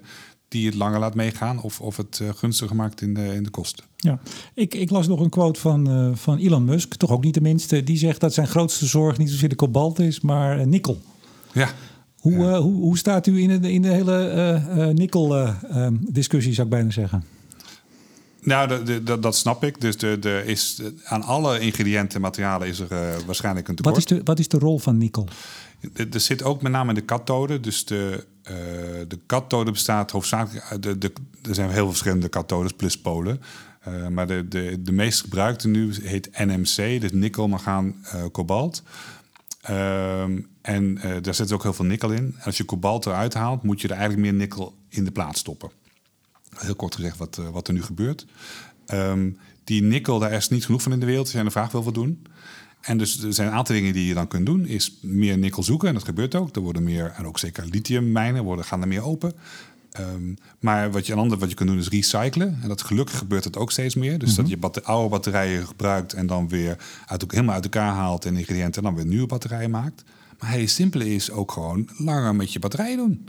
die 0.56 0.66
het 0.66 0.76
langer 0.76 1.00
laat 1.00 1.16
meegaan 1.16 1.62
of, 1.62 1.82
of 1.82 1.98
het 1.98 2.20
uh, 2.22 2.30
gunstiger 2.36 2.76
maakt 2.76 3.02
in 3.02 3.14
de, 3.14 3.34
in 3.34 3.44
de 3.44 3.50
kosten. 3.50 3.86
Ja, 3.96 4.20
ik, 4.54 4.74
ik 4.74 4.90
las 4.90 5.08
nog 5.08 5.20
een 5.20 5.30
quote 5.30 5.60
van, 5.60 5.90
uh, 5.90 6.16
van 6.16 6.38
Elon 6.38 6.66
Musk, 6.66 6.94
toch 6.94 7.12
ook 7.12 7.24
niet 7.24 7.34
de 7.34 7.42
minste. 7.42 7.84
Die 7.84 7.98
zegt 7.98 8.20
dat 8.20 8.34
zijn 8.34 8.48
grootste 8.48 8.86
zorg 8.86 9.18
niet 9.18 9.30
zozeer 9.30 9.50
de 9.50 9.56
kobalt 9.56 10.00
is, 10.00 10.22
maar 10.22 10.60
uh, 10.60 10.66
nikkel. 10.66 11.02
Ja. 11.54 11.70
Hoe, 12.20 12.34
ja. 12.34 12.62
hoe, 12.62 12.74
hoe 12.74 12.98
staat 12.98 13.28
u 13.28 13.42
in 13.42 13.62
de, 13.62 13.72
in 13.72 13.82
de 13.82 13.88
hele 13.88 14.94
nikkel-discussie, 14.94 16.54
zou 16.54 16.68
ik 16.68 16.74
bijna 16.74 16.92
zeggen? 16.92 17.24
Nou, 18.46 18.84
de, 18.86 19.04
de, 19.04 19.20
dat 19.20 19.36
snap 19.36 19.64
ik. 19.64 19.82
Dus 19.82 19.98
de, 19.98 20.20
de 20.20 20.44
is, 20.46 20.82
aan 21.04 21.22
alle 21.22 21.60
ingrediënten 21.60 22.16
en 22.16 22.22
materialen 22.22 22.68
is 22.68 22.80
er 22.80 23.26
waarschijnlijk 23.26 23.68
een 23.68 23.76
tekort. 23.76 23.96
Wat 23.96 24.04
is 24.04 24.18
de, 24.18 24.22
wat 24.24 24.40
is 24.40 24.48
de 24.48 24.58
rol 24.58 24.80
van 24.80 24.98
nikkel? 24.98 25.28
Er 26.12 26.20
zit 26.20 26.44
ook 26.44 26.62
met 26.62 26.72
name 26.72 26.90
in 26.90 26.96
de 26.96 27.02
kathode. 27.02 27.60
Dus 27.60 27.86
de, 27.86 28.26
uh, 28.44 28.56
de 29.08 29.20
kathode 29.26 29.72
bestaat 29.72 30.12
hoofdzakelijk... 30.12 30.66
uit 30.70 30.84
de, 30.84 30.98
de, 30.98 31.12
er 31.42 31.56
zijn 31.56 31.68
heel 31.68 31.78
veel 31.78 31.88
verschillende 31.88 32.30
kathodes 32.30 32.72
plus 32.72 32.98
polen. 32.98 33.42
Uh, 33.88 34.08
maar 34.08 34.28
de, 34.28 34.48
de, 34.48 34.82
de 34.82 34.92
meest 34.92 35.22
gebruikte 35.22 35.68
nu 35.68 35.94
heet 36.04 36.30
NMC, 36.38 37.02
dus 37.02 37.12
nikkel, 37.12 37.48
mangaan, 37.48 37.96
uh, 38.06 38.24
kobalt. 38.32 38.84
Um, 39.70 40.48
en 40.62 41.00
daar 41.22 41.34
zit 41.34 41.52
ook 41.52 41.64
heel 41.64 41.74
veel 41.74 41.86
nikkel 41.86 42.12
in. 42.12 42.36
En 42.38 42.44
als 42.44 42.58
je 42.58 42.64
kobalt 42.64 43.06
eruit 43.06 43.34
haalt, 43.34 43.64
moet 43.64 43.82
je 43.82 43.88
er 43.88 43.94
eigenlijk 43.94 44.24
meer 44.24 44.40
nikkel 44.40 44.76
in 44.90 45.04
de 45.04 45.12
plaats 45.12 45.40
stoppen. 45.40 45.70
Heel 46.58 46.76
kort 46.76 46.96
gezegd 46.96 47.18
wat, 47.18 47.42
wat 47.52 47.68
er 47.68 47.74
nu 47.74 47.84
gebeurt. 47.84 48.26
Um, 48.94 49.38
die 49.64 49.82
nikkel, 49.82 50.20
daar 50.20 50.32
is 50.32 50.50
niet 50.50 50.66
genoeg 50.66 50.82
van 50.82 50.92
in 50.92 51.00
de 51.00 51.06
wereld. 51.06 51.26
Als 51.26 51.36
je 51.36 51.44
de 51.44 51.52
vraag 51.52 51.72
wil 51.72 51.84
wat 51.84 51.94
doen. 51.94 52.26
En 52.82 52.98
dus 52.98 53.24
er 53.24 53.34
zijn 53.34 53.48
een 53.48 53.54
aantal 53.54 53.76
dingen 53.76 53.94
die 53.94 54.08
je 54.08 54.14
dan 54.14 54.28
kunt 54.28 54.46
doen. 54.46 54.66
Is 54.66 54.98
meer 55.02 55.38
nikkel 55.38 55.64
zoeken, 55.64 55.88
en 55.88 55.94
dat 55.94 56.04
gebeurt 56.04 56.36
ook. 56.36 56.56
Er 56.56 56.62
worden 56.62 56.84
meer, 56.84 57.14
en 57.18 57.28
ook 57.28 57.40
zeker 57.40 57.66
lithiummijnen, 57.66 58.44
worden, 58.44 58.66
gaan 58.66 58.82
er 58.82 58.88
meer 58.88 59.04
open. 59.04 59.34
Um, 60.00 60.38
maar 60.60 60.92
wat 60.92 61.06
je, 61.06 61.14
een 61.14 61.20
ander 61.20 61.38
wat 61.38 61.50
je 61.50 61.56
kunt 61.56 61.70
doen 61.70 61.78
is 61.78 61.90
recyclen. 61.90 62.60
En 62.62 62.68
dat 62.68 62.82
gelukkig 62.82 63.18
gebeurt 63.18 63.44
het 63.44 63.58
ook 63.58 63.72
steeds 63.72 63.96
meer. 63.96 64.20
Dus 64.20 64.36
dat 64.36 64.48
mhm. 64.48 64.56
je 64.62 64.84
oude 64.84 65.10
batterijen 65.10 65.68
gebruikt 65.68 66.14
en 66.14 66.28
dan 66.28 66.50
weer 66.50 66.78
uit, 67.06 67.32
helemaal 67.32 67.54
uit 67.54 67.64
elkaar 67.64 67.94
haalt 67.94 68.26
en 68.26 68.36
ingrediënten 68.36 68.82
en 68.82 68.88
dan 68.88 68.96
weer 68.96 69.06
nieuwe 69.06 69.28
batterijen 69.28 69.70
maakt. 69.70 70.04
Maar 70.40 70.52
het 70.52 70.70
simpele 70.70 71.14
is 71.14 71.32
ook 71.32 71.52
gewoon 71.52 71.90
langer 71.98 72.36
met 72.36 72.54
je 72.54 72.60
batterij 72.60 72.96
doen. 72.96 73.28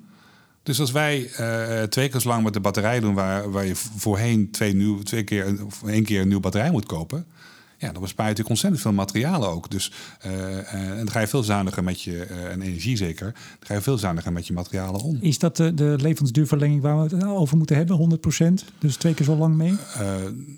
Dus 0.67 0.81
als 0.81 0.91
wij 0.91 1.31
uh, 1.41 1.83
twee 1.83 2.09
keer 2.09 2.21
zo 2.21 2.29
lang 2.29 2.45
met 2.45 2.53
de 2.53 2.61
batterij 2.61 3.01
doen, 3.01 3.15
waar, 3.15 3.51
waar 3.51 3.67
je 3.67 3.77
voorheen 3.77 4.51
twee, 4.51 4.75
nieuw, 4.75 5.03
twee 5.03 5.25
keer 5.25 5.65
of 5.67 5.83
één 5.87 6.05
keer 6.05 6.21
een 6.21 6.27
nieuwe 6.27 6.43
batterij 6.43 6.71
moet 6.71 6.87
kopen, 6.87 7.27
ja, 7.79 7.93
dan 7.93 8.03
bespaar 8.03 8.27
je 8.27 8.31
natuurlijk 8.31 8.49
ontzettend 8.49 8.83
veel 8.83 8.93
materialen 8.93 9.49
ook. 9.49 9.71
Dus 9.71 9.93
uh, 10.27 10.75
en 10.75 10.97
dan 10.97 11.11
ga 11.11 11.21
je 11.21 11.27
veel 11.27 11.43
zuiniger 11.43 11.85
met 11.85 12.03
je, 12.03 12.27
uh, 12.31 12.53
en 12.53 12.62
energie 12.62 12.97
zeker, 12.97 13.33
dan 13.33 13.67
ga 13.67 13.75
je 13.75 13.81
veel 13.81 13.99
zuiniger 13.99 14.33
met 14.33 14.47
je 14.47 14.53
materialen 14.53 15.01
om. 15.01 15.19
Is 15.21 15.39
dat 15.39 15.57
de, 15.57 15.75
de 15.75 15.97
levensduurverlenging 16.01 16.83
waar 16.83 16.97
we 16.97 17.17
het 17.17 17.25
over 17.25 17.57
moeten 17.57 17.77
hebben, 17.77 18.21
100%? 18.61 18.75
Dus 18.79 18.97
twee 18.97 19.15
keer 19.15 19.27
zo 19.27 19.37
lang 19.37 19.57
mee? 19.57 19.75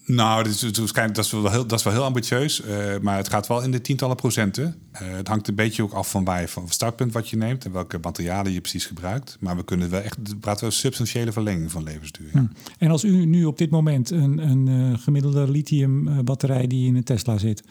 nou, 0.04 0.42
dat 0.42 0.52
is, 0.52 0.60
dat, 0.60 1.18
is 1.18 1.30
wel 1.30 1.50
heel, 1.50 1.66
dat 1.66 1.78
is 1.78 1.84
wel 1.84 1.92
heel 1.92 2.04
ambitieus, 2.04 2.62
maar 3.00 3.16
het 3.16 3.28
gaat 3.28 3.46
wel 3.46 3.62
in 3.62 3.70
de 3.70 3.80
tientallen 3.80 4.16
procenten. 4.16 4.74
het 4.92 5.28
hangt 5.28 5.48
een 5.48 5.54
beetje 5.54 5.82
ook 5.82 5.92
af 5.92 6.10
van 6.10 6.24
waar 6.24 6.40
je 6.40 6.48
van 6.48 6.68
startpunt 6.68 7.12
wat 7.12 7.28
je 7.28 7.36
neemt 7.36 7.64
en 7.64 7.72
welke 7.72 7.98
materialen 8.02 8.52
je 8.52 8.60
precies 8.60 8.86
gebruikt. 8.86 9.36
Maar 9.40 9.56
we 9.56 9.64
kunnen 9.64 9.90
wel 9.90 10.00
echt 10.00 10.40
praten 10.40 10.66
we 10.66 10.72
substantiële 10.72 11.32
verlenging 11.32 11.70
van 11.70 11.82
levensduur. 11.82 12.28
Ja. 12.32 12.40
Hm. 12.40 12.46
En 12.78 12.90
als 12.90 13.04
u 13.04 13.24
nu 13.24 13.44
op 13.44 13.58
dit 13.58 13.70
moment 13.70 14.10
een, 14.10 14.38
een 14.48 14.98
gemiddelde 14.98 15.50
lithium 15.50 16.24
batterij 16.24 16.66
die 16.66 16.86
in 16.86 16.96
het 16.96 17.07
Tesla 17.08 17.38
zit. 17.38 17.62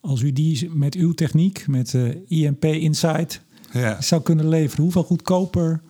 Als 0.00 0.20
u 0.20 0.32
die 0.32 0.70
met 0.72 0.94
uw 0.94 1.12
techniek, 1.12 1.64
met 1.66 1.92
uh, 1.92 2.08
eh, 2.08 2.16
IMP 2.28 2.64
Insight, 2.64 3.40
ja. 3.72 4.00
zou 4.00 4.22
kunnen 4.22 4.48
leveren, 4.48 4.82
hoeveel 4.82 5.02
goedkoper 5.02 5.80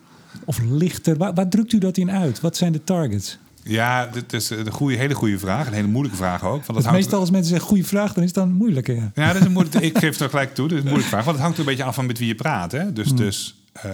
of 0.45 0.61
lichter, 0.71 1.17
waar, 1.17 1.35
waar, 1.35 1.49
drukt 1.49 1.73
u 1.73 1.79
dat 1.79 1.97
in 1.97 2.11
uit? 2.11 2.41
Wat 2.41 2.57
zijn 2.57 2.73
de 2.73 2.85
targets? 2.85 3.39
Ja, 3.63 4.07
dit 4.07 4.33
is 4.33 4.51
een 4.51 4.71
goede, 4.71 4.97
hele 4.97 5.15
goede 5.15 5.39
vraag. 5.39 5.67
Een 5.67 5.73
hele 5.73 5.89
moeilijke 5.89 6.17
vraag 6.17 6.45
ook. 6.45 6.65
Want 6.65 6.67
dat 6.67 6.85
hangt... 6.85 6.99
Meestal 6.99 7.21
als 7.21 7.31
mensen 7.31 7.51
zeggen 7.51 7.69
goede 7.69 7.85
vraag, 7.85 8.13
dan 8.13 8.23
is 8.23 8.29
het 8.29 8.39
dan 8.39 8.53
moeilijker. 8.53 8.95
Ja, 8.95 9.11
ja 9.15 9.27
dat 9.27 9.37
is 9.37 9.47
een 9.47 9.53
moeilijke, 9.53 9.83
ik 9.83 9.99
geef 9.99 10.19
het 10.19 10.31
gelijk 10.31 10.55
toe. 10.55 10.69
Dat 10.69 10.79
is 10.79 10.83
een 10.83 10.91
moeilijke 10.91 11.11
vraag. 11.11 11.25
Want 11.25 11.37
het 11.37 11.45
hangt 11.45 11.59
er 11.59 11.65
een 11.65 11.71
beetje 11.71 11.89
af 11.89 11.95
van 11.95 12.07
met 12.07 12.19
wie 12.19 12.29
je 12.29 12.35
praat. 12.35 12.73
Hè? 12.73 12.93
Dus, 12.93 13.09
hmm. 13.09 13.17
dus 13.17 13.63
uh, 13.87 13.93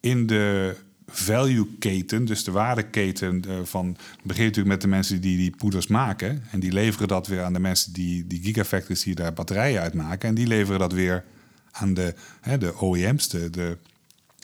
in 0.00 0.26
de 0.26 0.76
value 1.12 1.66
keten, 1.78 2.24
dus 2.24 2.44
de 2.44 2.50
waardeketen 2.50 3.42
uh, 3.48 3.54
van... 3.64 3.96
begint 4.22 4.46
natuurlijk 4.46 4.74
met 4.74 4.80
de 4.80 4.88
mensen 4.88 5.20
die 5.20 5.36
die 5.36 5.56
poeders 5.56 5.86
maken. 5.86 6.42
En 6.50 6.60
die 6.60 6.72
leveren 6.72 7.08
dat 7.08 7.26
weer 7.26 7.42
aan 7.42 7.52
de 7.52 7.60
mensen 7.60 7.92
die, 7.92 8.26
die 8.26 8.42
gigafactories 8.42 9.02
die 9.02 9.14
daar 9.14 9.32
batterijen 9.32 9.80
uitmaken. 9.80 10.28
En 10.28 10.34
die 10.34 10.46
leveren 10.46 10.78
dat 10.78 10.92
weer 10.92 11.24
aan 11.70 11.94
de, 11.94 12.14
hè, 12.40 12.58
de 12.58 12.74
OEM's, 12.82 13.28
de, 13.28 13.50
de, 13.50 13.78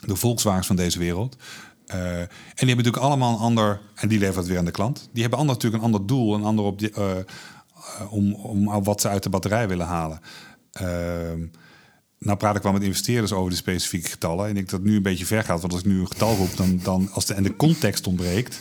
Volkswagens 0.05 0.67
van 0.67 0.75
deze 0.75 0.99
wereld. 0.99 1.37
Uh, 1.87 1.95
en 1.95 2.27
die 2.55 2.67
hebben 2.67 2.75
natuurlijk 2.75 3.03
allemaal 3.03 3.33
een 3.33 3.39
ander... 3.39 3.81
en 3.95 4.07
die 4.07 4.19
leveren 4.19 4.39
het 4.39 4.49
weer 4.49 4.57
aan 4.57 4.65
de 4.65 4.71
klant. 4.71 5.09
Die 5.11 5.21
hebben 5.21 5.39
ander, 5.39 5.55
natuurlijk 5.55 5.83
een 5.83 5.91
ander 5.91 6.07
doel, 6.07 6.35
een 6.35 6.43
ander 6.43 6.65
op 6.65 6.81
uh, 6.81 7.11
om, 8.09 8.33
om 8.33 8.83
wat 8.83 9.01
ze 9.01 9.09
uit 9.09 9.23
de 9.23 9.29
batterij 9.29 9.67
willen 9.67 9.85
halen. 9.85 10.19
Ehm, 10.71 11.45
nou 12.19 12.37
praat 12.37 12.55
ik 12.55 12.61
wel 12.61 12.71
met 12.71 12.83
investeerders 12.83 13.33
over 13.33 13.49
de 13.49 13.55
specifieke 13.55 14.09
getallen. 14.09 14.43
En 14.43 14.49
ik 14.49 14.55
denk 14.55 14.69
dat 14.69 14.79
het 14.79 14.89
nu 14.89 14.95
een 14.95 15.01
beetje 15.01 15.25
ver 15.25 15.43
gaat. 15.43 15.61
Want 15.61 15.73
als 15.73 15.81
ik 15.81 15.87
nu 15.87 15.99
een 15.99 16.07
getal 16.07 16.35
roep, 16.35 16.57
dan, 16.57 16.79
dan 16.83 17.09
als 17.11 17.25
de, 17.25 17.33
en 17.33 17.43
de 17.43 17.55
context 17.55 18.07
ontbreekt... 18.07 18.59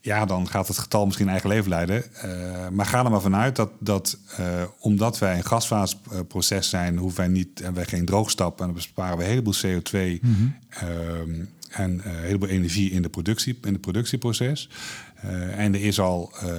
ja, 0.00 0.24
dan 0.24 0.48
gaat 0.48 0.68
het 0.68 0.78
getal 0.78 1.06
misschien 1.06 1.28
eigen 1.28 1.48
leven 1.48 1.68
leiden. 1.68 2.04
Uh, 2.24 2.68
maar 2.68 2.86
ga 2.86 3.04
er 3.04 3.10
maar 3.10 3.20
vanuit 3.20 3.56
dat, 3.56 3.70
dat 3.78 4.18
uh, 4.40 4.62
omdat 4.78 5.18
wij 5.18 5.36
een 5.36 5.44
gasfaseproces 5.44 6.68
zijn... 6.68 6.98
hoeven 6.98 7.18
wij 7.18 7.28
niet, 7.28 7.60
en 7.60 7.74
wij 7.74 7.84
geen 7.84 8.04
droogstap... 8.04 8.60
en 8.60 8.66
dan 8.66 8.74
besparen 8.74 9.16
we 9.18 9.22
een 9.22 9.30
heleboel 9.30 9.54
CO2... 9.54 10.20
Mm 10.20 10.34
-hmm. 10.34 10.56
uh, 10.82 11.46
en 11.70 12.02
uh, 12.06 12.12
een 12.12 12.22
heleboel 12.22 12.48
energie 12.48 12.90
in, 12.90 13.02
de 13.02 13.08
productie, 13.08 13.58
in 13.62 13.72
het 13.72 13.80
productieproces. 13.80 14.68
Uh, 15.24 15.58
en 15.58 15.74
er 15.74 15.84
is 15.84 16.00
al 16.00 16.32
uh, 16.44 16.50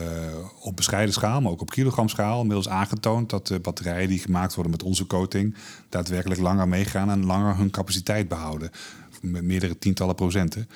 op 0.60 0.76
bescheiden 0.76 1.14
schaal, 1.14 1.42
maar 1.42 1.52
ook 1.52 1.62
op 1.62 1.70
kilogramschaal, 1.70 2.40
inmiddels 2.40 2.70
aangetoond 2.70 3.30
dat 3.30 3.48
de 3.48 3.60
batterijen 3.60 4.08
die 4.08 4.20
gemaakt 4.20 4.56
worden 4.56 4.72
met 4.72 4.84
onze 4.84 5.08
coating 5.08 5.56
daadwerkelijk 5.90 6.42
langer 6.42 6.68
meegaan 6.68 7.10
en 7.10 7.26
langer 7.26 7.58
hun 7.58 7.70
capaciteit 7.70 8.28
behouden. 8.28 8.72
Met 9.22 9.44
meerdere 9.44 9.78
tientallen 9.78 10.16
procenten. 10.16 10.70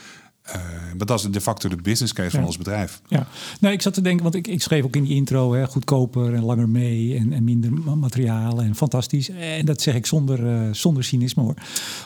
Maar 0.97 1.05
dat 1.05 1.19
is 1.19 1.31
de 1.31 1.41
facto 1.41 1.69
de 1.69 1.75
business 1.75 2.13
case 2.13 2.29
van 2.29 2.45
ons 2.45 2.57
bedrijf. 2.57 3.01
Ja, 3.07 3.27
nou, 3.59 3.73
ik 3.73 3.81
zat 3.81 3.93
te 3.93 4.01
denken, 4.01 4.23
want 4.23 4.35
ik, 4.35 4.47
ik 4.47 4.61
schreef 4.61 4.83
ook 4.83 4.95
in 4.95 5.03
die 5.03 5.15
intro 5.15 5.53
hè, 5.53 5.67
goedkoper 5.67 6.33
en 6.33 6.43
langer 6.43 6.69
mee 6.69 7.17
en, 7.17 7.33
en 7.33 7.43
minder 7.43 7.73
materiaal 7.97 8.61
en 8.61 8.75
fantastisch. 8.75 9.29
En 9.29 9.65
dat 9.65 9.81
zeg 9.81 9.95
ik 9.95 10.05
zonder, 10.05 10.39
uh, 10.39 10.73
zonder 10.73 11.03
cynisme 11.03 11.43
hoor. 11.43 11.53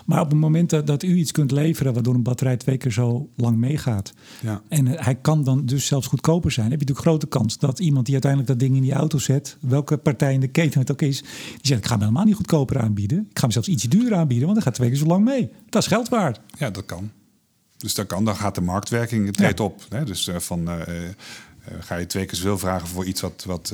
Maar 0.06 0.22
op 0.22 0.30
het 0.30 0.40
moment 0.40 0.70
dat, 0.70 0.88
dat, 0.88 1.04
u 1.04 1.16
iets 1.16 1.32
kunt 1.32 1.52
leveren 1.52 1.94
waardoor 1.94 2.14
een 2.14 2.24
batterij 2.24 2.58
twee 2.58 2.78
keer 2.78 2.92
zo 2.92 3.30
lang 3.36 3.58
meegaat. 3.58 4.14
Ja. 4.42 4.62
En 4.68 4.88
hij 4.88 5.16
kan 5.16 5.44
dan 5.44 5.66
dus 5.66 5.86
zelfs 5.86 6.08
goedkoper 6.08 6.52
zijn. 6.52 6.72
heb 6.72 6.80
je 6.80 6.86
natuurlijk 6.86 7.08
grote 7.08 7.28
kans 7.28 7.58
dat 7.58 7.80
iemand 7.80 8.06
die 8.06 8.14
uiteindelijk 8.14 8.52
dat 8.52 8.60
ding 8.60 8.76
in 8.76 8.82
die 8.82 8.94
auto 8.94 9.18
zet, 9.18 9.58
welke 9.62 9.98
partij 9.98 10.34
in 10.34 10.40
de 10.40 10.48
keten 10.48 10.80
het 10.80 10.92
ook 10.92 11.02
is, 11.02 11.22
die 11.22 11.60
zegt 11.62 11.80
ik 11.80 11.86
ga 11.86 11.92
hem 11.92 12.02
helemaal 12.02 12.26
niet 12.26 12.36
goedkoper 12.36 12.80
aanbieden. 12.80 13.18
Ik 13.18 13.38
ga 13.38 13.42
hem 13.42 13.52
zelfs 13.52 13.68
ietsje 13.68 13.88
duurder 13.88 14.18
aanbieden, 14.18 14.46
want 14.46 14.58
hij 14.58 14.66
gaat 14.66 14.76
twee 14.76 14.90
keer 14.90 14.98
zo 14.98 15.06
lang 15.06 15.26
mee. 15.26 15.50
Dat 15.70 15.82
is 15.82 15.88
geld 15.88 16.10
waard. 16.10 16.40
Ja, 16.58 16.70
dat 16.70 16.86
kan. 16.86 17.12
Dus 17.86 17.94
dan 17.94 18.06
kan, 18.06 18.26
dan 18.26 18.36
gaat 18.36 18.56
de 18.56 18.62
marktwerking 18.62 19.34
treedt 19.34 19.60
op. 19.60 19.86
Hè? 19.90 20.04
Dus 20.04 20.28
uh, 20.28 20.36
van 20.40 20.70
uh, 20.70 20.82
ga 21.80 21.96
je 21.96 22.06
twee 22.06 22.26
keer 22.26 22.38
zoveel 22.38 22.58
vragen 22.58 22.88
voor 22.88 23.06
iets 23.06 23.22
wat, 23.22 23.44
wat, 23.48 23.74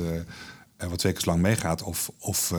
wat 0.76 0.98
twee 0.98 1.12
keer 1.12 1.22
lang 1.24 1.40
meegaat? 1.40 1.82
Of, 1.82 2.10
of 2.18 2.54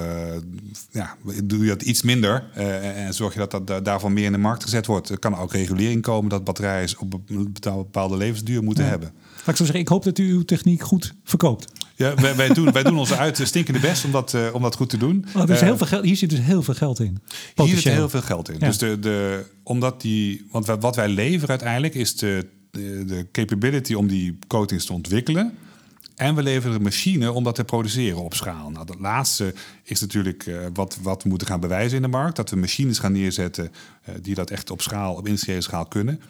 ja, 0.91 1.15
doe 1.43 1.59
je 1.59 1.67
dat 1.67 1.81
iets 1.81 2.01
minder 2.01 2.51
en 2.53 3.13
zorg 3.13 3.33
je 3.33 3.47
dat, 3.47 3.67
dat 3.67 3.85
daarvan 3.85 4.13
meer 4.13 4.25
in 4.25 4.31
de 4.31 4.37
markt 4.37 4.63
gezet 4.63 4.85
wordt? 4.85 5.09
Er 5.09 5.19
kan 5.19 5.37
ook 5.37 5.51
regulering 5.51 6.01
komen 6.01 6.29
dat 6.29 6.43
batterijen 6.43 6.99
op 6.99 7.13
een 7.27 7.53
bepaalde 7.63 8.17
levensduur 8.17 8.63
moeten 8.63 8.85
hebben. 8.85 9.11
Laat 9.35 9.47
ik 9.47 9.55
zo 9.55 9.63
zeggen, 9.63 9.79
ik 9.79 9.87
hoop 9.87 10.03
dat 10.03 10.17
u 10.17 10.31
uw 10.31 10.43
techniek 10.43 10.81
goed 10.81 11.13
verkoopt. 11.23 11.71
Ja, 11.95 12.15
wij, 12.15 12.35
wij, 12.35 12.49
doen, 12.49 12.71
wij 12.71 12.83
doen 12.83 12.97
onze 12.97 13.17
uit 13.17 13.39
stinkende 13.43 13.79
best 13.79 14.05
om 14.05 14.11
dat, 14.11 14.33
uh, 14.33 14.53
om 14.53 14.61
dat 14.61 14.75
goed 14.75 14.89
te 14.89 14.97
doen. 14.97 15.25
Oh, 15.35 15.41
er 15.41 15.49
is 15.49 15.61
heel 15.61 15.77
veel 15.77 15.87
geld, 15.87 16.05
hier 16.05 16.15
zit 16.15 16.29
dus 16.29 16.39
heel 16.39 16.63
veel 16.63 16.73
geld 16.73 16.99
in. 16.99 17.19
Hier 17.55 17.77
zit 17.77 17.93
heel 17.93 18.09
veel 18.09 18.21
geld 18.21 18.49
in. 18.49 18.59
Dus 18.59 18.77
de, 18.77 18.99
de, 18.99 19.45
omdat 19.63 20.01
die, 20.01 20.47
want 20.51 20.65
wat 20.65 20.95
wij 20.95 21.07
leveren 21.07 21.49
uiteindelijk 21.49 21.95
is 21.95 22.15
de, 22.15 22.47
de, 22.71 23.03
de 23.05 23.27
capability 23.31 23.93
om 23.93 24.07
die 24.07 24.37
coatings 24.47 24.85
te 24.85 24.93
ontwikkelen. 24.93 25.57
En 26.15 26.35
we 26.35 26.43
leveren 26.43 26.77
de 26.77 26.83
machine 26.83 27.31
om 27.31 27.43
dat 27.43 27.55
te 27.55 27.63
produceren 27.63 28.23
op 28.23 28.33
schaal. 28.33 28.69
Nou, 28.69 28.85
dat 28.85 28.99
laatste 28.99 29.53
is 29.83 30.01
natuurlijk 30.01 30.45
uh, 30.45 30.57
wat, 30.73 30.97
wat 31.01 31.23
we 31.23 31.29
moeten 31.29 31.47
gaan 31.47 31.59
bewijzen 31.59 31.95
in 31.95 32.01
de 32.01 32.07
markt. 32.07 32.35
Dat 32.35 32.49
we 32.49 32.55
machines 32.55 32.99
gaan 32.99 33.11
neerzetten 33.11 33.71
uh, 34.09 34.15
die 34.21 34.35
dat 34.35 34.49
echt 34.49 34.69
op 34.69 34.81
schaal, 34.81 35.15
op 35.15 35.27
industriële 35.27 35.61
schaal 35.61 35.85
kunnen. 35.85 36.21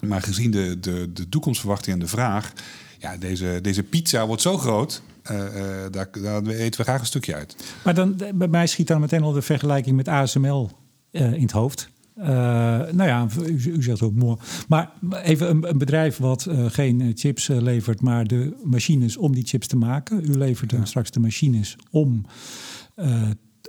Maar 0.00 0.22
gezien 0.22 0.50
de, 0.50 0.80
de, 0.80 1.12
de 1.12 1.28
toekomstverwachting 1.28 1.94
en 1.94 2.00
de 2.00 2.08
vraag, 2.08 2.52
ja, 2.98 3.16
deze, 3.16 3.58
deze 3.62 3.82
pizza 3.82 4.26
wordt 4.26 4.42
zo 4.42 4.58
groot. 4.58 5.02
Uh, 5.30 5.38
uh, 5.38 5.44
daar, 5.90 6.08
daar 6.22 6.46
eten 6.46 6.80
we 6.80 6.86
graag 6.86 7.00
een 7.00 7.06
stukje 7.06 7.34
uit. 7.34 7.56
Maar 7.84 7.94
dan, 7.94 8.16
bij 8.34 8.48
mij 8.48 8.66
schiet 8.66 8.86
dan 8.86 9.00
meteen 9.00 9.22
al 9.22 9.32
de 9.32 9.42
vergelijking 9.42 9.96
met 9.96 10.08
ASML 10.08 10.70
uh, 11.12 11.32
in 11.32 11.42
het 11.42 11.50
hoofd. 11.50 11.90
nou 12.14 13.04
ja, 13.04 13.26
u, 13.46 13.72
u, 13.72 13.82
zegt 13.82 14.02
ook 14.02 14.14
mooi. 14.14 14.36
Maar 14.68 14.90
even 15.22 15.50
een, 15.50 15.68
een 15.68 15.78
bedrijf 15.78 16.16
wat 16.16 16.46
geen 16.68 17.12
chips 17.14 17.46
levert, 17.46 18.00
maar 18.00 18.26
de 18.26 18.56
machines 18.64 19.16
om 19.16 19.34
die 19.34 19.46
chips 19.46 19.66
te 19.66 19.76
maken. 19.76 20.24
U 20.24 20.38
levert 20.38 20.70
dan 20.70 20.78
ja. 20.80 20.84
straks 20.84 21.10
de 21.10 21.20
machines 21.20 21.76
om, 21.90 22.26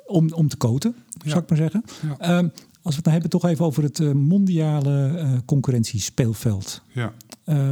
om, 0.05 0.33
om 0.33 0.47
te 0.47 0.57
koten, 0.57 0.95
ja. 1.09 1.29
zou 1.29 1.41
ik 1.41 1.49
maar 1.49 1.57
zeggen. 1.57 1.83
Ja. 2.01 2.17
Ehm, 2.17 2.47
als 2.81 2.95
we 2.95 2.95
het 2.95 3.03
dan 3.03 3.13
hebben 3.13 3.29
toch 3.29 3.45
even 3.45 3.65
over 3.65 3.83
het 3.83 4.13
mondiale 4.13 5.41
concurrentiespeelveld. 5.45 6.81
Ja. 6.93 7.13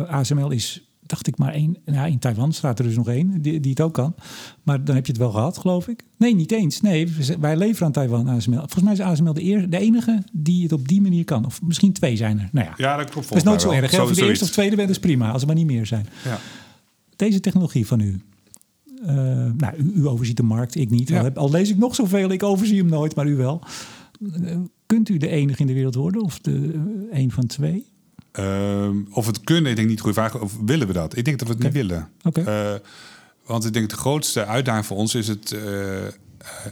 ASML 0.07 0.51
is, 0.51 0.86
dacht 1.09 1.27
ik, 1.27 1.37
maar 1.37 1.53
één. 1.53 1.77
Ja, 1.85 2.05
in 2.05 2.19
Taiwan 2.19 2.53
staat 2.53 2.79
er 2.79 2.85
dus 2.85 2.95
nog 2.95 3.07
één 3.07 3.41
die, 3.41 3.59
die 3.59 3.71
het 3.71 3.81
ook 3.81 3.93
kan. 3.93 4.15
Maar 4.63 4.83
dan 4.83 4.95
heb 4.95 5.05
je 5.05 5.11
het 5.11 5.21
wel 5.21 5.31
gehad, 5.31 5.57
geloof 5.57 5.87
ik. 5.87 6.03
Nee, 6.17 6.35
niet 6.35 6.51
eens. 6.51 6.81
Nee, 6.81 7.13
wij 7.39 7.57
leveren 7.57 7.85
aan 7.85 7.91
Taiwan 7.91 8.27
ASML. 8.27 8.57
Volgens 8.57 8.83
mij 8.83 8.93
is 8.93 8.99
ASML 8.99 9.33
de, 9.33 9.43
eer, 9.43 9.69
de 9.69 9.77
enige 9.77 10.23
die 10.31 10.63
het 10.63 10.71
op 10.71 10.87
die 10.87 11.01
manier 11.01 11.23
kan. 11.23 11.45
Of 11.45 11.61
misschien 11.61 11.93
twee 11.93 12.15
zijn 12.15 12.39
er. 12.39 12.49
Nou 12.51 12.67
ja, 12.67 12.73
ja 12.77 12.97
dat 12.97 13.09
klopt. 13.09 13.27
Dat 13.27 13.37
is 13.37 13.43
nooit 13.43 13.61
zo 13.61 13.71
erg. 13.71 13.91
Zo, 13.91 14.11
de 14.11 14.27
eerste 14.27 14.45
of 14.45 14.51
tweede 14.51 14.75
bent 14.75 14.89
is 14.89 14.99
prima, 14.99 15.31
als 15.31 15.41
er 15.41 15.47
maar 15.47 15.55
niet 15.55 15.65
meer 15.65 15.85
zijn. 15.85 16.07
Ja. 16.23 16.39
Deze 17.15 17.39
technologie 17.39 17.87
van 17.87 17.99
u. 17.99 18.21
Uh, 19.01 19.13
nou, 19.57 19.77
u, 19.77 19.91
u, 19.95 20.07
overziet 20.07 20.37
de 20.37 20.43
markt, 20.43 20.75
ik 20.75 20.89
niet. 20.89 21.09
Ja. 21.09 21.21
Al, 21.21 21.33
al 21.33 21.51
lees 21.51 21.69
ik 21.69 21.77
nog 21.77 21.95
zoveel, 21.95 22.29
ik 22.29 22.43
overzie 22.43 22.77
hem 22.77 22.89
nooit, 22.89 23.15
maar 23.15 23.27
u 23.27 23.35
wel. 23.35 23.63
Kunt 24.85 25.09
u 25.09 25.17
de 25.17 25.27
enige 25.27 25.61
in 25.61 25.67
de 25.67 25.73
wereld 25.73 25.95
worden 25.95 26.21
of 26.21 26.39
de 26.39 26.73
een 27.11 27.31
van 27.31 27.45
twee? 27.45 27.85
Uh, 28.39 28.89
of 29.11 29.25
het 29.25 29.41
kunnen, 29.43 29.69
ik 29.71 29.77
denk 29.77 29.87
niet 29.87 29.99
goede 29.99 30.15
vraag. 30.15 30.39
Of 30.39 30.53
willen 30.65 30.87
we 30.87 30.93
dat? 30.93 31.17
Ik 31.17 31.25
denk 31.25 31.39
dat 31.39 31.47
we 31.47 31.53
het 31.53 31.65
okay. 31.65 31.81
niet 31.81 31.87
willen. 31.87 32.09
Okay. 32.23 32.73
Uh, 32.73 32.79
want 33.45 33.65
ik 33.65 33.73
denk 33.73 33.89
de 33.89 33.97
grootste 33.97 34.45
uitdaging 34.45 34.85
voor 34.85 34.97
ons 34.97 35.15
is 35.15 35.27
het 35.27 35.51
uh, 35.51 35.61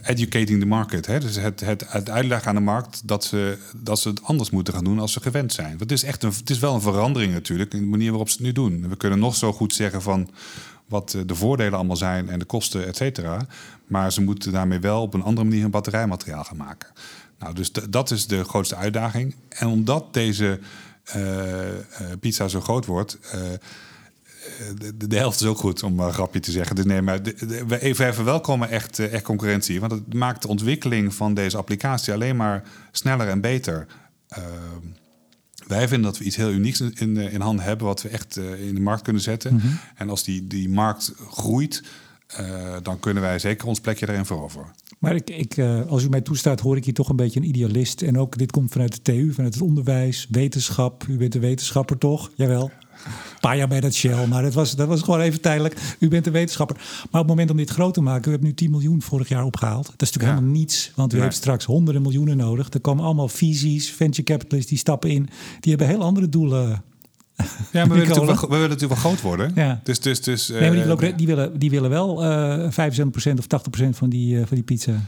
educating 0.02 0.60
the 0.60 0.66
market. 0.66 1.06
Hè? 1.06 1.20
Dus 1.20 1.36
het, 1.36 1.60
het, 1.60 1.84
het 1.88 2.10
uitleggen 2.10 2.48
aan 2.48 2.54
de 2.54 2.60
markt 2.60 3.02
dat 3.04 3.24
ze, 3.24 3.58
dat 3.76 3.98
ze 3.98 4.08
het 4.08 4.22
anders 4.22 4.50
moeten 4.50 4.74
gaan 4.74 4.84
doen 4.84 4.98
als 4.98 5.12
ze 5.12 5.20
gewend 5.20 5.52
zijn. 5.52 5.68
Want 5.68 5.80
het 5.80 5.92
is 5.92 6.02
echt 6.02 6.22
een, 6.22 6.32
het 6.36 6.50
is 6.50 6.58
wel 6.58 6.74
een 6.74 6.80
verandering 6.80 7.32
natuurlijk 7.32 7.74
in 7.74 7.80
de 7.80 7.86
manier 7.86 8.10
waarop 8.10 8.28
ze 8.28 8.36
het 8.36 8.46
nu 8.46 8.52
doen. 8.52 8.88
We 8.88 8.96
kunnen 8.96 9.18
nog 9.18 9.36
zo 9.36 9.52
goed 9.52 9.74
zeggen 9.74 10.02
van 10.02 10.30
wat 10.86 11.16
de 11.26 11.34
voordelen 11.34 11.74
allemaal 11.74 11.96
zijn 11.96 12.28
en 12.28 12.38
de 12.38 12.44
kosten, 12.44 12.86
et 12.86 12.96
cetera. 12.96 13.46
Maar 13.86 14.12
ze 14.12 14.22
moeten 14.22 14.52
daarmee 14.52 14.80
wel 14.80 15.02
op 15.02 15.14
een 15.14 15.22
andere 15.22 15.46
manier 15.46 15.64
een 15.64 15.70
batterijmateriaal 15.70 16.44
gaan 16.44 16.56
maken. 16.56 16.88
Nou, 17.38 17.54
dus 17.54 17.72
dat 17.72 18.10
is 18.10 18.26
de 18.26 18.44
grootste 18.44 18.76
uitdaging. 18.76 19.34
En 19.48 19.66
omdat 19.66 20.14
deze 20.14 20.58
pizza 22.20 22.48
zo 22.48 22.60
groot 22.60 22.86
wordt. 22.86 23.18
Uh, 23.34 23.40
de, 24.78 25.06
de, 25.06 25.16
helft 25.16 25.40
is 25.40 25.46
ook 25.46 25.58
goed, 25.58 25.82
om 25.82 26.00
een 26.00 26.12
grapje 26.12 26.40
te 26.40 26.50
zeggen. 26.50 26.76
Dus 26.76 26.84
nee, 26.84 27.02
maar 27.02 27.22
de, 27.22 27.46
de, 27.46 27.66
we 27.66 27.80
even 27.80 28.14
verwelkomen 28.14 28.70
echt, 28.70 28.98
echt 28.98 29.22
concurrentie. 29.22 29.80
Want 29.80 29.92
het 29.92 30.14
maakt 30.14 30.42
de 30.42 30.48
ontwikkeling 30.48 31.14
van 31.14 31.34
deze 31.34 31.56
applicatie 31.56 32.12
alleen 32.12 32.36
maar 32.36 32.62
sneller 32.92 33.28
en 33.28 33.40
beter. 33.40 33.86
wij 35.66 35.88
vinden 35.88 36.10
dat 36.10 36.18
we 36.18 36.24
iets 36.24 36.36
heel 36.36 36.50
unieks 36.50 36.80
in, 36.80 37.16
in 37.16 37.40
handen 37.40 37.64
hebben, 37.64 37.86
wat 37.86 38.02
we 38.02 38.08
echt 38.08 38.36
in 38.36 38.74
de 38.74 38.80
markt 38.80 39.02
kunnen 39.02 39.22
zetten. 39.22 39.52
Mm 39.52 39.60
-hmm. 39.60 39.78
En 39.94 40.10
als 40.10 40.24
die, 40.24 40.46
die 40.46 40.68
markt 40.68 41.12
groeit, 41.30 41.82
dan 42.82 43.00
kunnen 43.00 43.22
wij 43.22 43.38
zeker 43.38 43.66
ons 43.66 43.80
plekje 43.80 44.08
erin 44.08 44.24
veroveren. 44.24 44.66
Maar 44.98 45.14
ik, 45.14 45.30
ik, 45.30 45.56
uh, 45.56 45.86
als 45.86 46.04
u 46.04 46.08
mij 46.08 46.20
toestaat, 46.20 46.60
hoor 46.60 46.76
ik 46.76 46.84
hier 46.84 46.94
toch 46.94 47.08
een 47.08 47.16
beetje 47.16 47.40
een 47.40 47.48
idealist. 47.48 48.02
En 48.02 48.18
ook 48.18 48.38
dit 48.38 48.50
komt 48.50 48.72
vanuit 48.72 48.92
de 48.94 49.02
TU, 49.02 49.32
vanuit 49.32 49.54
het 49.54 49.62
onderwijs, 49.62 50.26
wetenschap. 50.30 51.04
U 51.08 51.16
bent 51.16 51.34
een 51.34 51.40
wetenschapper 51.40 51.98
toch? 51.98 52.30
Jawel. 52.34 52.70
Een 53.04 53.40
paar 53.40 53.56
jaar 53.56 53.68
bij 53.68 53.80
dat 53.80 53.94
Shell, 53.94 54.26
maar 54.26 54.42
dat 54.42 54.54
was, 54.54 54.76
dat 54.76 54.88
was 54.88 55.02
gewoon 55.02 55.20
even 55.20 55.40
tijdelijk. 55.40 55.96
U 55.98 56.08
bent 56.08 56.26
een 56.26 56.32
wetenschapper. 56.32 56.76
Maar 56.76 57.04
op 57.04 57.12
het 57.12 57.26
moment 57.26 57.50
om 57.50 57.56
dit 57.56 57.70
groot 57.70 57.94
te 57.94 58.00
maken, 58.00 58.28
u 58.28 58.32
hebt 58.32 58.44
nu 58.44 58.54
10 58.54 58.70
miljoen 58.70 59.02
vorig 59.02 59.28
jaar 59.28 59.44
opgehaald. 59.44 59.86
Dat 59.86 60.02
is 60.02 60.12
natuurlijk 60.12 60.32
ja. 60.32 60.34
helemaal 60.34 60.60
niets, 60.60 60.92
want 60.94 61.12
u 61.12 61.14
nee. 61.14 61.24
heeft 61.24 61.36
straks 61.36 61.64
honderden 61.64 62.02
miljoenen 62.02 62.36
nodig. 62.36 62.72
Er 62.72 62.80
komen 62.80 63.04
allemaal 63.04 63.28
visies, 63.28 63.90
venture 63.90 64.22
capitalists 64.22 64.70
die 64.70 64.78
stappen 64.78 65.10
in. 65.10 65.28
Die 65.60 65.74
hebben 65.74 65.88
heel 65.88 66.02
andere 66.02 66.28
doelen 66.28 66.82
ja, 67.36 67.44
maar 67.72 67.88
we 67.88 67.94
willen, 67.94 68.08
natuurlijk 68.08 68.40
wel, 68.40 68.48
we 68.48 68.54
willen 68.54 68.68
natuurlijk 68.68 69.00
wel 69.00 69.10
groot 69.10 69.20
worden. 69.20 69.52
Ja. 69.54 69.80
Dus, 69.84 70.00
dus, 70.00 70.20
dus, 70.20 70.48
nee, 70.48 70.60
maar 70.60 70.70
die, 70.70 70.80
willen, 70.80 71.10
ook, 71.10 71.18
die, 71.18 71.26
willen, 71.26 71.58
die 71.58 71.70
willen 71.70 71.90
wel 71.90 72.24
uh, 72.24 72.70
75% 72.70 72.72
of 73.38 73.46
80% 73.84 73.88
van 73.88 74.08
die, 74.08 74.34
uh, 74.34 74.46
van 74.46 74.54
die 74.54 74.64
pizza. 74.64 75.00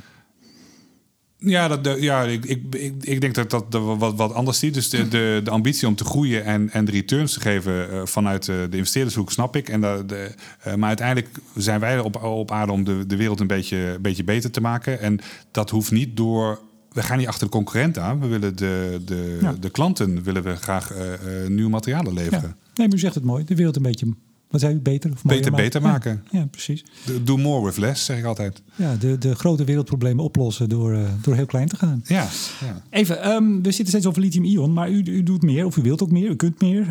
Ja, 1.41 1.69
dat, 1.69 2.01
ja 2.01 2.23
ik, 2.25 2.45
ik, 2.45 2.75
ik, 2.75 2.95
ik 3.01 3.21
denk 3.21 3.35
dat 3.35 3.51
dat 3.51 3.65
wat, 3.99 4.15
wat 4.17 4.33
anders 4.33 4.59
ziet. 4.59 4.75
Dus 4.75 4.91
de, 4.91 5.09
de, 5.09 5.41
de 5.45 5.51
ambitie 5.51 5.89
om 5.89 5.95
te 5.95 6.05
groeien 6.05 6.45
en, 6.45 6.71
en 6.71 6.85
de 6.85 6.91
returns 6.91 7.33
te 7.33 7.41
geven 7.41 7.93
uh, 7.93 8.01
vanuit 8.05 8.45
de, 8.45 8.67
de 8.71 8.77
investeerdershoek 8.77 9.33
snap 9.33 9.57
ik. 9.57 9.69
En 9.69 9.81
de, 9.81 10.03
de, 10.07 10.35
uh, 10.67 10.75
maar 10.75 10.89
uiteindelijk 10.89 11.29
zijn 11.57 11.81
wij 11.81 11.99
op, 11.99 12.23
op 12.23 12.51
aarde 12.51 12.73
om 12.73 12.85
de, 12.85 13.07
de 13.07 13.17
wereld 13.17 13.41
een 13.41 13.47
beetje, 13.47 13.77
een 13.77 14.03
beetje 14.03 14.25
beter 14.25 14.51
te 14.51 14.61
maken. 14.61 15.01
En 15.01 15.21
dat 15.51 15.71
hoeft 15.71 15.91
niet 15.91 16.17
door 16.17 16.61
we 16.99 17.05
gaan 17.05 17.19
niet 17.19 17.27
achter 17.27 17.47
de 17.47 17.53
concurrent 17.53 17.99
aan. 17.99 18.21
We 18.21 18.27
willen 18.27 18.57
de, 18.57 19.01
de, 19.05 19.39
ja. 19.41 19.55
de 19.61 19.71
klanten 19.71 20.23
willen 20.23 20.43
we 20.43 20.57
graag 20.57 20.93
uh, 20.93 20.99
uh, 20.99 21.49
nieuwe 21.49 21.71
materialen 21.71 22.13
leveren. 22.13 22.41
Ja. 22.41 22.57
Nee, 22.75 22.87
maar 22.89 22.97
u 22.97 22.99
zegt 22.99 23.15
het 23.15 23.25
mooi. 23.25 23.45
De 23.45 23.55
wereld 23.55 23.77
een 23.77 23.83
beetje, 23.83 24.15
wat 24.51 24.61
zei 24.61 24.75
u, 24.75 24.79
beter 24.79 25.11
of 25.13 25.23
Beter, 25.23 25.53
beter 25.53 25.83
maken. 25.83 26.23
Ja, 26.31 26.39
ja 26.39 26.47
precies. 26.47 26.85
Do 27.23 27.37
more 27.37 27.65
with 27.65 27.77
less, 27.77 28.05
zeg 28.05 28.19
ik 28.19 28.25
altijd. 28.25 28.63
Ja, 28.75 28.97
de, 28.97 29.19
de 29.19 29.35
grote 29.35 29.65
wereldproblemen 29.65 30.25
oplossen 30.25 30.69
door, 30.69 30.93
uh, 30.93 31.09
door 31.23 31.35
heel 31.35 31.47
klein 31.47 31.69
te 31.69 31.77
gaan. 31.77 32.01
Ja. 32.05 32.29
ja. 32.61 32.83
Even, 32.91 33.29
um, 33.29 33.63
we 33.63 33.71
zitten 33.71 33.87
steeds 33.87 34.07
over 34.07 34.21
lithium-ion, 34.21 34.73
maar 34.73 34.91
u, 34.91 35.03
u 35.05 35.23
doet 35.23 35.43
meer, 35.43 35.67
of 35.67 35.77
u 35.77 35.83
wilt 35.83 36.03
ook 36.03 36.11
meer, 36.11 36.31
u 36.31 36.37
kunt 36.37 36.61
meer. 36.61 36.87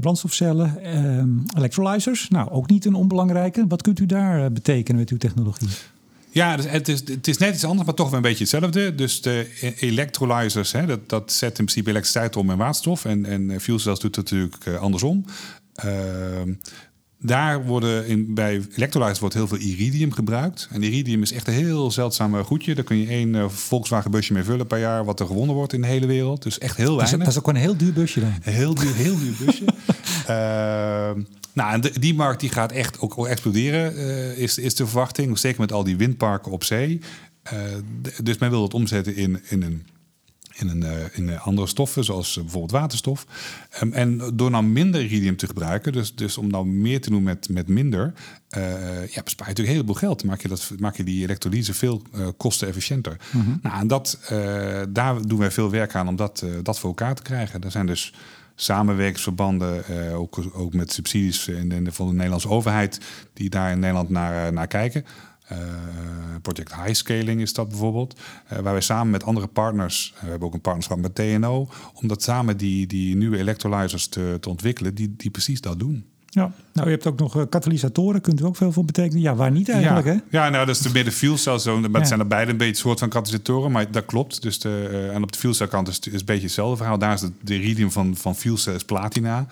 brandstofcellen, 0.00 0.78
electrolyzers, 1.56 2.28
nou 2.28 2.50
ook 2.50 2.68
niet 2.68 2.84
een 2.84 2.94
onbelangrijke. 2.94 3.64
Wat 3.68 3.82
kunt 3.82 4.00
u 4.00 4.06
daar 4.06 4.52
betekenen 4.52 5.00
met 5.00 5.10
uw 5.10 5.18
technologie? 5.18 5.68
Ja, 6.32 6.56
dus 6.56 6.66
het, 6.68 6.88
is, 6.88 7.00
het 7.08 7.28
is 7.28 7.38
net 7.38 7.54
iets 7.54 7.64
anders, 7.64 7.86
maar 7.86 7.94
toch 7.94 8.06
wel 8.06 8.16
een 8.16 8.22
beetje 8.22 8.44
hetzelfde. 8.44 8.94
Dus 8.94 9.22
de 9.22 9.46
electrolyzers, 9.78 10.72
hè, 10.72 10.86
dat, 10.86 11.08
dat 11.08 11.32
zet 11.32 11.48
in 11.48 11.64
principe 11.64 11.90
elektriciteit 11.90 12.36
om 12.36 12.50
in 12.50 12.56
waterstof. 12.56 13.04
En, 13.04 13.26
en 13.26 13.60
fuel 13.60 13.78
cells 13.78 14.00
doet 14.00 14.16
het 14.16 14.24
natuurlijk 14.24 14.66
uh, 14.66 14.80
andersom. 14.80 15.24
Uh, 15.84 15.92
daar 17.22 17.66
worden 17.66 18.06
in, 18.06 18.34
bij 18.34 18.62
electrolyzers 18.76 19.18
wordt 19.18 19.34
heel 19.34 19.48
veel 19.48 19.58
iridium 19.58 20.12
gebruikt. 20.12 20.68
En 20.72 20.82
iridium 20.82 21.22
is 21.22 21.32
echt 21.32 21.48
een 21.48 21.54
heel 21.54 21.90
zeldzaam 21.90 22.44
goedje. 22.44 22.74
Daar 22.74 22.84
kun 22.84 22.96
je 22.96 23.06
één 23.06 23.34
uh, 23.34 23.48
Volkswagen 23.48 24.10
busje 24.10 24.32
mee 24.32 24.44
vullen 24.44 24.66
per 24.66 24.78
jaar... 24.78 25.04
wat 25.04 25.20
er 25.20 25.26
gewonnen 25.26 25.54
wordt 25.54 25.72
in 25.72 25.80
de 25.80 25.86
hele 25.86 26.06
wereld. 26.06 26.42
Dus 26.42 26.58
echt 26.58 26.76
heel 26.76 26.96
weinig. 26.96 27.10
Dat 27.10 27.18
is, 27.20 27.24
dat 27.24 27.34
is 27.34 27.38
ook 27.38 27.48
een 27.48 27.60
heel 27.60 27.76
duur 27.76 27.92
busje 27.92 28.20
dan. 28.20 28.32
Een 28.42 28.52
heel 28.52 28.74
duur, 28.74 28.94
heel 28.94 29.18
duur 29.18 29.34
busje. 29.44 29.64
Nou, 31.52 31.72
en 31.72 31.80
de, 31.80 31.98
die 31.98 32.14
markt 32.14 32.40
die 32.40 32.50
gaat 32.50 32.72
echt 32.72 33.00
ook 33.00 33.26
exploderen, 33.26 33.94
uh, 33.94 34.38
is, 34.38 34.58
is 34.58 34.74
de 34.74 34.86
verwachting. 34.86 35.38
Zeker 35.38 35.60
met 35.60 35.72
al 35.72 35.84
die 35.84 35.96
windparken 35.96 36.52
op 36.52 36.64
zee. 36.64 37.00
Uh, 37.52 37.60
dus 38.22 38.38
men 38.38 38.50
wil 38.50 38.62
het 38.62 38.74
omzetten 38.74 39.16
in, 39.16 39.40
in 39.48 39.62
een 39.62 39.86
in, 40.60 40.68
een, 40.68 40.82
uh, 40.82 41.18
in 41.18 41.38
andere 41.38 41.66
stoffen, 41.66 42.04
zoals 42.04 42.34
bijvoorbeeld 42.34 42.70
waterstof. 42.70 43.26
Um, 43.82 43.92
en 43.92 44.20
door 44.34 44.50
nou 44.50 44.64
minder 44.64 45.00
iridium 45.00 45.36
te 45.36 45.46
gebruiken, 45.46 45.92
dus, 45.92 46.14
dus 46.14 46.38
om 46.38 46.50
nou 46.50 46.66
meer 46.66 47.00
te 47.00 47.10
doen 47.10 47.22
met, 47.22 47.48
met 47.48 47.68
minder, 47.68 48.12
uh, 48.56 49.06
ja, 49.06 49.22
bespaar 49.22 49.48
je 49.48 49.52
natuurlijk 49.52 49.58
een 49.58 49.66
heleboel 49.66 49.94
geld. 49.94 50.24
Maak 50.24 50.42
je, 50.42 50.48
dat, 50.48 50.70
maak 50.78 50.96
je 50.96 51.04
die 51.04 51.22
elektrolyse 51.22 51.74
veel 51.74 52.02
uh, 52.14 52.28
kostenefficiënter. 52.36 53.16
Mm 53.30 53.40
-hmm. 53.40 53.58
Nou, 53.62 53.80
en 53.80 53.86
dat, 53.86 54.18
daar 54.88 55.26
doen 55.26 55.38
wij 55.38 55.50
veel 55.50 55.70
werk 55.70 55.94
aan 55.94 56.08
om 56.08 56.16
dat, 56.16 56.44
dat 56.62 56.78
voor 56.78 56.88
elkaar 56.88 57.14
te 57.14 57.22
krijgen. 57.22 57.62
Er 57.62 57.70
zijn 57.70 57.86
dus 57.86 58.14
samenwerkingsverbanden, 58.62 59.84
uh, 59.90 60.18
ook, 60.18 60.38
ook 60.52 60.74
met 60.74 60.92
subsidies 60.92 61.48
in, 61.48 61.88
van 61.90 62.06
de 62.06 62.12
Nederlandse 62.12 62.48
overheid, 62.48 63.00
die 63.32 63.50
daar 63.50 63.70
in 63.70 63.78
Nederland 63.78 64.08
naar, 64.08 64.52
naar 64.52 64.66
kijken. 64.66 65.04
Uh, 65.52 65.58
Project 66.42 66.74
High 66.74 66.94
Scaling 66.94 67.40
is 67.40 67.52
dat 67.52 67.68
bijvoorbeeld. 67.68 68.20
Waar 68.48 68.72
wij 68.72 68.80
samen 68.80 69.10
met 69.10 69.24
andere 69.24 69.46
partners, 69.46 70.14
we 70.20 70.28
hebben 70.28 70.48
ook 70.48 70.54
een 70.54 70.60
partnerschap 70.60 70.98
met 70.98 71.14
TNO, 71.14 71.68
om 71.94 72.08
dat 72.08 72.22
samen 72.22 72.56
die, 72.56 72.86
die 72.86 73.16
nieuwe 73.16 73.38
electrolyzers 73.38 74.08
te, 74.08 74.36
te 74.40 74.48
ontwikkelen, 74.48 74.94
die, 74.94 75.14
die 75.16 75.30
precies 75.30 75.60
dat 75.60 75.78
doen. 75.78 76.09
Ja, 76.32 76.52
nou 76.72 76.86
je 76.86 76.92
hebt 76.92 77.06
ook 77.06 77.18
nog 77.18 77.36
uh, 77.36 77.42
katalysatoren, 77.48 78.20
kunt 78.20 78.40
u 78.40 78.44
ook 78.44 78.56
veel 78.56 78.72
voor 78.72 78.84
betekenen. 78.84 79.22
Ja, 79.22 79.34
waar 79.34 79.50
niet 79.50 79.68
eigenlijk 79.68 80.06
ja. 80.06 80.12
hè? 80.12 80.18
Ja, 80.30 80.48
nou 80.48 80.66
dat 80.66 80.76
is 80.76 80.82
de 80.82 80.90
midden 80.92 81.12
fuel 81.12 81.36
cell 81.36 81.58
zo, 81.58 81.80
maar 81.80 82.00
het 82.00 82.08
zijn 82.08 82.20
er 82.20 82.26
beide 82.26 82.50
een 82.50 82.56
beetje 82.56 82.74
soort 82.74 82.98
van 82.98 83.08
katalysatoren, 83.08 83.72
maar 83.72 83.90
dat 83.90 84.04
klopt. 84.04 84.42
Dus 84.42 84.58
de, 84.58 84.88
uh, 84.90 85.14
en 85.14 85.22
op 85.22 85.32
de 85.32 85.38
fuel 85.38 85.54
cell 85.54 85.68
kant 85.68 85.88
is 85.88 85.96
het 85.96 86.06
een 86.06 86.20
beetje 86.24 86.42
hetzelfde 86.42 86.76
verhaal. 86.76 86.98
Daar 86.98 87.12
is 87.12 87.20
de, 87.20 87.32
de 87.40 87.54
iridium 87.54 87.90
van, 87.90 88.16
van 88.16 88.34
is 88.44 88.84
platina. 88.86 89.46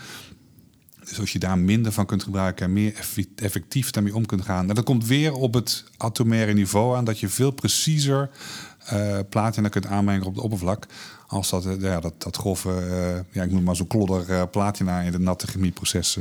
Dus 1.08 1.20
als 1.20 1.32
je 1.32 1.38
daar 1.38 1.58
minder 1.58 1.92
van 1.92 2.06
kunt 2.06 2.22
gebruiken 2.22 2.66
en 2.66 2.72
meer 2.72 2.94
effectief 3.36 3.90
daarmee 3.90 4.14
om 4.14 4.26
kunt 4.26 4.42
gaan. 4.44 4.62
Nou, 4.62 4.74
dat 4.74 4.84
komt 4.84 5.06
weer 5.06 5.32
op 5.32 5.54
het 5.54 5.84
atomaire 5.96 6.52
niveau 6.52 6.96
aan, 6.96 7.04
dat 7.04 7.20
je 7.20 7.28
veel 7.28 7.50
preciezer 7.50 8.30
uh, 8.92 9.18
platina 9.28 9.68
kunt 9.68 9.86
aanmengen 9.86 10.26
op 10.26 10.34
het 10.34 10.44
oppervlak. 10.44 10.86
Als 11.26 11.50
dat, 11.50 11.66
uh, 11.66 11.80
ja, 11.80 12.00
dat, 12.00 12.22
dat 12.22 12.36
grove, 12.36 12.68
uh, 12.68 13.34
ja, 13.34 13.42
ik 13.42 13.50
noem 13.50 13.62
maar 13.62 13.76
zo'n 13.76 13.86
klodder 13.86 14.48
platina 14.48 15.00
in 15.00 15.12
het 15.12 15.22
natte 15.22 15.46
chemieproces 15.46 16.18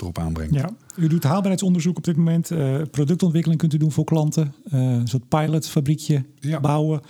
erop 0.00 0.18
aanbrengt. 0.18 0.54
Ja, 0.54 0.70
u 0.96 1.06
doet 1.08 1.22
haalbaarheidsonderzoek 1.22 1.96
op 1.96 2.04
dit 2.04 2.16
moment. 2.16 2.50
productontwikkeling 2.90 3.60
kunt 3.60 3.74
u 3.74 3.76
doen 3.76 3.92
voor 3.92 4.04
klanten. 4.04 4.54
een 4.70 5.08
soort 5.08 5.28
pilotfabriekje 5.28 6.24
ja. 6.40 6.60
bouwen. 6.60 7.00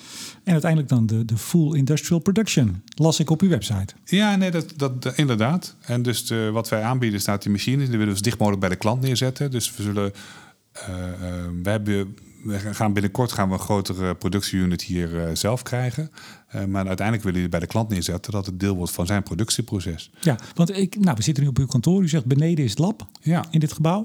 En 0.44 0.52
uiteindelijk 0.52 0.90
dan 0.90 1.06
de, 1.06 1.24
de 1.24 1.36
full 1.36 1.76
industrial 1.76 2.20
production. 2.20 2.82
Las 2.94 3.20
ik 3.20 3.30
op 3.30 3.40
uw 3.40 3.48
website. 3.48 3.94
Ja, 4.04 4.36
nee, 4.36 4.50
dat, 4.50 4.72
dat, 4.76 5.12
inderdaad. 5.16 5.76
En 5.80 6.02
dus 6.02 6.26
de, 6.26 6.50
wat 6.52 6.68
wij 6.68 6.82
aanbieden 6.82 7.20
staat 7.20 7.42
die 7.42 7.52
machines. 7.52 7.88
Die 7.88 7.98
willen 7.98 8.12
we 8.12 8.16
zo 8.16 8.24
dicht 8.24 8.38
mogelijk 8.38 8.60
bij 8.60 8.70
de 8.70 8.76
klant 8.76 9.00
neerzetten. 9.02 9.50
Dus 9.50 9.76
we 9.76 9.82
zullen... 9.82 10.12
we 11.62 11.70
hebben 11.70 12.14
we 12.42 12.58
gaan 12.58 12.92
binnenkort 12.92 13.32
gaan 13.32 13.48
we 13.48 13.54
een 13.54 13.60
grotere 13.60 14.14
productieunit 14.14 14.82
hier 14.82 15.12
uh, 15.12 15.22
zelf 15.32 15.62
krijgen. 15.62 16.10
Uh, 16.54 16.64
maar 16.64 16.86
uiteindelijk 16.86 17.26
willen 17.26 17.42
we 17.42 17.48
bij 17.48 17.60
de 17.60 17.66
klant 17.66 17.88
neerzetten 17.88 18.32
dat 18.32 18.46
het 18.46 18.60
deel 18.60 18.76
wordt 18.76 18.92
van 18.92 19.06
zijn 19.06 19.22
productieproces. 19.22 20.10
Ja, 20.20 20.38
want 20.54 20.76
ik, 20.76 21.00
nou, 21.00 21.16
we 21.16 21.22
zitten 21.22 21.42
nu 21.42 21.48
op 21.48 21.58
uw 21.58 21.66
kantoor. 21.66 22.02
U 22.02 22.08
zegt 22.08 22.24
beneden 22.24 22.64
is 22.64 22.70
het 22.70 22.78
lab 22.78 23.06
ja. 23.20 23.44
in 23.50 23.60
dit 23.60 23.72
gebouw. 23.72 24.04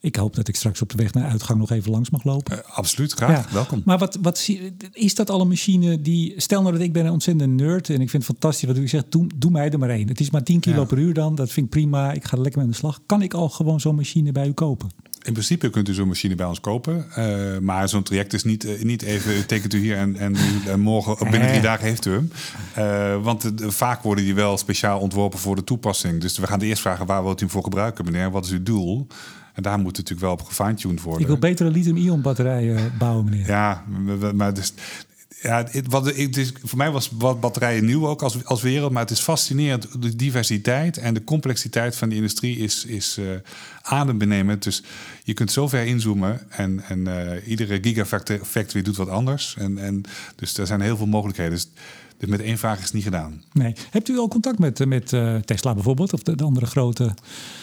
Ik 0.00 0.16
hoop 0.16 0.34
dat 0.34 0.48
ik 0.48 0.56
straks 0.56 0.82
op 0.82 0.88
de 0.88 0.96
weg 0.96 1.12
naar 1.12 1.30
uitgang 1.30 1.58
nog 1.58 1.70
even 1.70 1.90
langs 1.90 2.10
mag 2.10 2.24
lopen. 2.24 2.56
Uh, 2.56 2.76
absoluut, 2.76 3.12
graag. 3.12 3.46
Ja. 3.48 3.54
Welkom. 3.54 3.82
Maar 3.84 3.98
wat, 3.98 4.18
wat 4.22 4.48
is 4.92 5.14
dat 5.14 5.30
al 5.30 5.40
een 5.40 5.48
machine 5.48 6.00
die... 6.00 6.34
Stel 6.36 6.60
nou 6.62 6.72
dat 6.72 6.82
ik 6.82 6.92
ben 6.92 7.06
een 7.06 7.12
ontzettende 7.12 7.64
nerd 7.64 7.88
en 7.88 8.00
ik 8.00 8.10
vind 8.10 8.26
het 8.26 8.32
fantastisch 8.32 8.68
wat 8.68 8.78
u 8.78 8.88
zegt. 8.88 9.12
Doe, 9.12 9.26
doe 9.36 9.50
mij 9.50 9.70
er 9.70 9.78
maar 9.78 9.90
één. 9.90 10.08
Het 10.08 10.20
is 10.20 10.30
maar 10.30 10.42
10 10.42 10.60
kilo 10.60 10.80
ja. 10.80 10.86
per 10.86 10.98
uur 10.98 11.14
dan. 11.14 11.34
Dat 11.34 11.52
vind 11.52 11.66
ik 11.66 11.72
prima. 11.72 12.12
Ik 12.12 12.24
ga 12.24 12.36
er 12.36 12.42
lekker 12.42 12.58
mee 12.58 12.66
aan 12.68 12.72
de 12.72 12.78
slag. 12.78 13.00
Kan 13.06 13.22
ik 13.22 13.34
al 13.34 13.48
gewoon 13.48 13.80
zo'n 13.80 13.94
machine 13.94 14.32
bij 14.32 14.46
u 14.46 14.52
kopen? 14.52 14.88
In 15.26 15.32
principe 15.32 15.70
kunt 15.70 15.88
u 15.88 15.94
zo'n 15.94 16.08
machine 16.08 16.34
bij 16.34 16.46
ons 16.46 16.60
kopen. 16.60 17.06
Uh, 17.18 17.58
maar 17.58 17.88
zo'n 17.88 18.02
traject 18.02 18.32
is 18.32 18.44
niet, 18.44 18.64
uh, 18.64 18.82
niet 18.82 19.02
even, 19.02 19.36
u 19.36 19.44
tekent 19.46 19.74
u 19.74 19.78
hier 19.78 19.96
en, 19.96 20.16
en, 20.16 20.36
en 20.66 20.80
morgen, 20.80 21.30
binnen 21.30 21.48
drie 21.48 21.60
dagen 21.60 21.86
heeft 21.86 22.06
u 22.06 22.12
hem. 22.12 22.30
Uh, 22.78 23.22
want 23.22 23.52
vaak 23.56 24.02
worden 24.02 24.24
die 24.24 24.34
wel 24.34 24.58
speciaal 24.58 25.00
ontworpen 25.00 25.38
voor 25.38 25.56
de 25.56 25.64
toepassing. 25.64 26.20
Dus 26.20 26.38
we 26.38 26.46
gaan 26.46 26.60
eerst 26.60 26.82
vragen, 26.82 27.06
waar 27.06 27.22
wilt 27.22 27.40
u 27.40 27.42
hem 27.44 27.50
voor 27.52 27.62
gebruiken, 27.62 28.04
meneer? 28.04 28.30
Wat 28.30 28.44
is 28.44 28.50
uw 28.50 28.62
doel? 28.62 29.06
En 29.52 29.62
daar 29.62 29.78
moet 29.78 29.96
natuurlijk 29.96 30.20
wel 30.20 30.32
op 30.32 30.42
gefine-tuned 30.42 31.02
worden. 31.02 31.20
Ik 31.20 31.26
wil 31.26 31.38
betere 31.38 31.70
lithium-ion 31.70 32.20
batterijen 32.20 32.92
bouwen, 32.98 33.24
meneer. 33.24 33.46
Ja, 33.46 33.84
maar 34.34 34.54
dus, 34.54 34.72
ja, 35.46 35.66
het, 35.70 35.86
wat, 35.88 36.04
het 36.16 36.52
voor 36.62 36.78
mij 36.78 36.90
was 36.90 37.10
wat 37.18 37.40
batterijen 37.40 37.84
nieuw 37.84 38.08
ook 38.08 38.22
als, 38.22 38.44
als 38.44 38.62
wereld. 38.62 38.92
Maar 38.92 39.02
het 39.02 39.10
is 39.10 39.20
fascinerend. 39.20 40.02
De 40.02 40.16
diversiteit 40.16 40.96
en 40.96 41.14
de 41.14 41.24
complexiteit 41.24 41.96
van 41.96 42.08
die 42.08 42.16
industrie 42.16 42.56
is, 42.58 42.84
is 42.84 43.18
uh, 43.18 43.28
adembenemend. 43.82 44.62
Dus 44.62 44.82
je 45.24 45.34
kunt 45.34 45.52
zo 45.52 45.68
ver 45.68 45.86
inzoomen. 45.86 46.50
En, 46.50 46.82
en 46.88 46.98
uh, 47.08 47.48
iedere 47.48 47.78
gigafactory 47.82 48.82
doet 48.82 48.96
wat 48.96 49.08
anders. 49.08 49.54
En, 49.58 49.78
en, 49.78 50.02
dus 50.36 50.58
er 50.58 50.66
zijn 50.66 50.80
heel 50.80 50.96
veel 50.96 51.06
mogelijkheden. 51.06 51.52
Dus, 51.52 51.68
dus 52.18 52.28
met 52.28 52.40
één 52.40 52.58
vraag 52.58 52.78
is 52.78 52.84
het 52.84 52.92
niet 52.92 53.02
gedaan. 53.02 53.42
Nee. 53.52 53.74
Hebt 53.90 54.08
u 54.08 54.18
al 54.18 54.28
contact 54.28 54.58
met, 54.58 54.86
met 54.86 55.12
uh, 55.12 55.36
Tesla 55.36 55.74
bijvoorbeeld? 55.74 56.12
Of 56.12 56.22
de, 56.22 56.36
de, 56.36 56.44
andere 56.44 56.66
grote... 56.66 57.14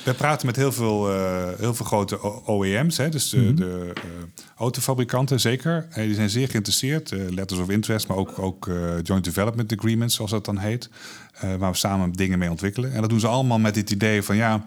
We 0.06 0.14
praten 0.14 0.46
met 0.46 0.56
heel 0.56 0.72
veel, 0.72 1.14
uh, 1.16 1.48
heel 1.58 1.74
veel 1.74 1.86
grote 1.86 2.20
OEM's. 2.48 2.98
Hè, 2.98 3.10
dus 3.10 3.30
de, 3.30 3.38
mm 3.38 3.46
-hmm. 3.46 3.56
de 3.56 3.94
uh, 3.96 4.02
autofabrikanten 4.56 5.40
zeker. 5.40 5.88
En 5.90 6.06
die 6.06 6.16
zijn 6.16 6.30
zeer 6.30 6.48
geïnteresseerd. 6.48 7.12
letters 7.30 7.60
of 7.60 7.70
interest, 7.70 8.08
maar 8.08 8.18
ook, 8.18 8.40
ook 8.40 8.70
joint 9.04 9.24
development 9.24 9.74
agreements, 9.78 10.16
zoals 10.16 10.32
dat 10.32 10.46
dan 10.46 10.58
heet. 10.58 10.90
waar 11.58 11.72
we 11.72 11.78
samen 11.78 12.12
dingen 12.12 12.40
mee 12.40 12.50
ontwikkelen. 12.50 12.94
En 12.94 13.02
dat 13.02 13.10
doen 13.10 13.20
ze 13.20 13.28
allemaal 13.28 13.60
met 13.60 13.76
het 13.76 13.92
idee 13.92 14.22
van... 14.24 14.36
ja, 14.36 14.66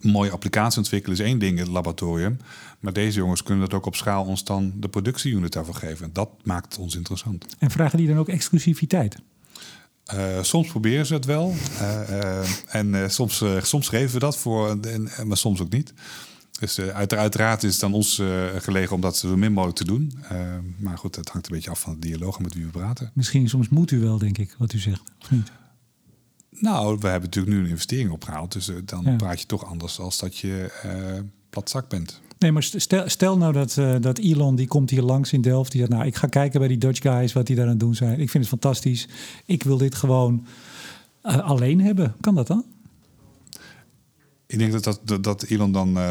mooie 0.00 0.30
applicatie 0.30 0.78
ontwikkelen 0.78 1.18
is 1.18 1.24
één 1.24 1.38
ding 1.38 1.52
in 1.52 1.62
het 1.62 1.72
laboratorium. 1.72 2.36
Maar 2.80 2.92
deze 2.92 3.18
jongens 3.18 3.42
kunnen 3.42 3.68
dat 3.68 3.78
ook 3.78 3.86
op 3.86 3.96
schaal 3.96 4.24
ons 4.24 4.44
dan 4.44 4.72
de 4.76 4.88
productieunit 4.88 5.52
daarvoor 5.52 5.74
geven. 5.74 6.04
En 6.04 6.10
dat 6.12 6.30
maakt 6.42 6.78
ons 6.78 6.96
interessant. 6.96 7.46
En 7.58 7.70
vragen 7.70 7.98
die 7.98 8.06
dan 8.06 8.18
ook 8.18 8.28
exclusiviteit? 8.28 9.16
Uh, 10.14 10.42
soms 10.42 10.68
proberen 10.68 11.06
ze 11.06 11.14
het 11.14 11.24
wel. 11.24 11.54
Uh, 11.80 12.10
uh, 12.10 12.74
en 12.74 13.10
soms, 13.10 13.44
soms 13.62 13.88
geven 13.88 14.12
we 14.12 14.18
dat 14.18 14.36
voor, 14.36 14.80
en, 14.80 15.10
maar 15.24 15.36
soms 15.36 15.60
ook 15.60 15.72
niet. 15.72 15.92
Dus 16.60 16.80
uiteraard 16.80 17.62
is 17.62 17.74
het 17.74 17.82
aan 17.82 17.94
ons 17.94 18.22
gelegen 18.56 18.94
om 18.94 19.00
dat 19.00 19.16
zo 19.16 19.36
min 19.36 19.52
mogelijk 19.52 19.78
te 19.78 19.84
doen. 19.84 20.12
maar 20.78 20.98
goed, 20.98 21.16
het 21.16 21.28
hangt 21.28 21.46
een 21.46 21.54
beetje 21.54 21.70
af 21.70 21.80
van 21.80 21.92
de 21.92 22.06
dialoog 22.06 22.40
met 22.40 22.54
wie 22.54 22.64
we 22.64 22.70
praten. 22.70 23.10
Misschien 23.14 23.48
soms 23.48 23.68
moet 23.68 23.90
u 23.90 24.00
wel, 24.00 24.18
denk 24.18 24.38
ik, 24.38 24.54
wat 24.58 24.72
u 24.72 24.78
zegt, 24.78 25.02
of 25.20 25.30
niet? 25.30 25.52
Nou, 26.50 26.98
we 27.00 27.08
hebben 27.08 27.28
natuurlijk 27.30 27.54
nu 27.56 27.62
een 27.62 27.70
investering 27.70 28.10
opgehaald. 28.10 28.52
Dus 28.52 28.70
dan 28.84 29.02
ja. 29.04 29.16
praat 29.16 29.40
je 29.40 29.46
toch 29.46 29.64
anders 29.64 29.98
als 29.98 30.18
dat 30.18 30.36
je 30.36 30.70
platzak 31.50 31.88
bent. 31.88 32.20
Nee, 32.40 32.52
maar 32.52 32.62
stel, 32.62 33.08
stel 33.08 33.36
nou 33.36 33.52
dat, 33.52 33.76
uh, 33.76 33.94
dat 34.00 34.18
Elon 34.18 34.56
die 34.56 34.66
komt 34.66 34.90
hier 34.90 35.02
langs 35.02 35.32
in 35.32 35.40
Delft. 35.40 35.70
Die 35.72 35.80
zegt, 35.80 35.92
nou, 35.92 36.06
ik 36.06 36.16
ga 36.16 36.26
kijken 36.26 36.58
bij 36.58 36.68
die 36.68 36.78
Dutch 36.78 37.02
guys 37.02 37.32
wat 37.32 37.46
die 37.46 37.56
daar 37.56 37.64
aan 37.64 37.70
het 37.70 37.80
doen 37.80 37.94
zijn. 37.94 38.20
Ik 38.20 38.30
vind 38.30 38.44
het 38.44 38.48
fantastisch. 38.48 39.08
Ik 39.44 39.62
wil 39.62 39.76
dit 39.76 39.94
gewoon 39.94 40.46
uh, 41.22 41.38
alleen 41.38 41.80
hebben. 41.80 42.14
Kan 42.20 42.34
dat 42.34 42.46
dan? 42.46 42.64
Ik 44.50 44.58
denk 44.58 44.72
dat, 44.72 44.84
dat, 44.84 45.00
dat, 45.04 45.24
dat 45.24 45.42
Elon 45.42 45.72
dan, 45.72 45.98
uh, 45.98 46.04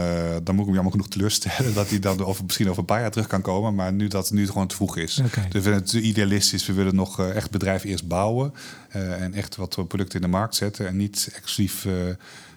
dan 0.44 0.56
moet 0.56 0.60
ik 0.60 0.66
hem 0.66 0.74
jammer 0.74 0.92
genoeg 0.92 1.08
teleurstellen. 1.08 1.74
Dat 1.80 1.90
hij 1.90 2.00
dan 2.00 2.24
over, 2.24 2.44
misschien 2.46 2.68
over 2.68 2.80
een 2.80 2.86
paar 2.86 3.02
jaar 3.02 3.12
terug 3.12 3.28
kan 3.28 3.42
komen. 3.42 3.76
Maar 3.76 3.94
nu 3.94 4.08
dat 4.08 4.32
nu 4.32 4.42
het 4.42 4.50
gewoon 4.52 4.68
te 4.68 4.76
vroeg 4.76 4.98
is. 4.98 5.22
Okay. 5.26 5.44
Dus 5.44 5.54
we 5.54 5.62
vinden 5.62 5.82
het 5.82 5.94
idealistisch. 5.94 6.66
We 6.66 6.74
willen 6.74 6.96
nog 6.96 7.20
echt 7.20 7.44
het 7.44 7.52
bedrijf 7.52 7.84
eerst 7.84 8.08
bouwen. 8.08 8.54
en 8.90 9.34
echt 9.34 9.56
wat 9.56 9.88
producten 9.88 10.16
in 10.16 10.26
de 10.26 10.38
markt 10.38 10.56
zetten. 10.56 10.88
En 10.88 10.98
niet 10.98 11.30
exclusief 11.36 11.88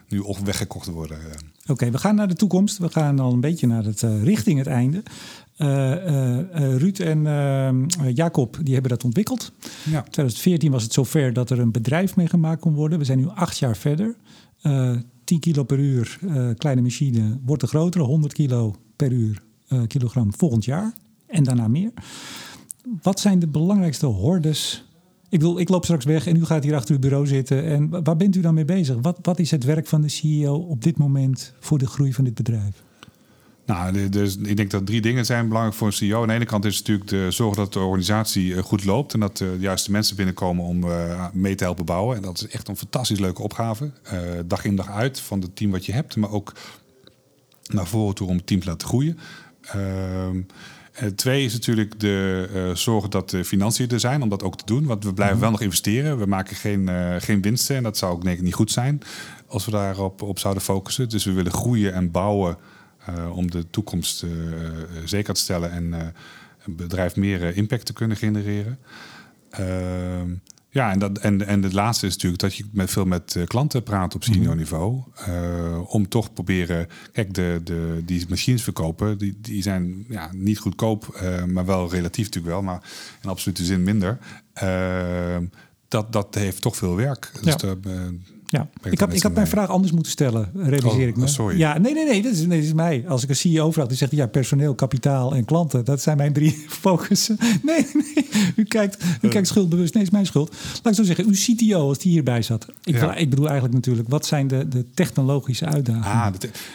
nu 0.08 0.18
of 0.18 0.40
weggekocht 0.40 0.86
worden. 0.86 1.18
Oké, 1.18 1.72
okay, 1.72 1.90
we 1.90 1.98
gaan 1.98 2.14
naar 2.14 2.28
de 2.28 2.34
toekomst. 2.34 2.78
We 2.78 2.90
gaan 2.90 3.18
al 3.18 3.32
een 3.32 3.40
beetje 3.40 3.66
naar 3.66 3.84
het, 3.84 4.02
richting 4.22 4.58
het 4.58 4.66
einde. 4.66 5.02
Ruud 6.78 6.98
en 6.98 7.22
Jacob 8.14 8.58
die 8.62 8.72
hebben 8.72 8.90
dat 8.90 9.04
ontwikkeld. 9.04 9.52
Ja. 9.82 10.00
2014 10.00 10.70
was 10.70 10.82
het 10.82 10.92
zover 10.92 11.32
dat 11.32 11.50
er 11.50 11.58
een 11.58 11.72
bedrijf 11.72 12.16
mee 12.16 12.28
gemaakt 12.28 12.60
kon 12.60 12.74
worden. 12.74 12.98
We 12.98 13.04
zijn 13.04 13.18
nu 13.18 13.28
acht 13.28 13.58
jaar 13.58 13.76
verder. 13.76 14.14
10 15.24 15.40
kilo 15.40 15.62
per 15.62 15.78
uur, 15.78 16.18
kleine 16.56 16.82
machine, 16.82 17.38
wordt 17.44 17.62
er 17.62 17.68
groter. 17.68 18.00
100 18.00 18.32
kilo 18.32 18.74
per 18.96 19.12
uur, 19.12 19.42
kilogram 19.86 20.34
volgend 20.34 20.64
jaar. 20.64 20.94
En 21.26 21.44
daarna 21.44 21.68
meer. 21.68 21.92
Wat 23.02 23.20
zijn 23.20 23.38
de 23.38 23.48
belangrijkste 23.48 24.06
hordes 24.06 24.84
ik 25.32 25.38
bedoel, 25.38 25.60
ik 25.60 25.68
loop 25.68 25.84
straks 25.84 26.04
weg 26.04 26.26
en 26.26 26.36
u 26.36 26.44
gaat 26.44 26.64
hier 26.64 26.74
achter 26.74 26.94
uw 26.94 27.00
bureau 27.00 27.26
zitten. 27.26 27.64
En 27.64 28.04
waar 28.04 28.16
bent 28.16 28.36
u 28.36 28.40
dan 28.40 28.54
mee 28.54 28.64
bezig? 28.64 28.96
Wat, 29.00 29.18
wat 29.22 29.38
is 29.38 29.50
het 29.50 29.64
werk 29.64 29.86
van 29.86 30.00
de 30.00 30.08
CEO 30.08 30.54
op 30.54 30.82
dit 30.82 30.98
moment 30.98 31.54
voor 31.60 31.78
de 31.78 31.86
groei 31.86 32.12
van 32.12 32.24
dit 32.24 32.34
bedrijf? 32.34 32.82
Nou, 33.66 34.08
dus 34.08 34.36
ik 34.36 34.56
denk 34.56 34.70
dat 34.70 34.86
drie 34.86 35.00
dingen 35.00 35.24
zijn 35.24 35.46
belangrijk 35.48 35.76
voor 35.76 35.86
een 35.86 35.92
CEO. 35.92 36.20
Aan 36.20 36.28
de 36.28 36.34
ene 36.34 36.44
kant 36.44 36.64
is 36.64 36.76
het 36.76 36.86
natuurlijk 36.86 37.10
de 37.10 37.30
zorgen 37.30 37.56
dat 37.56 37.72
de 37.72 37.78
organisatie 37.78 38.62
goed 38.62 38.84
loopt 38.84 39.14
en 39.14 39.20
dat 39.20 39.36
de 39.36 39.56
juiste 39.58 39.90
mensen 39.90 40.16
binnenkomen 40.16 40.64
om 40.64 40.84
uh, 40.84 41.26
mee 41.32 41.54
te 41.54 41.64
helpen 41.64 41.84
bouwen. 41.84 42.16
En 42.16 42.22
dat 42.22 42.36
is 42.36 42.46
echt 42.46 42.68
een 42.68 42.76
fantastisch 42.76 43.18
leuke 43.18 43.42
opgave. 43.42 43.90
Uh, 44.12 44.20
dag 44.46 44.64
in 44.64 44.76
dag 44.76 44.90
uit 44.90 45.20
van 45.20 45.40
het 45.40 45.56
team 45.56 45.70
wat 45.70 45.86
je 45.86 45.92
hebt, 45.92 46.16
maar 46.16 46.30
ook 46.30 46.52
naar 47.66 47.86
voren 47.86 48.14
toe 48.14 48.28
om 48.28 48.36
het 48.36 48.46
team 48.46 48.60
te 48.60 48.66
laten 48.66 48.88
groeien. 48.88 49.18
Uh, 49.76 50.28
uh, 51.00 51.08
twee 51.08 51.44
is 51.44 51.52
natuurlijk 51.52 52.00
de 52.00 52.48
uh, 52.54 52.74
zorgen 52.74 53.10
dat 53.10 53.30
de 53.30 53.44
financiën 53.44 53.88
er 53.88 54.00
zijn 54.00 54.22
om 54.22 54.28
dat 54.28 54.42
ook 54.42 54.56
te 54.56 54.64
doen. 54.66 54.86
Want 54.86 55.04
we 55.04 55.14
blijven 55.14 55.40
wel 55.40 55.50
nog 55.50 55.60
investeren. 55.60 56.18
We 56.18 56.26
maken 56.26 56.56
geen, 56.56 56.88
uh, 56.88 57.14
geen 57.18 57.42
winsten. 57.42 57.76
En 57.76 57.82
dat 57.82 57.98
zou 57.98 58.12
ook 58.12 58.24
denk 58.24 58.38
ik 58.38 58.44
niet 58.44 58.54
goed 58.54 58.70
zijn 58.70 59.00
als 59.46 59.64
we 59.64 59.70
daarop 59.70 60.22
op 60.22 60.38
zouden 60.38 60.62
focussen. 60.62 61.08
Dus 61.08 61.24
we 61.24 61.32
willen 61.32 61.52
groeien 61.52 61.94
en 61.94 62.10
bouwen 62.10 62.56
om 63.32 63.50
de 63.50 63.70
toekomst 63.70 64.24
zeker 65.04 65.34
te 65.34 65.40
stellen 65.40 65.70
en 65.70 65.92
een 66.64 66.76
bedrijf 66.76 67.16
meer 67.16 67.56
impact 67.56 67.86
te 67.86 67.92
kunnen 67.92 68.16
genereren. 68.16 68.78
Ehm, 69.50 70.30
ja, 70.72 70.92
en, 70.92 70.98
dat, 70.98 71.18
en, 71.18 71.46
en 71.46 71.62
het 71.62 71.72
laatste 71.72 72.06
is 72.06 72.12
natuurlijk 72.12 72.42
dat 72.42 72.54
je 72.54 72.64
met 72.72 72.90
veel 72.90 73.04
met 73.04 73.36
klanten 73.44 73.82
praat 73.82 74.14
op 74.14 74.24
senior 74.24 74.56
niveau. 74.56 75.02
Uh, 75.28 75.92
om 75.92 76.08
toch 76.08 76.32
proberen. 76.32 76.88
Kijk, 77.12 77.34
de, 77.34 77.60
de, 77.64 78.02
die 78.04 78.26
machines 78.28 78.62
verkopen, 78.62 79.18
die, 79.18 79.38
die 79.40 79.62
zijn 79.62 80.04
ja, 80.08 80.30
niet 80.32 80.58
goedkoop, 80.58 81.20
uh, 81.22 81.44
maar 81.44 81.64
wel 81.66 81.90
relatief 81.90 82.24
natuurlijk 82.24 82.54
wel, 82.54 82.62
maar 82.62 82.82
in 83.22 83.28
absolute 83.28 83.64
zin 83.64 83.82
minder. 83.82 84.18
Uh, 84.62 85.36
dat, 85.88 86.12
dat 86.12 86.34
heeft 86.34 86.62
toch 86.62 86.76
veel 86.76 86.96
werk. 86.96 87.30
Dus 87.42 87.52
ja. 87.52 87.74
de, 87.74 88.18
Ja, 88.52 88.68
ik 88.82 89.00
had, 89.00 89.14
ik 89.14 89.22
had 89.22 89.34
mijn 89.34 89.46
vraag 89.46 89.68
anders 89.68 89.92
moeten 89.92 90.12
stellen, 90.12 90.50
realiseer 90.54 90.90
Oh, 90.90 91.00
ik 91.00 91.16
me. 91.16 91.26
sorry. 91.26 91.58
Ja, 91.58 91.78
nee, 91.78 91.94
nee, 91.94 92.04
nee, 92.04 92.22
dat 92.22 92.32
is, 92.32 92.38
nee, 92.46 92.58
dat 92.58 92.66
is 92.66 92.72
mij. 92.72 93.04
Als 93.08 93.22
ik 93.22 93.28
een 93.28 93.36
CEO 93.36 93.70
vraag, 93.70 93.86
die 93.86 93.96
zegt 93.96 94.12
ja, 94.12 94.26
personeel, 94.26 94.74
kapitaal 94.74 95.34
en 95.34 95.44
klanten. 95.44 95.84
Dat 95.84 96.02
zijn 96.02 96.16
mijn 96.16 96.32
drie 96.32 96.64
focussen. 96.82 97.36
Nee, 97.62 97.86
nee, 97.94 98.26
u 98.56 98.64
kijkt, 98.64 99.04
u 99.20 99.28
kijkt 99.28 99.46
schuldbewust. 99.46 99.94
Nee, 99.94 100.02
is 100.02 100.10
mijn 100.10 100.26
schuld. 100.26 100.54
Laat 100.82 100.92
ik 100.92 100.94
zo 100.94 101.02
zeggen, 101.04 101.24
uw 101.26 101.32
CTO, 101.32 101.88
als 101.88 101.98
die 101.98 102.12
hierbij 102.12 102.42
zat. 102.42 102.66
Ik, 102.84 102.94
Ja. 102.94 103.14
ik 103.14 103.30
bedoel 103.30 103.44
eigenlijk 103.44 103.74
natuurlijk, 103.74 104.08
wat 104.08 104.26
zijn 104.26 104.46
de, 104.48 104.68
de 104.68 104.90
technologische 104.94 105.66
uitdagingen? 105.66 106.08
Ah, 106.16 106.26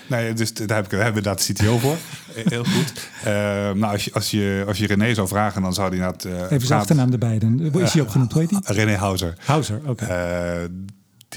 nee, 0.07 0.33
dus 0.33 0.53
daar, 0.53 0.75
heb 0.77 0.85
ik, 0.85 0.91
daar 0.91 1.03
hebben 1.03 1.23
we 1.23 1.29
inderdaad 1.29 1.47
de 1.47 1.53
CTO 1.53 1.77
voor. 1.77 1.95
Eh, 2.35 2.45
Heel 2.53 2.63
goed. 2.63 2.93
Eh, 3.23 3.31
nou, 3.71 3.83
als 3.83 4.05
je, 4.05 4.13
als, 4.13 4.31
je, 4.31 4.63
als 4.67 4.77
je 4.77 4.87
René 4.87 5.13
zou 5.13 5.27
vragen, 5.27 5.61
dan 5.61 5.73
zou 5.73 5.87
hij 5.87 5.97
inderdaad... 5.97 6.25
eh, 6.25 6.51
Even 6.55 6.67
zijn 6.67 6.79
achternaam 6.79 7.11
erbij. 7.11 7.39
Dan 7.39 7.59
is 7.59 7.93
hij 7.93 8.01
ook 8.01 8.09
genoemd, 8.11 8.31
hoe 8.33 8.41
heet 8.41 8.51
hij? 8.65 8.75
René 8.75 8.95
Hauser. 8.95 9.33
Hauser, 9.45 9.81
oké. 9.85 10.05
Eh, 10.05 10.69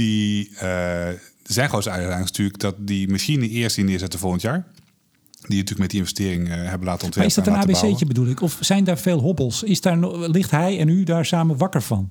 die 0.01 0.51
eh, 0.59 1.09
zijn 1.43 1.69
grootste 1.69 1.91
uitdaging 1.91 2.23
is 2.23 2.31
natuurlijk 2.31 2.59
dat 2.59 2.75
die 2.79 3.09
machine 3.09 3.49
eerst 3.49 3.77
die 3.77 3.85
neerzetten 3.85 4.19
volgend 4.19 4.43
jaar. 4.43 4.67
Die 5.41 5.57
natuurlijk 5.57 5.79
met 5.79 5.91
die 5.91 5.99
investering 5.99 6.49
eh, 6.49 6.55
hebben 6.55 6.87
laten 6.89 7.11
maar 7.17 7.25
is 7.25 7.35
dat 7.35 7.47
een 7.47 7.55
ABC'tje 7.55 7.81
bouwen. 7.81 8.07
bedoel 8.07 8.27
ik? 8.27 8.41
Of 8.41 8.57
zijn 8.61 8.85
daar 8.85 8.99
veel 8.99 9.19
hobbels? 9.19 9.63
Is 9.63 9.81
daar, 9.81 9.99
ligt 10.09 10.51
hij 10.51 10.79
en 10.79 10.89
u 10.89 11.03
daar 11.05 11.27
samen 11.27 11.57
wakker 11.57 11.83
van? 11.83 12.11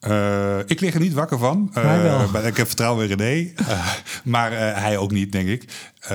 Eh, 0.00 0.58
ik 0.66 0.80
lig 0.80 0.94
er 0.94 1.00
niet 1.00 1.12
wakker 1.12 1.38
van. 1.38 1.70
Maar 1.72 2.44
ik 2.44 2.56
heb 2.56 2.66
vertrouwen 2.66 3.08
in 3.08 3.16
René. 3.16 3.52
Maar 4.24 4.50
hij 4.80 4.96
ook 4.96 5.12
niet, 5.12 5.32
denk 5.32 5.48
ik. 5.48 5.90
Eh, 6.00 6.08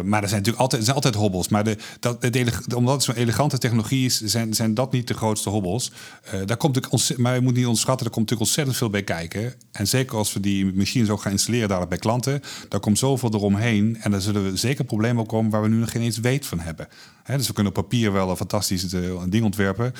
maar 0.00 0.22
er 0.22 0.28
zijn 0.28 0.40
natuurlijk 0.40 0.58
altijd, 0.58 0.82
zijn 0.84 0.96
altijd 0.96 1.14
hobbels. 1.14 1.48
Maar 1.48 1.64
de, 1.64 1.76
dat, 2.00 2.22
het 2.22 2.74
omdat 2.74 2.94
het 2.94 3.02
zo'n 3.02 3.14
elegante 3.14 3.58
technologie 3.58 4.04
is, 4.04 4.20
zijn, 4.20 4.54
zijn 4.54 4.74
dat 4.74 4.92
niet 4.92 5.08
de 5.08 5.14
grootste 5.14 5.50
hobbels. 5.50 5.92
Eh, 6.22 6.40
daar 6.44 6.56
komt 6.56 6.74
natuurlijk 6.74 7.18
maar 7.18 7.34
je 7.34 7.40
moet 7.40 7.54
niet 7.54 7.64
onderschatten, 7.64 8.06
er 8.06 8.12
komt 8.12 8.30
natuurlijk 8.30 8.48
ontzettend 8.48 8.76
veel 8.76 8.90
bij 8.90 9.02
kijken. 9.02 9.54
En 9.72 9.88
zeker 9.88 10.16
als 10.16 10.32
we 10.32 10.40
die 10.40 10.74
machines 10.74 11.08
ook 11.08 11.20
gaan 11.22 11.32
installeren 11.32 11.68
dadelijk 11.68 11.90
bij 11.90 12.00
klanten, 12.00 12.40
daar 12.68 12.80
komt 12.80 12.98
zoveel 12.98 13.34
eromheen. 13.34 13.96
En 14.00 14.10
daar 14.10 14.20
zullen 14.20 14.44
we 14.50 14.56
zeker 14.56 14.84
problemen 14.84 15.26
komen 15.26 15.50
waar 15.50 15.62
we 15.62 15.68
nu 15.68 15.76
nog 15.76 15.90
geen 15.90 16.02
eens 16.02 16.18
weet 16.18 16.46
van 16.46 16.60
hebben. 16.60 16.88
Dus 17.26 17.46
we 17.46 17.52
kunnen 17.52 17.72
op 17.72 17.82
papier 17.82 18.12
wel 18.12 18.30
een 18.30 18.36
fantastisch 18.36 18.92
eh, 18.92 19.00
ding 19.28 19.44
ontwerpen. 19.44 19.92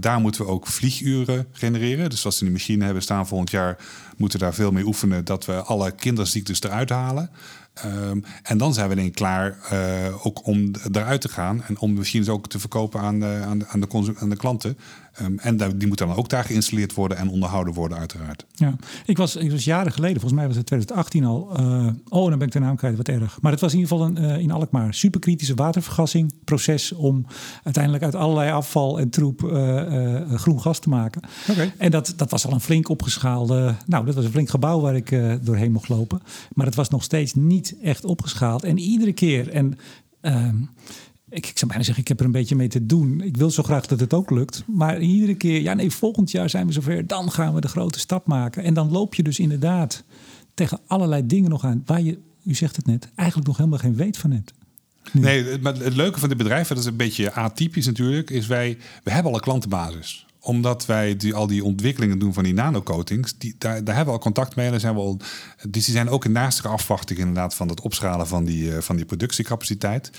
Daar 0.00 0.20
moeten 0.20 0.44
we 0.44 0.50
ook 0.50 0.66
vlieguren 0.66 1.46
genereren. 1.52 2.10
Dus 2.10 2.24
als 2.24 2.38
we 2.38 2.44
die 2.44 2.54
machine 2.54 2.84
hebben 2.84 3.02
staan 3.02 3.26
volgend 3.26 3.50
jaar, 3.50 3.76
moeten 4.16 4.38
we 4.38 4.44
daar 4.44 4.54
veel 4.54 4.70
mee 4.70 4.86
oefenen 4.86 5.24
dat 5.24 5.44
we 5.44 5.62
alle 5.62 5.90
kinderziektes 5.90 6.62
eruit 6.62 6.90
halen. 6.90 7.30
Ehm, 7.74 8.20
en 8.42 8.58
dan 8.58 8.74
zijn 8.74 8.88
we 8.88 8.94
ik 8.94 9.14
klaar 9.14 9.58
eh, 9.70 10.26
ook 10.26 10.46
om 10.46 10.70
eruit 10.92 11.20
te 11.20 11.28
gaan 11.28 11.62
en 11.62 11.78
om 11.78 11.94
machines 11.94 12.28
ook 12.28 12.48
te 12.48 12.58
verkopen 12.58 13.00
aan 13.00 13.24
aan 13.24 13.58
de, 13.58 13.66
aan 13.66 13.80
de, 13.80 14.14
aan 14.18 14.28
de 14.28 14.36
klanten. 14.36 14.78
Ehm, 15.14 15.38
en 15.38 15.56
die 15.56 15.88
moeten 15.88 16.06
dan 16.06 16.16
ook 16.16 16.28
daar 16.28 16.44
geïnstalleerd 16.44 16.94
worden 16.94 17.16
en 17.18 17.28
onderhouden 17.28 17.74
worden, 17.74 17.98
uiteraard. 17.98 18.44
Ja, 18.52 18.76
ik 19.06 19.16
was, 19.16 19.36
ik 19.36 19.50
was 19.50 19.64
jaren 19.64 19.92
geleden, 19.92 20.20
volgens 20.20 20.40
mij 20.40 20.46
was 20.46 20.56
het 20.56 20.66
2018 20.66 21.24
al. 21.24 21.56
eh, 21.56 21.86
oh, 22.08 22.28
dan 22.28 22.38
ben 22.38 22.46
ik 22.46 22.52
de 22.52 22.58
naam 22.58 22.76
kwijt, 22.76 22.96
wat 22.96 23.08
erg. 23.08 23.40
Maar 23.40 23.52
het 23.52 23.60
was 23.60 23.72
in 23.72 23.78
ieder 23.78 23.96
geval 23.96 24.06
een, 24.08 24.16
eh, 24.16 24.38
in 24.38 24.50
Alkmaar 24.50 24.94
superkritische 24.94 25.54
watervergassing 25.54 26.34
proces 26.44 26.92
om 26.92 27.26
uiteindelijk 27.62 28.04
uit 28.04 28.14
allerlei 28.14 28.50
afval 28.50 29.00
en 29.00 29.10
troep 29.10 29.52
eh, 29.52 30.30
groen 30.34 30.60
gas 30.60 30.78
te 30.78 30.88
maken. 30.88 31.22
Oké. 31.50 31.72
En 31.78 31.90
dat, 31.90 32.12
dat 32.16 32.30
was 32.30 32.46
al 32.46 32.52
een 32.52 32.60
flink 32.60 32.88
opgeschaalde, 32.88 33.74
nou, 33.86 34.04
dat 34.06 34.14
was 34.14 34.24
een 34.24 34.30
flink 34.30 34.48
gebouw 34.48 34.80
waar 34.80 34.96
ik 34.96 35.18
doorheen 35.42 35.72
mocht 35.72 35.88
lopen. 35.88 36.22
Maar 36.52 36.66
het 36.66 36.74
was 36.74 36.88
nog 36.88 37.02
steeds 37.02 37.34
niet 37.34 37.76
echt 37.82 38.04
opgeschaald. 38.04 38.64
En 38.64 38.78
iedere 38.78 39.12
keer, 39.12 39.48
en 39.50 39.78
ehm, 40.20 40.56
ik, 41.34 41.46
ik 41.46 41.58
zou 41.58 41.66
bijna 41.66 41.84
zeggen, 41.84 42.02
ik 42.02 42.08
heb 42.08 42.20
er 42.20 42.26
een 42.26 42.32
beetje 42.32 42.56
mee 42.56 42.68
te 42.68 42.86
doen. 42.86 43.20
Ik 43.20 43.36
wil 43.36 43.50
zo 43.50 43.62
graag 43.62 43.86
dat 43.86 44.00
het 44.00 44.14
ook 44.14 44.30
lukt. 44.30 44.62
Maar 44.66 45.00
iedere 45.00 45.34
keer, 45.34 45.60
ja 45.60 45.74
nee, 45.74 45.90
volgend 45.90 46.30
jaar 46.30 46.50
zijn 46.50 46.66
we 46.66 46.72
zover. 46.72 47.06
Dan 47.06 47.30
gaan 47.30 47.54
we 47.54 47.60
de 47.60 47.68
grote 47.68 47.98
stap 47.98 48.26
maken. 48.26 48.62
En 48.62 48.74
dan 48.74 48.90
loop 48.90 49.14
je 49.14 49.22
dus 49.22 49.38
inderdaad 49.38 50.04
tegen 50.54 50.80
allerlei 50.86 51.26
dingen 51.26 51.50
nog 51.50 51.64
aan... 51.64 51.82
waar 51.86 52.02
je, 52.02 52.18
u 52.44 52.54
zegt 52.54 52.76
het 52.76 52.86
net, 52.86 53.08
eigenlijk 53.14 53.48
nog 53.48 53.56
helemaal 53.56 53.78
geen 53.78 53.96
weet 53.96 54.16
van 54.16 54.30
hebt. 54.30 54.52
Nee, 55.12 55.58
maar 55.58 55.74
het 55.74 55.96
leuke 55.96 56.18
van 56.20 56.28
dit 56.28 56.38
bedrijf, 56.38 56.68
dat 56.68 56.78
is 56.78 56.84
een 56.84 56.96
beetje 56.96 57.32
atypisch 57.32 57.86
natuurlijk, 57.86 58.30
is 58.30 58.46
wij, 58.46 58.78
we 59.02 59.10
hebben 59.10 59.30
al 59.30 59.36
een 59.36 59.44
klantenbasis 59.44 60.26
omdat 60.44 60.86
wij 60.86 61.16
die, 61.16 61.34
al 61.34 61.46
die 61.46 61.64
ontwikkelingen 61.64 62.18
doen 62.18 62.32
van 62.32 62.44
die 62.44 62.54
nanocoatings, 62.54 63.34
die, 63.38 63.54
daar, 63.58 63.84
daar 63.84 63.94
hebben 63.94 64.14
we 64.14 64.18
al 64.20 64.24
contact 64.24 64.56
mee. 64.56 64.70
Daar 64.70 64.80
zijn 64.80 64.94
we 64.94 65.00
al, 65.00 65.16
dus 65.68 65.84
die 65.84 65.94
zijn 65.94 66.08
ook 66.08 66.24
in 66.24 66.32
naastige 66.32 66.68
afwachting 66.68 67.18
inderdaad 67.18 67.54
van 67.54 67.68
het 67.68 67.80
opschalen 67.80 68.26
van 68.26 68.44
die, 68.44 68.74
eh, 68.74 68.80
van 68.80 68.96
die 68.96 69.04
productiecapaciteit. 69.04 70.10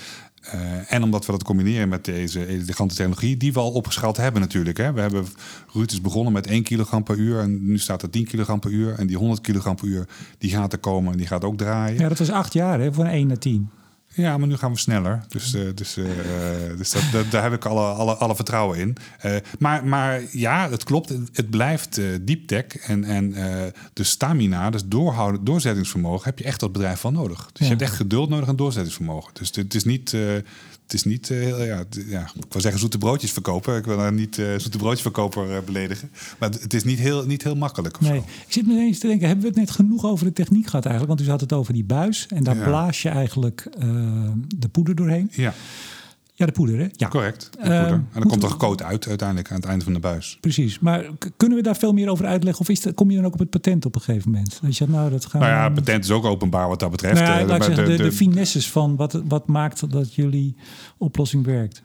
Eh, 0.52 0.92
en 0.92 1.02
omdat 1.02 1.26
we 1.26 1.32
dat 1.32 1.44
combineren 1.44 1.88
met 1.88 2.04
deze 2.04 2.46
elegante 2.46 2.94
technologie, 2.94 3.36
die 3.36 3.52
we 3.52 3.58
al 3.58 3.72
opgeschaald 3.72 4.16
hebben 4.16 4.40
natuurlijk. 4.40 4.76
Hè. 4.76 4.92
We 4.92 5.00
hebben, 5.00 5.26
Ruud 5.72 5.90
is 5.90 6.00
begonnen 6.00 6.32
met 6.32 6.46
1 6.46 6.62
kilogram 6.62 7.02
per 7.02 7.16
uur 7.16 7.40
en 7.40 7.66
nu 7.66 7.78
staat 7.78 8.02
er 8.02 8.10
10 8.10 8.24
kilogram 8.24 8.60
per 8.60 8.70
uur. 8.70 8.94
En 8.94 9.06
die 9.06 9.16
100 9.16 9.40
kilogram 9.40 9.76
per 9.76 9.86
uur, 9.86 10.08
die 10.38 10.50
gaat 10.50 10.72
er 10.72 10.78
komen 10.78 11.12
en 11.12 11.18
die 11.18 11.26
gaat 11.26 11.44
ook 11.44 11.56
draaien. 11.56 12.00
Ja, 12.00 12.08
dat 12.08 12.18
was 12.18 12.30
acht 12.30 12.52
jaar, 12.52 12.80
hè, 12.80 12.92
van 12.92 13.06
1 13.06 13.26
naar 13.26 13.38
10. 13.38 13.70
Ja, 14.16 14.38
maar 14.38 14.48
nu 14.48 14.56
gaan 14.56 14.72
we 14.72 14.78
sneller. 14.78 15.24
Dus, 15.28 15.54
eh, 15.54 15.62
dus, 15.74 15.96
eh, 15.96 16.04
eh, 16.04 16.76
dus 16.78 16.90
dat, 16.90 17.02
dat- 17.12 17.30
daar 17.30 17.42
heb 17.42 17.52
ik 17.52 17.64
alle, 17.64 17.80
alle, 17.84 18.14
alle 18.14 18.34
vertrouwen 18.34 18.78
in. 18.78 18.96
Maar, 19.58 19.84
maar 19.86 20.22
ja, 20.32 20.70
het 20.70 20.84
klopt. 20.84 21.08
Het, 21.08 21.28
het 21.32 21.50
blijft 21.50 21.94
deep 22.20 22.46
tech. 22.46 22.64
En, 22.76 23.04
en 23.04 23.30
de 23.92 24.04
stamina, 24.04 24.70
dus 24.70 24.84
doorhouden, 24.84 25.44
doorzettingsvermogen, 25.44 26.24
heb 26.24 26.38
je 26.38 26.44
echt 26.44 26.60
dat 26.60 26.72
bedrijf 26.72 27.00
van 27.00 27.12
nodig. 27.12 27.38
Dus 27.38 27.48
Ja. 27.54 27.64
je 27.64 27.70
hebt 27.70 27.82
echt 27.82 27.94
geduld 27.96 28.28
nodig 28.28 28.48
en 28.48 28.56
doorzettingsvermogen. 28.56 29.30
Dus 29.34 29.50
het 29.54 29.74
is 29.74 29.84
niet. 29.84 30.16
Het 30.86 30.94
is 30.94 31.04
niet, 31.04 31.30
eh, 31.30 31.38
heel- 31.38 31.62
ja, 31.62 31.84
ja, 32.08 32.30
ik 32.36 32.52
wil 32.52 32.60
zeggen 32.60 32.80
zoete 32.80 32.98
broodjes 32.98 33.32
verkopen. 33.32 33.76
Ik 33.76 33.84
wil 33.84 33.96
daar 33.96 34.12
niet 34.12 34.38
eh 34.38 34.46
zoete 34.56 34.78
broodjesverkoper 34.78 35.50
eh, 35.56 35.62
beledigen. 35.64 36.10
Maar 36.38 36.50
het, 36.50 36.74
is 36.74 36.84
niet 36.84 36.98
heel, 36.98 37.26
niet 37.26 37.42
heel 37.42 37.54
makkelijk. 37.56 38.00
Nee, 38.00 38.10
zo. 38.10 38.16
ik 38.46 38.52
zit 38.52 38.66
me 38.66 38.72
ineens 38.72 38.98
te 38.98 39.06
denken, 39.06 39.26
hebben 39.26 39.44
we 39.44 39.50
het 39.50 39.58
net 39.60 39.70
genoeg 39.70 40.04
over 40.04 40.24
de 40.26 40.32
techniek 40.32 40.66
gehad 40.66 40.84
eigenlijk? 40.86 41.16
Want 41.16 41.28
u 41.28 41.32
had 41.32 41.40
het 41.40 41.52
over 41.52 41.72
die 41.72 41.84
buis 41.84 42.26
en 42.28 42.44
daar 42.44 42.56
Ja. 42.56 42.64
blaas 42.64 43.02
je 43.02 43.08
eigenlijk 43.08 43.68
de 44.56 44.68
poeder 44.72 44.94
doorheen. 44.94 45.28
Ja, 45.32 45.54
Ja, 46.38 46.46
de 46.46 46.52
poeder, 46.52 46.78
hè? 46.78 46.86
Ja, 46.92 47.08
correct. 47.08 47.48
De 47.52 47.58
Ehm, 47.58 47.92
en 47.92 48.06
dan 48.12 48.22
komt 48.28 48.42
er 48.42 48.50
gecoat 48.50 48.82
uit 48.82 49.06
uiteindelijk 49.08 49.50
aan 49.50 49.56
het 49.56 49.64
einde 49.64 49.84
van 49.84 49.92
de 49.92 49.98
buis. 50.00 50.38
precies. 50.40 50.78
Maar 50.78 51.04
kunnen 51.36 51.56
we 51.58 51.62
daar 51.64 51.76
veel 51.76 51.92
meer 51.92 52.08
over 52.10 52.26
uitleggen? 52.26 52.62
Of 52.62 52.68
is 52.68 52.80
dat, 52.80 52.94
kom 52.94 53.10
je 53.10 53.16
dan 53.16 53.24
ook 53.26 53.32
op 53.32 53.38
het 53.38 53.50
patent 53.50 53.84
op 53.84 53.94
een 53.94 54.00
gegeven 54.00 54.30
moment? 54.30 54.58
Dat 54.62 54.76
je 54.76 54.86
nou, 54.88 55.10
dat 55.10 55.26
gaan 55.26 55.40
Nou 55.40 55.52
ja, 55.52 55.68
patent 55.68 56.04
is 56.04 56.10
ook 56.10 56.24
openbaar 56.24 56.68
wat 56.68 56.80
dat 56.80 56.90
betreft. 56.90 57.14
Nou 57.20 57.26
ja, 57.48 57.54
Eh, 57.54 57.62
zeggen, 57.62 57.84
de, 57.84 57.96
de, 57.96 58.02
de- 58.02 58.12
finesses 58.12 58.70
van 58.70 58.96
wat, 58.96 59.22
wat 59.28 59.46
maakt 59.46 59.90
dat 59.92 60.14
jullie 60.14 60.56
oplossing 60.98 61.44
werkt. 61.44 61.82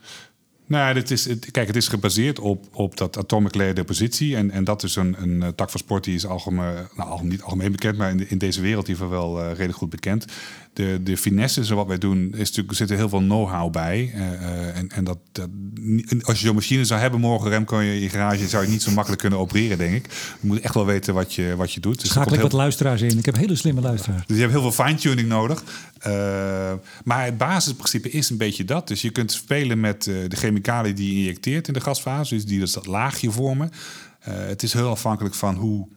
Nou, 0.65 0.87
ja, 0.87 0.93
dit 0.93 1.11
is, 1.11 1.25
het, 1.25 1.51
kijk, 1.51 1.67
het 1.67 1.75
is 1.75 1.87
gebaseerd 1.87 2.39
op, 2.39 2.65
op 2.73 2.97
dat 2.97 3.17
atomic 3.17 3.55
layer 3.55 3.73
depositie. 3.73 4.35
En, 4.35 4.51
en 4.51 4.63
dat 4.63 4.83
is 4.83 4.95
een, 4.95 5.15
een 5.21 5.41
eh, 5.43 5.47
tak 5.49 5.69
van 5.69 5.79
sport 5.79 6.03
die 6.03 6.15
is 6.15 6.25
algemeen, 6.25 6.73
nou, 6.95 7.09
algemeen- 7.09 7.31
niet 7.31 7.41
algemeen 7.41 7.71
bekend, 7.71 7.97
maar 7.97 8.09
in, 8.09 8.17
de- 8.17 8.27
in 8.27 8.37
deze 8.37 8.61
wereld 8.61 8.87
in 8.87 8.93
ieder 8.93 9.07
geval 9.07 9.33
wel 9.33 9.41
eh, 9.43 9.49
redelijk 9.51 9.77
goed 9.77 9.89
bekend. 9.89 10.25
De, 10.73 10.99
de 11.03 11.17
finesses 11.17 11.69
en 11.69 11.75
wat 11.75 11.87
wij 11.87 11.97
doen, 11.97 12.33
is 12.33 12.47
natuurlijk, 12.49 12.77
zit 12.77 12.89
er 12.89 12.97
heel 12.97 13.09
veel 13.09 13.19
know-how 13.19 13.71
bij. 13.71 14.11
Eh, 14.13 14.33
eh, 14.33 14.77
en 14.77 14.89
en 14.89 15.03
dat, 15.03 15.17
dat, 15.31 15.49
als 16.21 16.39
je 16.39 16.45
zo'n 16.45 16.55
machine 16.55 16.85
zou 16.85 16.99
hebben 16.99 17.19
morgen, 17.19 17.49
Remco, 17.49 17.79
in 17.79 17.85
je, 17.85 17.93
in 17.93 18.01
je 18.01 18.09
garage, 18.09 18.47
zou 18.47 18.63
je 18.63 18.69
niet 18.69 18.81
zo 18.81 18.91
makkelijk 18.91 19.21
kunnen 19.21 19.39
opereren, 19.39 19.77
denk 19.77 19.95
ik. 19.95 20.05
Je 20.41 20.47
moet 20.47 20.59
echt 20.59 20.73
wel 20.73 20.85
weten 20.85 21.13
wat 21.13 21.33
je, 21.33 21.55
wat 21.55 21.73
je 21.73 21.79
doet. 21.79 21.99
Dus 22.01 22.09
Schakel 22.09 22.31
ik 22.31 22.39
heel- 22.39 22.49
wat 22.49 22.59
luisteraars 22.59 23.01
in. 23.01 23.17
Ik 23.17 23.25
heb 23.25 23.35
hele 23.35 23.55
slimme 23.55 23.81
luisteraars. 23.81 24.25
dus 24.25 24.35
je 24.35 24.41
hebt 24.41 24.53
heel 24.53 24.71
veel 24.71 24.85
fine-tuning 24.85 25.27
nodig. 25.27 25.63
Eh, 25.99 26.73
maar 27.03 27.25
het 27.25 27.37
basisprincipe 27.37 28.09
is 28.09 28.29
een 28.29 28.37
beetje 28.37 28.65
dat. 28.65 28.87
Dus 28.87 29.01
je 29.01 29.09
kunt 29.09 29.31
spelen 29.31 29.79
met 29.79 30.03
de 30.03 30.35
chemicaliën 30.35 30.95
die 30.95 31.13
je 31.13 31.19
injecteert 31.19 31.67
in 31.67 31.73
de 31.73 31.81
gasfase. 31.81 32.35
Dus 32.35 32.45
die 32.45 32.59
dus 32.59 32.73
dat 32.73 32.85
laagje 32.85 33.31
vormen. 33.31 33.71
Het 34.19 34.63
is 34.63 34.73
heel 34.73 34.89
afhankelijk 34.89 35.35
van 35.35 35.55
hoe 35.55 35.87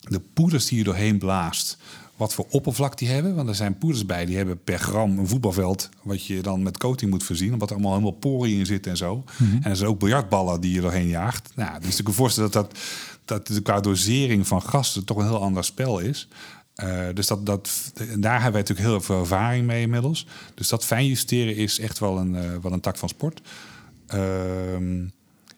de 0.00 0.20
poeders 0.34 0.66
die 0.66 0.78
je 0.78 0.84
doorheen 0.84 1.18
blaast... 1.18 1.78
wat 2.16 2.34
voor 2.34 2.46
oppervlak 2.50 2.98
die 2.98 3.08
hebben. 3.08 3.34
Want 3.34 3.48
er 3.48 3.54
zijn 3.54 3.78
poeders 3.78 4.06
bij 4.06 4.26
die 4.26 4.36
hebben 4.36 4.62
per 4.64 4.78
gram 4.78 5.18
een 5.18 5.28
voetbalveld... 5.28 5.88
wat 6.02 6.26
je 6.26 6.40
dan 6.40 6.62
met 6.62 6.78
coating 6.78 7.10
moet 7.10 7.24
voorzien. 7.24 7.52
Omdat 7.52 7.68
er 7.68 7.74
allemaal 7.74 7.92
helemaal 7.92 8.18
poriën 8.18 8.58
in 8.58 8.66
zitten 8.66 8.90
en 8.90 8.96
zo. 8.96 9.24
En 9.38 9.70
er 9.70 9.76
zijn 9.76 9.88
ook 9.88 9.98
biljartballen 9.98 10.60
die 10.60 10.74
je 10.74 10.80
doorheen 10.80 11.08
jaagt. 11.08 11.52
Nou, 11.54 11.80
dus 11.80 11.98
ik 11.98 12.04
kan 12.04 12.04
me 12.12 12.12
voorstellen 12.12 12.50
dat, 12.50 12.78
dat, 13.24 13.46
dat 13.46 13.62
qua 13.62 13.80
dosering 13.80 14.46
van 14.46 14.62
gassen... 14.62 15.04
toch 15.04 15.16
een 15.16 15.26
heel 15.26 15.42
ander 15.42 15.64
spel 15.64 15.98
is. 15.98 16.28
Eh, 16.74 17.06
dus 17.14 17.26
dat, 17.26 17.46
dat, 17.46 17.92
daar 17.94 18.42
hebben 18.42 18.52
wij 18.52 18.60
natuurlijk 18.60 18.88
heel 18.88 19.00
veel 19.00 19.20
ervaring 19.20 19.66
mee 19.66 19.82
inmiddels. 19.82 20.26
Dus 20.54 20.68
dat 20.68 20.84
fijnjusteren 20.84 21.56
is 21.56 21.78
echt 21.78 21.98
wel 21.98 22.18
een, 22.18 22.36
eh, 22.36 22.56
wel 22.62 22.72
een 22.72 22.80
tak 22.80 22.96
van 22.96 23.08
sport. 23.08 23.40
Ehm, 24.06 25.04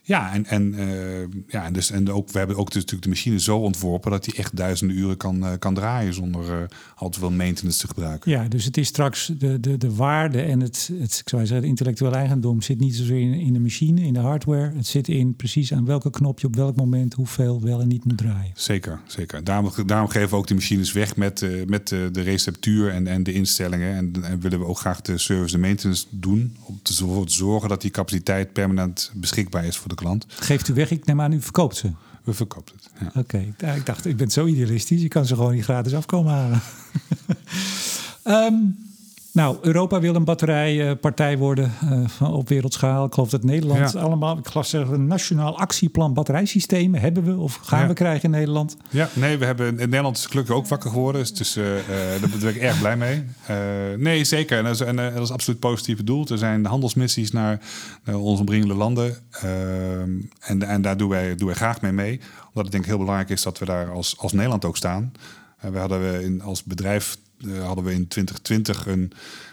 ja, 0.08 0.32
en, 0.32 0.46
en, 0.46 0.74
eh, 0.74 1.42
ja, 1.46 1.64
en, 1.64 1.72
dus, 1.72 1.90
en 1.90 2.10
ook, 2.10 2.30
we 2.30 2.38
hebben 2.38 2.56
ook 2.56 2.66
dus 2.66 2.74
natuurlijk 2.74 3.02
de 3.02 3.08
machine 3.08 3.40
zo 3.40 3.58
ontworpen 3.58 4.10
dat 4.10 4.24
die 4.24 4.34
echt 4.34 4.56
duizenden 4.56 4.96
uren 4.96 5.16
kan, 5.16 5.46
eh, 5.46 5.52
kan 5.58 5.74
draaien 5.74 6.14
zonder 6.14 6.60
eh, 6.60 6.68
al 6.96 7.08
te 7.08 7.18
veel 7.18 7.30
maintenance 7.30 7.78
te 7.78 7.86
gebruiken. 7.86 8.30
Ja, 8.30 8.48
dus 8.48 8.64
het 8.64 8.76
is 8.76 8.86
straks 8.86 9.32
de, 9.38 9.60
de, 9.60 9.76
de 9.76 9.94
waarde 9.94 10.42
en 10.42 10.60
het, 10.60 10.90
het, 10.98 11.18
ik 11.18 11.28
zou 11.28 11.40
zeggen, 11.40 11.56
het 11.56 11.66
intellectueel 11.66 12.12
eigendom 12.12 12.62
zit 12.62 12.78
niet 12.78 12.94
zozeer 12.94 13.20
in, 13.20 13.34
in 13.34 13.52
de 13.52 13.60
machine, 13.60 14.00
in 14.00 14.12
de 14.12 14.20
hardware. 14.20 14.72
Het 14.76 14.86
zit 14.86 15.08
in 15.08 15.34
precies 15.34 15.72
aan 15.72 15.84
welke 15.84 16.10
knop 16.10 16.40
je 16.40 16.46
op 16.46 16.56
welk 16.56 16.76
moment 16.76 17.14
hoeveel 17.14 17.62
wel 17.62 17.80
en 17.80 17.88
niet 17.88 18.04
moet 18.04 18.18
draaien. 18.18 18.52
Zeker, 18.54 19.00
zeker. 19.06 19.44
Daarom, 19.44 19.72
daarom 19.86 20.08
geven 20.08 20.30
we 20.30 20.36
ook 20.36 20.46
die 20.46 20.56
machines 20.56 20.92
weg 20.92 21.16
met, 21.16 21.66
met 21.66 21.88
de 21.88 22.20
receptuur 22.20 22.90
en, 22.90 23.06
en 23.06 23.22
de 23.22 23.32
instellingen. 23.32 23.96
En, 23.96 24.24
en 24.24 24.40
willen 24.40 24.58
we 24.58 24.64
ook 24.64 24.78
graag 24.78 25.00
de 25.00 25.18
service 25.18 25.54
en 25.54 25.60
maintenance 25.60 26.06
doen. 26.10 26.56
Om 26.62 26.80
te 26.82 26.92
zorgen 27.26 27.68
dat 27.68 27.82
die 27.82 27.90
capaciteit 27.90 28.52
permanent 28.52 29.12
beschikbaar 29.14 29.64
is 29.64 29.76
voor 29.76 29.88
de 29.88 29.96
klant. 29.98 30.26
Geeft 30.28 30.68
u 30.68 30.74
weg, 30.74 30.90
ik 30.90 31.06
neem 31.06 31.20
aan, 31.20 31.32
u 31.32 31.40
verkoopt 31.40 31.76
ze. 31.76 31.90
we 32.24 32.32
verkopen 32.32 32.74
het. 32.76 32.90
Ja. 33.00 33.06
Oké, 33.06 33.52
okay. 33.56 33.76
ik 33.76 33.86
dacht, 33.86 34.06
ik 34.06 34.16
ben 34.16 34.30
zo 34.30 34.46
idealistisch. 34.46 35.02
Je 35.02 35.08
kan 35.08 35.26
ze 35.26 35.34
gewoon 35.34 35.54
niet 35.54 35.64
gratis 35.64 35.94
afkomen 35.94 36.32
halen. 36.32 36.60
um, 38.24 38.78
nou, 39.32 39.56
Europa 39.62 40.00
wil 40.00 40.14
een 40.14 40.24
batterijpartij 40.24 41.38
worden 41.38 41.72
uh, 42.20 42.34
op 42.34 42.48
wereldschaal. 42.48 43.04
Ik 43.04 43.14
geloof 43.14 43.30
dat 43.30 43.42
Nederland 43.42 43.92
ja. 43.92 44.00
allemaal, 44.00 44.38
ik 44.38 44.46
geloof 44.46 44.66
zeggen, 44.66 44.94
een 44.94 45.06
nationaal 45.06 45.58
actieplan 45.58 46.14
batterijsystemen 46.14 47.00
hebben 47.00 47.24
we 47.24 47.36
of 47.36 47.54
gaan 47.54 47.80
ja. 47.80 47.86
we 47.86 47.94
krijgen 47.94 48.24
in 48.24 48.30
Nederland? 48.30 48.76
Ja, 48.90 49.08
nee, 49.12 49.36
we 49.36 49.44
hebben 49.44 49.66
in 49.66 49.74
Nederland 49.76 50.16
is 50.16 50.26
gelukkig 50.26 50.54
ook 50.54 50.68
wakker 50.68 50.90
geworden. 50.90 51.34
Dus 51.34 51.56
uh, 51.56 51.76
uh, 51.76 51.80
daar 52.20 52.30
ben 52.40 52.48
ik 52.48 52.56
erg 52.56 52.78
blij 52.78 52.96
mee. 52.96 53.24
nee, 53.96 54.24
zeker. 54.24 54.58
En 54.58 54.64
dat, 54.64 54.74
is, 54.74 54.80
en 54.80 54.96
dat 54.96 55.22
is 55.22 55.30
absoluut 55.30 55.60
positief 55.60 55.96
bedoeld. 55.96 56.30
Er 56.30 56.38
zijn 56.38 56.66
handelsmissies 56.66 57.30
naar, 57.30 57.60
naar 58.04 58.16
onze 58.16 58.42
omringende 58.42 58.74
landen. 58.74 59.16
En, 60.40 60.62
en 60.62 60.82
daar 60.82 60.96
doen 60.96 61.08
wij, 61.08 61.34
doen 61.34 61.46
wij 61.46 61.56
graag 61.56 61.80
mee 61.80 61.92
mee. 61.92 62.20
Omdat 62.48 62.66
ik 62.66 62.72
denk 62.72 62.86
heel 62.86 62.98
belangrijk 62.98 63.30
is 63.30 63.42
dat 63.42 63.58
we 63.58 63.64
daar 63.64 63.90
als, 63.90 64.18
als 64.18 64.32
Nederland 64.32 64.64
ook 64.64 64.76
staan. 64.76 65.12
we 65.60 65.78
hadden 65.78 66.12
we 66.12 66.24
in, 66.24 66.42
als 66.42 66.64
bedrijf 66.64 67.16
hadden 67.62 67.84
we 67.84 67.92
in 67.92 68.08
2020 68.08 68.86
een. 68.86 69.12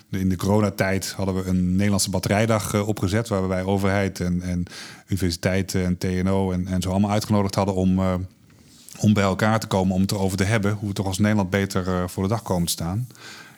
In 0.10 0.30
de 0.30 0.36
coronatijd 0.36 1.14
hadden 1.16 1.36
we 1.36 1.50
een 1.50 1.72
Nederlandse 1.72 2.10
batterijdag 2.10 2.74
uh, 2.74 2.88
opgezet. 2.88 3.28
Waarbij 3.28 3.64
overheid 3.64 4.20
en, 4.20 4.42
en 4.42 4.66
universiteiten 5.08 5.86
en 5.86 5.98
TNO 5.98 6.52
en, 6.52 6.68
en 6.68 6.82
zo 6.82 6.90
allemaal 6.90 7.12
uitgenodigd 7.12 7.56
hadden 7.56 7.76
om, 7.76 8.00
uh, 8.00 8.14
om 9.00 9.14
bij 9.14 9.24
elkaar 9.24 9.60
te 9.60 9.68
komen 9.68 9.96
om 9.96 10.02
het 10.02 10.12
erover 10.12 10.38
te 10.38 10.44
hebben. 10.44 10.74
Hoe 10.74 10.88
we 10.88 10.94
toch 10.94 11.06
als 11.06 11.20
Nederland 11.20 11.50
beter 11.50 12.10
voor 12.10 12.24
de 12.24 12.30
dag 12.30 12.42
komen 12.42 12.66
te 12.66 12.72
staan. 12.72 13.08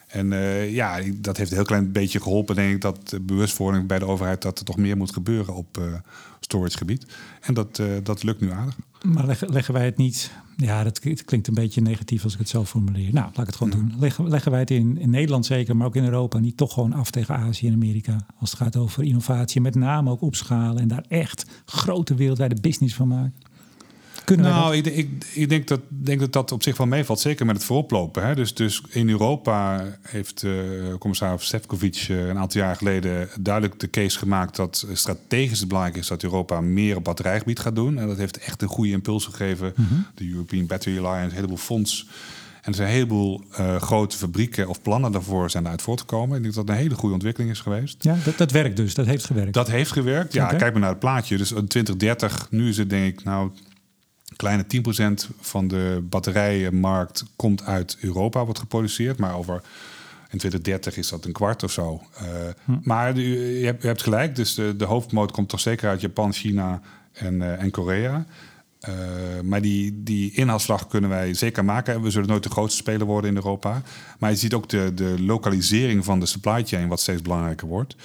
En 0.08 0.30
ja, 0.72 1.00
dat 1.16 1.38
heeft 1.38 1.50
een 1.50 1.58
heel 1.58 1.66
klein 1.66 1.92
beetje 1.92 2.22
geholpen, 2.22 2.56
denk 2.56 2.74
ik, 2.74 2.82
dat 2.82 3.10
de 3.10 3.20
bewustwording 3.20 3.88
bij 3.88 4.00
de 4.00 4.06
overheid 4.06 4.42
dat 4.42 4.60
er 4.60 4.66
toch 4.66 4.78
meer 4.78 4.98
moet 4.98 5.14
gebeuren 5.14 5.56
op 5.56 6.02
storagegebied. 6.40 7.06
En 7.42 7.54
dat, 7.54 7.82
dat 8.04 8.24
lukt 8.24 8.42
nu 8.42 8.52
aardig. 8.52 8.78
Maar 9.02 9.26
leggen, 9.26 9.50
leggen 9.50 9.74
wij 9.74 9.86
het 9.86 9.98
niet 9.98 10.32
ja, 10.58 10.84
dat 10.84 11.00
klinkt 11.00 11.48
een 11.48 11.54
beetje 11.54 11.82
negatief 11.82 12.24
als 12.24 12.34
ik 12.34 12.40
het 12.40 12.50
zo 12.50 12.66
formuleer. 12.66 13.14
Nou, 13.14 13.26
laat 13.26 13.40
ik 13.40 13.46
het 13.46 13.56
gewoon 13.56 13.74
doen. 13.74 13.94
Leggen, 14.00 14.30
leggen 14.30 14.52
wij 14.52 14.60
het 14.60 14.72
in, 14.72 14.98
in 14.98 15.10
Nederland 15.10 15.46
zeker, 15.46 15.78
maar 15.78 15.88
ook 15.88 15.96
in 15.96 16.04
Europa 16.04 16.40
niet 16.40 16.58
toch 16.58 16.74
gewoon 16.74 16.94
af 16.94 17.12
tegen 17.12 17.36
Azië 17.36 17.68
en 17.68 17.74
Amerika? 17.74 18.26
Als 18.40 18.52
het 18.52 18.60
gaat 18.60 18.76
over 18.76 19.04
innovatie, 19.04 19.62
met 19.62 19.76
name 19.76 20.10
ook 20.10 20.22
opschalen 20.22 20.82
en 20.82 20.88
daar 20.88 21.06
echt 21.08 21.46
grote 21.66 22.16
wereldwijde 22.16 22.62
business 22.62 22.96
van 22.96 23.08
maken. 23.08 23.34
Kunnen 24.28 24.46
nou, 24.46 24.76
ik, 24.76 24.86
ik, 24.86 25.10
ik, 25.34 25.50
denk, 25.50 25.68
dat, 25.68 25.80
denk 25.88 26.20
dat 26.20 26.34
dat 26.34 26.52
op 26.52 26.64
zich 26.64 26.78
wel 26.78 26.88
meevalt, 26.88 27.20
zeker 27.20 27.46
met 27.46 27.56
het 27.56 27.66
vooroplopen. 27.66 28.28
Hè. 28.28 28.36
Dus, 28.36 28.54
dus 28.54 28.82
in 28.90 29.10
Europa 29.10 29.86
heeft 30.02 30.44
uh, 30.44 30.54
commissaris 31.00 31.46
Stefkovic 31.46 32.08
uh, 32.12 32.28
een 32.28 32.38
aantal 32.38 32.62
jaar 32.62 32.76
geleden 32.76 33.30
duidelijk 33.40 33.80
de 33.80 33.90
case 33.90 34.18
gemaakt 34.18 34.56
dat 34.56 34.88
strategisch 34.94 35.60
het 35.60 35.68
belangrijk 35.68 35.98
is 35.98 36.08
dat 36.08 36.24
Europa 36.24 36.62
meer 36.62 36.96
op 36.96 37.04
batterijgebied 37.04 37.60
gaat 37.60 37.76
doen. 37.76 37.98
En 37.98 38.08
dat 38.08 38.18
heeft 38.18 38.38
echt 38.38 38.62
een 38.62 38.68
goede 38.68 38.92
impuls 38.92 39.26
gegeven. 39.26 39.74
Mm 39.76 39.86
-hmm. 39.90 40.06
De 40.16 40.30
European 40.30 40.66
Battery 40.66 40.98
Alliance, 40.98 41.30
een 41.30 41.36
heleboel 41.36 41.58
fonds. 41.58 42.08
En 42.62 42.74
er 42.74 42.76
zijn 42.76 42.88
een 42.88 42.94
heleboel 42.94 43.44
uh, 43.60 43.76
grote 43.76 44.18
fabrieken 44.18 44.68
of 44.68 44.82
plannen 44.82 45.12
daarvoor 45.12 45.50
zijn 45.50 45.68
uit 45.68 45.82
voortgekomen. 45.82 46.36
Ik 46.38 46.44
denk 46.44 46.56
dat 46.56 46.68
dat 46.68 46.76
een 46.76 46.82
hele 46.82 46.96
goede 46.96 47.14
ontwikkeling 47.14 47.52
is 47.52 47.60
geweest. 47.60 48.04
Ja, 48.04 48.16
dat, 48.24 48.38
dat 48.38 48.52
werkt 48.52 48.78
dus. 48.78 48.94
Dat 48.94 49.06
heeft 49.06 49.26
gewerkt. 49.26 49.54
Dat 49.54 49.68
heeft 49.68 49.92
gewerkt. 49.92 50.34
Ja, 50.34 50.46
okay. 50.46 50.58
kijk 50.58 50.72
maar 50.72 50.82
naar 50.82 50.90
het 50.90 51.00
plaatje. 51.00 51.38
Dus 51.38 51.52
in 51.52 51.68
2030, 51.68 52.48
nu 52.52 52.70
is 52.70 52.78
het 52.78 52.90
denk 52.90 53.20
ik, 53.20 53.24
nou, 53.24 53.52
kleine 54.38 54.66
10% 55.30 55.36
van 55.40 55.68
de 55.68 56.06
batterijenmarkt 56.10 57.26
komt 57.36 57.64
uit 57.64 57.98
Europa, 58.02 58.44
wordt 58.44 58.60
geproduceerd. 58.60 59.18
Maar 59.18 59.36
over 59.36 59.62
in 60.30 60.38
2030 60.38 60.98
is 60.98 61.10
dat 61.10 61.26
een 61.26 61.32
kwart 61.32 61.64
of 61.64 61.72
zo. 61.72 62.02
Uh, 62.22 62.28
hm. 62.66 62.78
Maar 62.84 63.18
u, 63.18 63.58
je, 63.60 63.66
hebt, 63.66 63.84
hebt 63.84 64.04
gelijk, 64.04 64.36
dus 64.36 64.56
de, 64.56 64.76
de 64.76 64.86
hoofdmoot 64.86 65.32
komt 65.32 65.50
toch 65.50 65.60
zeker 65.60 65.90
uit 65.90 66.02
Japan, 66.02 66.34
China 66.34 66.82
en, 67.12 67.34
uh, 67.34 67.62
en 67.62 67.72
Korea. 67.72 68.26
Uh, 68.90 68.96
maar 69.44 69.62
die, 69.62 70.04
die 70.04 70.32
inhaalslag 70.32 70.88
kunnen 70.88 71.10
wij 71.10 71.34
zeker 71.34 71.66
maken. 71.66 72.02
We 72.02 72.10
zullen 72.10 72.28
nooit 72.28 72.44
de 72.44 72.50
grootste 72.50 72.78
speler 72.78 73.08
worden 73.08 73.30
in 73.30 73.36
Europa. 73.36 73.82
Maar 74.20 74.30
je 74.30 74.36
ziet 74.36 74.54
ook 74.54 74.70
de, 74.70 74.92
de 74.94 75.16
lokalisering 75.20 76.06
van 76.06 76.20
de 76.20 76.26
supply 76.26 76.64
chain, 76.66 76.88
wat 76.88 77.00
steeds 77.00 77.22
belangrijker 77.22 77.68
wordt. 77.68 77.96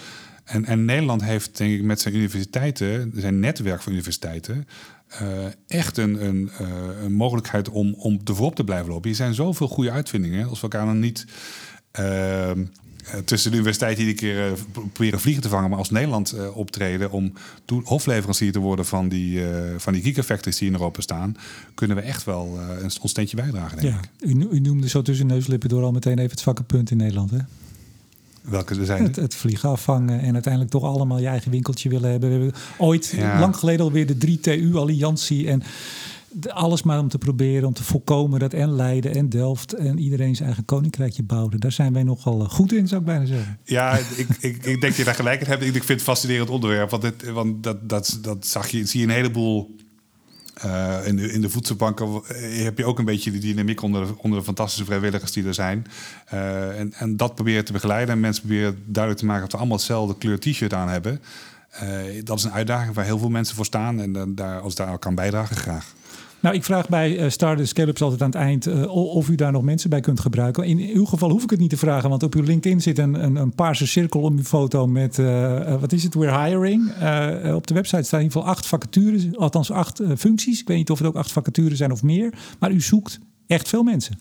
En, 0.44 0.64
en 0.64 0.84
Nederland 0.84 1.24
heeft, 1.24 1.56
denk 1.56 1.72
ik, 1.72 1.82
met 1.82 2.00
zijn 2.00 2.14
universiteiten, 2.14 3.12
zijn 3.14 3.40
netwerk 3.40 3.82
van 3.82 3.92
universiteiten, 3.92 4.68
uh, 5.22 5.28
echt 5.66 5.96
een, 5.96 6.24
een, 6.24 6.50
uh, 6.60 6.68
een, 7.02 7.12
mogelijkheid 7.12 7.68
om, 7.68 7.94
om 7.94 8.20
er 8.24 8.34
voorop 8.34 8.54
te 8.54 8.64
blijven 8.64 8.90
lopen. 8.90 9.10
Er 9.10 9.16
zijn 9.16 9.34
zoveel 9.34 9.68
goede 9.68 9.90
uitvindingen. 9.90 10.48
Als 10.48 10.60
we 10.60 10.62
elkaar 10.62 10.86
dan 10.86 10.98
niet 10.98 11.26
uh, 12.00 12.50
tussen 13.24 13.50
de 13.50 13.56
universiteit 13.56 13.98
iedere 13.98 14.16
keer 14.16 14.52
proberen 14.92 15.20
vliegen 15.20 15.42
te 15.42 15.48
vangen, 15.48 15.70
maar 15.70 15.78
als 15.78 15.90
Nederland 15.90 16.52
optreden 16.54 17.10
om 17.10 17.32
hofleverancier 17.84 18.52
te 18.52 18.58
worden 18.58 18.86
van 18.86 19.08
die, 19.08 19.42
van 19.76 19.92
die 19.92 20.02
gigafactories 20.02 20.58
die 20.58 20.68
in 20.68 20.74
Europa 20.74 21.00
staan, 21.00 21.36
kunnen 21.74 21.96
we 21.96 22.02
echt 22.02 22.24
wel 22.24 22.58
een, 22.58 22.82
ons 22.82 23.10
steentje 23.10 23.36
bijdragen. 23.36 23.80
Denk 23.80 23.94
ja, 23.94 24.00
ik. 24.00 24.34
U, 24.34 24.48
u 24.50 24.60
noemde 24.60 24.88
zo 24.88 25.02
tussen 25.02 25.26
neuslippen 25.26 25.68
door 25.68 25.82
al 25.82 25.92
meteen 25.92 26.18
even 26.18 26.30
het 26.30 26.40
zwakke 26.40 26.62
punt 26.62 26.90
in 26.90 26.96
Nederland. 26.96 27.30
Hè? 27.30 27.38
Welke 28.42 28.74
er 28.74 28.84
zijn? 28.84 29.02
Het, 29.02 29.16
het, 29.16 29.34
vliegen 29.34 29.68
afvangen 29.68 30.20
en 30.20 30.32
uiteindelijk 30.32 30.72
toch 30.72 30.82
allemaal 30.82 31.18
je 31.18 31.26
eigen 31.26 31.50
winkeltje 31.50 31.88
willen 31.88 32.10
hebben. 32.10 32.28
We 32.28 32.34
hebben 32.34 32.60
ooit, 32.78 33.12
ja. 33.16 33.40
lang 33.40 33.56
geleden 33.56 33.84
alweer 33.84 34.06
de 34.06 34.38
3TU-alliantie. 34.38 35.48
En 35.48 35.62
alles 36.48 36.82
maar 36.82 36.98
om 36.98 37.08
te 37.08 37.18
proberen 37.18 37.66
om 37.66 37.72
te 37.72 37.84
voorkomen 37.84 38.40
dat 38.40 38.52
en 38.52 38.72
Leiden 38.72 39.14
en 39.14 39.28
Delft 39.28 39.72
en 39.72 39.98
iedereen 39.98 40.34
zijn 40.34 40.46
eigen 40.46 40.64
koninkrijkje 40.64 41.22
bouwden. 41.22 41.60
Daar 41.60 41.72
zijn 41.72 41.92
wij 41.92 42.02
nogal 42.02 42.40
goed 42.40 42.72
in, 42.72 42.88
zou 42.88 43.00
ik 43.00 43.06
bijna 43.06 43.24
zeggen. 43.24 43.58
Ja, 43.64 43.98
ik, 44.16 44.28
ik, 44.40 44.56
ik 44.56 44.62
denk 44.62 44.80
dat 44.80 44.96
je 44.96 45.04
daar 45.04 45.14
gelijk 45.14 45.40
in 45.40 45.46
hebt. 45.46 45.62
Ik 45.62 45.72
vind 45.72 45.88
het 45.88 46.02
fascinerend 46.02 46.50
onderwerp. 46.50 46.90
Want, 46.90 47.02
dit, 47.02 47.30
want 47.30 47.62
dat, 47.62 47.88
dat, 47.88 48.18
dat 48.22 48.46
zag 48.46 48.68
je, 48.68 48.86
zie 48.86 49.00
je 49.00 49.06
een 49.06 49.12
heleboel 49.12 49.74
uh, 50.64 51.06
in, 51.06 51.16
de, 51.16 51.32
in 51.32 51.40
de 51.40 51.50
voedselbanken 51.50 52.22
heb 52.42 52.78
je 52.78 52.84
ook 52.84 52.98
een 52.98 53.04
beetje 53.04 53.30
die 53.30 53.40
dynamiek 53.40 53.82
onder 53.82 54.06
de, 54.06 54.14
onder 54.18 54.38
de 54.38 54.44
fantastische 54.44 54.84
vrijwilligers 54.84 55.32
die 55.32 55.46
er 55.46 55.54
zijn. 55.54 55.86
Uh, 56.34 56.78
en, 56.80 56.92
en 56.92 57.16
dat 57.16 57.34
proberen 57.34 57.64
te 57.64 57.72
begeleiden. 57.72 58.14
En 58.14 58.20
mensen 58.20 58.42
proberen 58.42 58.82
duidelijk 58.84 59.22
te 59.22 59.26
maken 59.26 59.42
dat 59.42 59.52
we 59.52 59.58
allemaal 59.58 59.76
hetzelfde 59.76 60.18
kleur 60.18 60.38
t-shirt 60.38 60.74
aan 60.74 60.88
hebben. 60.88 61.20
Dat 62.24 62.38
is 62.38 62.44
een 62.44 62.52
uitdaging 62.52 62.94
waar 62.94 63.04
heel 63.04 63.18
veel 63.18 63.28
mensen 63.28 63.56
voor 63.56 63.64
staan. 63.64 64.00
En 64.00 64.34
daar, 64.34 64.60
als 64.60 64.74
daar 64.74 64.98
kan 64.98 65.14
bijdragen, 65.14 65.56
graag. 65.56 65.92
Nou, 66.42 66.54
ik 66.54 66.64
vraag 66.64 66.88
bij 66.88 67.24
uh, 67.24 67.64
Scale-ups 67.64 68.02
altijd 68.02 68.22
aan 68.22 68.30
het 68.30 68.38
eind 68.38 68.66
uh, 68.66 68.94
of 68.94 69.28
u 69.28 69.34
daar 69.34 69.52
nog 69.52 69.62
mensen 69.62 69.90
bij 69.90 70.00
kunt 70.00 70.20
gebruiken. 70.20 70.64
In 70.64 70.78
uw 70.78 71.04
geval 71.04 71.30
hoef 71.30 71.42
ik 71.42 71.50
het 71.50 71.58
niet 71.58 71.70
te 71.70 71.76
vragen, 71.76 72.10
want 72.10 72.22
op 72.22 72.34
uw 72.34 72.42
LinkedIn 72.42 72.80
zit 72.80 72.98
een, 72.98 73.24
een, 73.24 73.36
een 73.36 73.54
paarse 73.54 73.86
cirkel 73.86 74.20
om 74.20 74.36
uw 74.36 74.42
foto 74.42 74.86
met, 74.86 75.18
uh, 75.18 75.80
wat 75.80 75.92
is 75.92 76.02
het, 76.02 76.14
we're 76.14 76.44
hiring. 76.44 76.88
op 77.54 77.66
de 77.66 77.74
website 77.74 78.02
staan 78.02 78.20
in 78.20 78.24
ieder 78.24 78.40
geval 78.40 78.44
acht 78.54 78.66
vacatures, 78.66 79.36
althans 79.36 79.70
acht 79.70 80.00
functies. 80.16 80.60
Ik 80.60 80.68
weet 80.68 80.76
niet 80.76 80.90
of 80.90 80.98
het 80.98 81.06
ook 81.06 81.16
acht 81.16 81.32
vacatures 81.32 81.78
zijn 81.78 81.92
of 81.92 82.02
meer, 82.02 82.34
maar 82.58 82.70
u 82.70 82.80
zoekt 82.80 83.18
echt 83.46 83.68
veel 83.68 83.82
mensen. 83.82 84.18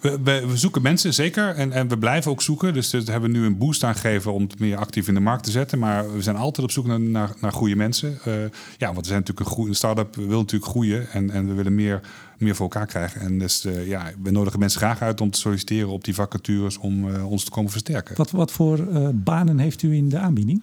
We, 0.00 0.46
we, 0.46 0.56
zoeken 0.56 0.82
mensen, 0.82 1.14
zeker. 1.14 1.54
En, 1.54 1.72
en 1.72 1.88
we 1.88 1.98
blijven 1.98 2.30
ook 2.30 2.42
zoeken. 2.42 2.74
Dus 2.74 2.90
daar 2.90 3.02
hebben 3.04 3.32
we 3.32 3.38
nu 3.38 3.44
een 3.44 3.58
boost 3.58 3.84
aan 3.84 3.94
gegeven 3.94 4.32
om 4.32 4.42
het 4.42 4.58
meer 4.58 4.76
actief 4.76 5.08
in 5.08 5.14
de 5.14 5.20
markt 5.20 5.44
te 5.44 5.50
zetten. 5.50 5.78
Maar 5.78 6.14
we 6.14 6.22
zijn 6.22 6.36
altijd 6.36 6.66
op 6.66 6.72
zoek 6.72 6.86
naar, 6.86 7.30
naar, 7.40 7.52
goede 7.52 7.76
mensen. 7.76 8.18
Uh, 8.28 8.34
ja, 8.78 8.86
want 8.86 9.00
we 9.00 9.06
zijn 9.06 9.18
natuurlijk 9.18 9.46
een, 9.46 9.54
goede, 9.54 9.74
start-up 9.74 10.16
wil 10.16 10.38
natuurlijk 10.38 10.70
groeien. 10.70 11.10
En, 11.10 11.30
en 11.30 11.46
we 11.46 11.54
willen 11.54 11.74
meer, 11.74 12.00
meer 12.38 12.54
voor 12.54 12.70
elkaar 12.70 12.86
krijgen. 12.86 13.20
En 13.20 13.38
dus 13.38 13.64
uh, 13.64 13.86
ja, 13.86 14.10
we 14.22 14.30
nodigen 14.30 14.58
mensen 14.58 14.80
graag 14.80 15.02
uit 15.02 15.20
om 15.20 15.30
te 15.30 15.38
solliciteren 15.38 15.88
op 15.88 16.04
die 16.04 16.14
vacatures 16.14 16.78
om 16.78 17.08
uh, 17.08 17.30
ons 17.30 17.44
te 17.44 17.50
komen 17.50 17.70
versterken. 17.70 18.16
Wat, 18.16 18.30
wat 18.30 18.52
voor 18.52 18.78
banen 19.14 19.58
heeft 19.58 19.82
u 19.82 19.94
in 19.94 20.08
de 20.08 20.18
aanbieding? 20.18 20.62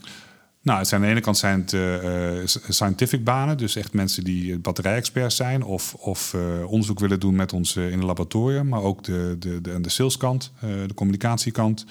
Nou, 0.62 0.80
het 0.80 0.88
zijn 0.88 1.01
aan 1.01 1.08
de 1.08 1.14
ene 1.14 1.24
kant 1.24 1.38
zijn 1.38 1.62
het 1.62 1.72
uh, 1.74 2.62
scientific 2.70 3.24
banen, 3.24 3.58
dus 3.58 3.76
echt 3.76 3.93
mensen 3.93 4.24
die 4.24 4.60
batterijexperts 4.60 5.36
zijn 5.36 5.64
of, 5.64 5.93
of 5.93 6.36
onderzoek 6.66 6.99
willen 6.99 7.20
doen 7.20 7.36
met 7.36 7.53
ons 7.53 7.76
in 7.76 7.91
het 7.91 8.03
laboratorium, 8.03 8.68
maar 8.68 8.82
ook 8.82 9.03
de, 9.03 9.36
de, 9.39 9.62
de, 9.62 9.82
de 9.82 9.89
saleskant, 9.89 10.51
de 10.60 10.93
communicatiekant. 10.95 11.86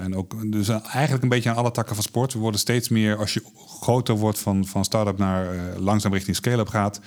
en 0.00 0.16
ook 0.16 0.52
dus 0.52 0.68
eigenlijk 0.68 1.22
een 1.22 1.28
beetje 1.28 1.50
aan 1.50 1.56
alle 1.56 1.70
takken 1.70 1.94
van 1.94 2.04
sport. 2.04 2.32
We 2.32 2.38
worden 2.38 2.60
steeds 2.60 2.88
meer, 2.88 3.16
als 3.16 3.34
je 3.34 3.42
groter 3.80 4.14
wordt 4.14 4.38
van, 4.38 4.66
van 4.66 4.84
start-up 4.84 5.18
naar 5.18 5.56
langzaam 5.78 6.12
richting 6.12 6.36
scale-up 6.36 6.68
gaat, 6.68 7.00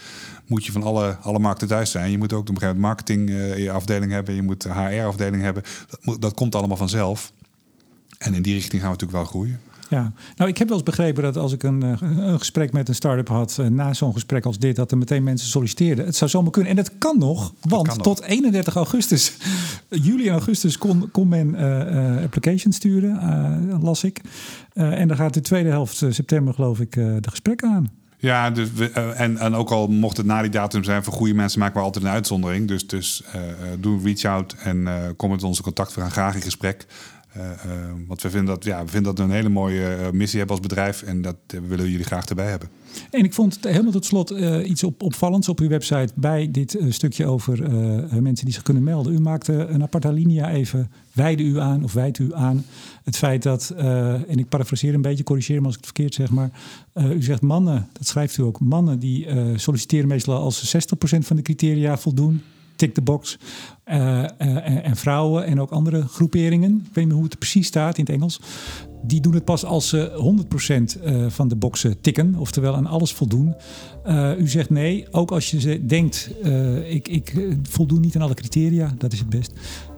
moet 0.46 0.66
je 0.66 0.72
van 0.72 0.84
alle, 0.84 1.18
alle 1.22 1.40
markten 1.40 1.68
thuis 1.68 1.92
zijn. 1.92 2.12
Je 2.12 2.18
moet 2.18 2.34
ook 2.34 2.40
op 2.40 2.50
een 2.50 2.60
gegeven 2.60 2.82
moment 2.82 3.08
marketing 3.08 3.70
afdeling 3.70 4.12
hebben, 4.12 4.36
je 4.36 4.42
moet 4.42 4.64
HR-afdeling 4.64 5.42
hebben. 5.44 5.64
Dat, 6.02 6.22
dat 6.22 6.34
komt 6.34 6.56
allemaal 6.56 6.78
vanzelf. 6.78 7.32
En 8.18 8.34
in 8.34 8.42
die 8.42 8.54
richting 8.54 8.82
gaan 8.82 8.92
we 8.92 8.98
natuurlijk 8.98 9.24
wel 9.24 9.26
groeien. 9.26 9.69
Ja, 9.90 10.12
nou 10.36 10.50
ik 10.50 10.58
heb 10.58 10.68
wel 10.68 10.78
eens 10.78 10.86
begrepen 10.86 11.24
dat 11.24 11.38
als 11.38 11.54
ik 11.54 11.64
een, 11.64 11.82
een 11.82 12.38
gesprek 12.38 12.72
met 12.72 12.88
een 12.88 12.96
start-up 12.96 13.28
had, 13.28 13.60
na 13.70 13.94
zo'n 13.94 14.14
gesprek 14.14 14.46
als 14.46 14.60
dit, 14.60 14.76
dat 14.76 14.92
er 14.92 14.98
meteen 14.98 15.24
mensen 15.24 15.48
solliciteerden. 15.48 16.06
Het 16.06 16.16
zou 16.16 16.30
zomaar 16.30 16.52
kunnen. 16.52 16.70
En 16.70 16.78
dat 16.78 16.92
kan 16.98 17.18
nog, 17.18 17.54
want 17.62 17.88
kan 17.88 17.98
tot 17.98 18.20
nog. 18.20 18.30
31 18.30 18.76
augustus, 18.76 19.38
juli 19.90 20.28
en 20.28 20.34
augustus, 20.34 20.78
kon, 20.78 21.10
kon 21.12 21.28
men 21.28 21.48
uh, 21.48 21.60
uh, 21.60 22.24
applications 22.24 22.76
sturen, 22.76 23.20
uh, 23.72 23.84
las 23.84 24.04
ik. 24.04 24.22
en 24.74 25.08
dan 25.08 25.18
gaat 25.18 25.34
de 25.34 25.42
tweede 25.42 25.70
helft 25.70 26.04
september, 26.10 26.54
geloof 26.54 26.80
ik, 26.80 26.92
de 26.94 27.30
gesprekken 27.30 27.70
aan. 27.70 27.90
Ja, 28.18 28.52
dus 28.52 28.72
we, 28.74 28.90
en, 28.92 29.38
en 29.38 29.56
ook 29.56 29.72
al 29.72 29.88
mocht 29.88 30.18
het 30.18 30.26
na 30.26 30.42
die 30.42 30.52
datum 30.52 30.84
zijn, 30.84 31.04
voor 31.04 31.14
goede 31.14 31.34
mensen 31.34 31.60
maken 31.60 31.78
we 31.78 31.84
altijd 31.84 32.04
een 32.06 32.12
uitzondering. 32.12 32.68
Dus, 32.68 32.88
dus 32.88 33.24
doe 33.80 33.98
een 33.98 34.04
reach-out 34.04 34.56
en 34.64 34.88
kom 35.18 35.30
met 35.30 35.44
onze 35.44 35.62
contact. 35.62 35.96
We 35.96 36.02
gaan 36.02 36.12
graag 36.12 36.36
in 36.36 36.42
gesprek. 36.42 36.86
Want 38.08 38.22
we 38.22 38.30
vinden, 38.30 38.54
dat, 38.56 38.64
ja, 38.64 38.84
we 38.84 38.90
vinden 38.90 39.16
dat 39.16 39.26
een 39.26 39.32
hele 39.32 39.50
mooie 39.50 40.10
missie 40.14 40.40
hebben 40.40 40.58
als 40.58 40.68
bedrijf 40.68 41.02
en 41.02 41.22
dat 41.22 41.36
willen 41.68 41.90
jullie 41.90 42.06
graag 42.06 42.26
erbij 42.26 42.50
hebben. 42.50 42.70
En 43.12 43.24
ik 43.24 43.34
vond 43.34 43.58
helemaal 43.62 43.92
tot 43.92 44.06
slot 44.06 44.30
iets 44.66 44.84
op, 44.84 45.04
opvallends 45.04 45.50
op 45.50 45.60
uw 45.60 45.68
website 45.68 46.10
bij 46.16 46.52
dit 46.52 46.78
stukje 46.90 47.26
over 47.26 47.72
mensen 48.22 48.46
die 48.46 48.54
zich 48.54 48.64
kunnen 48.64 48.84
melden. 48.84 49.14
U 49.14 49.20
maakte 49.20 49.54
een 49.54 49.82
aparte 49.82 50.14
linia 50.14 50.50
even, 50.50 50.92
wijde 51.14 51.44
u 51.44 51.60
aan 51.60 51.84
of 51.84 51.94
wijdt 51.94 52.20
u 52.20 52.34
aan 52.34 52.66
het 53.04 53.18
feit 53.18 53.44
dat, 53.44 53.70
en 54.28 54.38
ik 54.38 54.50
parafraseer 54.50 54.94
een 54.94 55.02
beetje, 55.02 55.24
corrigeer 55.24 55.60
me 55.60 55.66
als 55.66 55.76
ik 55.76 55.84
het 55.86 55.94
verkeerd 55.96 56.14
zeg, 56.14 56.30
maar 56.30 56.52
u 56.96 57.24
zegt 57.24 57.42
mannen, 57.42 57.88
dat 57.94 58.08
schrijft 58.08 58.38
u 58.38 58.44
ook, 58.44 58.60
mannen 58.60 59.00
die 59.00 59.28
solliciteren 59.56 60.08
meestal 60.08 60.38
als 60.38 60.76
60% 60.76 60.78
van 61.00 61.36
de 61.36 61.42
criteria 61.42 61.98
voldoen 61.98 62.42
tick 62.80 62.94
the 62.94 63.02
box. 63.02 63.38
Uh, 63.86 63.96
uh, 63.98 64.86
en 64.86 64.96
vrouwen 64.96 65.46
en 65.46 65.62
ook 65.62 65.72
andere 65.72 66.08
groeperingen, 66.08 66.84
ik 66.88 66.94
weet 66.94 67.06
niet 67.06 67.14
hoe 67.14 67.24
het 67.24 67.38
precies 67.38 67.68
staat 67.68 67.98
in 67.98 68.04
het 68.04 68.14
Engels, 68.14 68.40
die 69.04 69.22
doen 69.22 69.34
het 69.34 69.46
pas 69.46 69.66
als 69.66 69.90
ze 69.90 70.36
100% 70.98 71.02
uh, 71.04 71.26
van 71.30 71.48
de 71.48 71.56
boxen 71.56 72.02
tikken, 72.02 72.36
oftewel 72.36 72.76
aan 72.76 72.86
alles 72.86 73.14
voldoen. 73.14 73.56
u 74.38 74.48
zegt 74.48 74.70
nee, 74.70 75.08
ook 75.12 75.32
als 75.32 75.52
je 75.52 75.86
denkt, 75.86 76.32
ik, 76.88 77.08
ik 77.08 77.34
voldoen 77.70 78.02
niet 78.02 78.16
aan 78.16 78.22
alle 78.22 78.34
criteria, 78.34 78.94
dat 78.98 79.14
is 79.14 79.20
het 79.20 79.30
best 79.30 79.52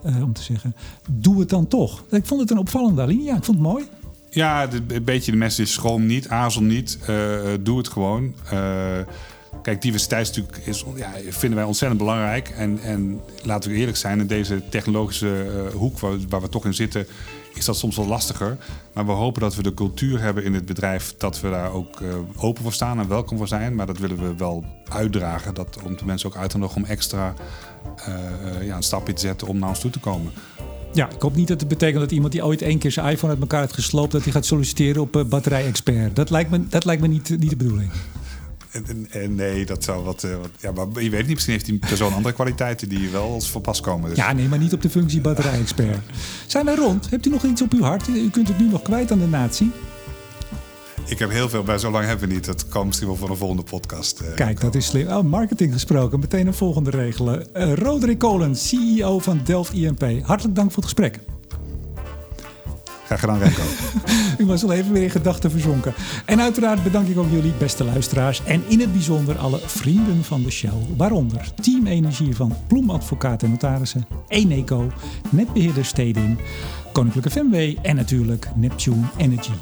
om 0.04 0.32
te 0.32 0.42
zeggen. 0.42 0.74
Doe 1.10 1.40
het 1.40 1.48
dan 1.48 1.68
toch. 1.68 2.04
Ik 2.10 2.26
vond 2.26 2.40
het 2.40 2.50
een 2.50 2.58
opvallende 2.58 3.02
alinea, 3.02 3.36
ik 3.36 3.44
vond 3.44 3.58
het 3.58 3.66
mooi. 3.66 3.84
Ja, 4.30 4.68
een 4.72 5.04
beetje 5.04 5.30
de 5.30 5.36
message 5.36 5.62
is 5.62 5.72
schroom 5.72 6.06
niet, 6.06 6.28
aarzel 6.28 6.62
niet, 6.62 6.98
doe 7.62 7.78
het 7.78 7.88
gewoon. 7.88 8.34
Kijk, 9.62 9.82
diversiteit 9.82 10.28
is 10.28 10.36
natuurlijk, 10.36 10.66
is, 10.66 10.84
ja, 10.96 11.10
vinden 11.28 11.58
wij 11.58 11.66
ontzettend 11.66 12.00
belangrijk. 12.00 12.48
En, 12.48 12.78
en 12.82 13.20
laten 13.42 13.70
we 13.70 13.76
eerlijk 13.76 13.96
zijn, 13.96 14.20
in 14.20 14.26
deze 14.26 14.62
technologische 14.68 15.46
uh, 15.46 15.74
hoek 15.74 15.98
waar, 16.28 16.40
we 16.40 16.48
toch 16.48 16.64
in 16.64 16.74
zitten, 16.74 17.06
is 17.54 17.64
dat 17.64 17.76
soms 17.76 17.96
wel 17.96 18.06
lastiger. 18.06 18.56
Maar 18.92 19.06
we 19.06 19.12
hopen 19.12 19.40
dat 19.40 19.54
we 19.54 19.62
de 19.62 19.74
cultuur 19.74 20.20
hebben 20.20 20.44
in 20.44 20.54
het 20.54 20.64
bedrijf 20.64 21.14
dat 21.18 21.40
we 21.40 21.50
daar 21.50 21.72
ook 21.72 22.00
uh, 22.00 22.08
open 22.36 22.62
voor 22.62 22.72
staan 22.72 22.98
en 22.98 23.08
welkom 23.08 23.36
voor 23.36 23.48
zijn. 23.48 23.74
Maar 23.74 23.86
dat 23.86 23.98
willen 23.98 24.18
we 24.18 24.36
wel 24.36 24.64
uitdragen, 24.88 25.54
dat, 25.54 25.78
om 25.84 25.96
de 25.96 26.04
mensen 26.04 26.28
ook 26.28 26.36
uit 26.36 26.50
te 26.50 26.58
nodigen 26.58 26.82
om 26.82 26.88
extra 26.88 27.34
uh, 28.08 28.66
ja, 28.66 28.76
een 28.76 28.82
stapje 28.82 29.12
te 29.12 29.20
zetten 29.20 29.46
om 29.46 29.58
naar 29.58 29.68
ons 29.68 29.80
toe 29.80 29.90
te 29.90 30.00
komen. 30.00 30.32
Ja, 30.92 31.10
ik 31.10 31.22
hoop 31.22 31.36
niet 31.36 31.48
dat 31.48 31.60
het 31.60 31.68
betekent 31.68 32.00
dat 32.00 32.10
iemand 32.10 32.32
die 32.32 32.44
ooit 32.44 32.62
één 32.62 32.78
keer 32.78 32.90
zijn 32.90 33.12
iPhone 33.12 33.32
uit 33.32 33.40
elkaar 33.40 33.60
heeft 33.60 33.74
gesloopt, 33.74 34.12
dat 34.12 34.22
hij 34.22 34.32
gaat 34.32 34.46
solliciteren 34.46 35.02
op 35.02 35.24
batterij-expert. 35.28 36.16
Dat 36.16 36.30
lijkt 36.30 36.50
me, 36.50 36.66
dat 36.68 36.84
lijkt 36.84 37.02
me 37.02 37.08
niet, 37.08 37.28
niet 37.38 37.50
de 37.50 37.56
bedoeling. 37.56 37.90
Nee, 39.28 39.66
dat 39.66 39.84
zou 39.84 40.04
wat, 40.04 40.22
uh, 40.22 40.36
wat, 40.36 40.50
Ja, 40.60 40.72
maar 40.72 41.02
je 41.02 41.10
weet 41.10 41.20
niet, 41.20 41.34
misschien 41.34 41.52
heeft 41.52 41.66
die 41.66 41.78
persoon 41.78 42.12
andere 42.12 42.34
kwaliteiten 42.34 42.88
die 42.88 43.08
wel 43.08 43.32
als 43.32 43.50
voor 43.50 43.60
pas 43.60 43.80
komen. 43.80 44.08
Dus. 44.08 44.18
Ja, 44.18 44.32
nee, 44.32 44.48
maar 44.48 44.58
niet 44.58 44.72
op 44.72 44.82
de 44.82 44.90
functie 44.90 45.20
batterij-expert. 45.20 45.98
Zijn 46.46 46.64
wij 46.64 46.74
rond? 46.74 47.10
Hebt 47.10 47.26
u 47.26 47.30
nog 47.30 47.44
iets 47.44 47.62
op 47.62 47.72
uw 47.72 47.82
hart? 47.82 48.08
U 48.08 48.30
kunt 48.30 48.48
het 48.48 48.58
nu 48.58 48.68
nog 48.68 48.82
kwijt 48.82 49.12
aan 49.12 49.18
de 49.18 49.26
natie. 49.26 49.70
Ik 51.06 51.18
heb 51.18 51.30
heel 51.30 51.48
veel, 51.48 51.62
maar 51.62 51.78
zo 51.78 51.90
lang 51.90 52.06
hebben 52.06 52.28
we 52.28 52.34
niet. 52.34 52.44
Dat 52.44 52.68
kan 52.68 52.86
misschien 52.86 53.08
wel 53.08 53.16
voor 53.16 53.30
een 53.30 53.36
volgende 53.36 53.62
podcast. 53.62 54.20
Uh, 54.20 54.34
Kijk, 54.34 54.60
dat 54.60 54.74
is 54.74 54.86
slim. 54.86 55.08
Oh, 55.08 55.22
marketing 55.22 55.72
gesproken. 55.72 56.20
Meteen 56.20 56.46
een 56.46 56.54
volgende 56.54 56.90
regelen. 56.90 57.46
Uh, 57.56 57.74
Roderick 57.74 58.18
Kolen, 58.18 58.56
CEO 58.56 59.18
van 59.18 59.40
Delft 59.44 59.72
INP. 59.72 60.04
Hartelijk 60.22 60.54
dank 60.56 60.72
voor 60.72 60.82
het 60.82 60.92
gesprek. 60.92 61.20
Graag 63.18 63.38
Remco. 63.38 63.62
Was 64.52 64.64
al 64.64 64.72
even 64.72 64.92
weer 64.92 65.02
in 65.02 65.10
gedachten 65.10 65.50
verzonken. 65.50 65.94
En 66.26 66.40
uiteraard 66.40 66.82
bedank 66.82 67.08
ik 67.08 67.18
ook 67.18 67.30
jullie 67.30 67.52
beste 67.58 67.84
luisteraars. 67.84 68.44
En 68.44 68.62
in 68.68 68.80
het 68.80 68.92
bijzonder 68.92 69.38
alle 69.38 69.58
vrienden 69.66 70.24
van 70.24 70.42
de 70.42 70.50
show. 70.50 70.96
Waaronder 70.96 71.54
Team 71.54 71.86
Energie 71.86 72.36
van 72.36 72.56
Ploem 72.66 72.90
Advocaten 72.90 73.46
en 73.46 73.52
Notarissen. 73.52 74.06
Eneco, 74.28 74.90
Netbeheerder 75.30 75.84
Steding, 75.84 76.38
Koninklijke 76.92 77.30
FMW 77.30 77.76
en 77.82 77.96
natuurlijk 77.96 78.48
Neptune 78.54 79.06
Energy. 79.16 79.52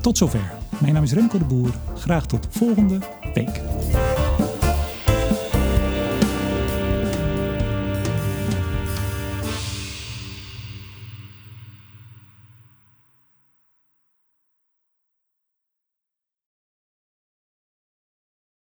Tot 0.00 0.18
zover. 0.18 0.52
Mijn 0.78 0.92
naam 0.92 1.02
is 1.02 1.12
Remco 1.12 1.38
de 1.38 1.44
Boer. 1.44 1.74
Graag 1.94 2.26
tot 2.26 2.46
volgende 2.50 2.98
week. 3.34 3.60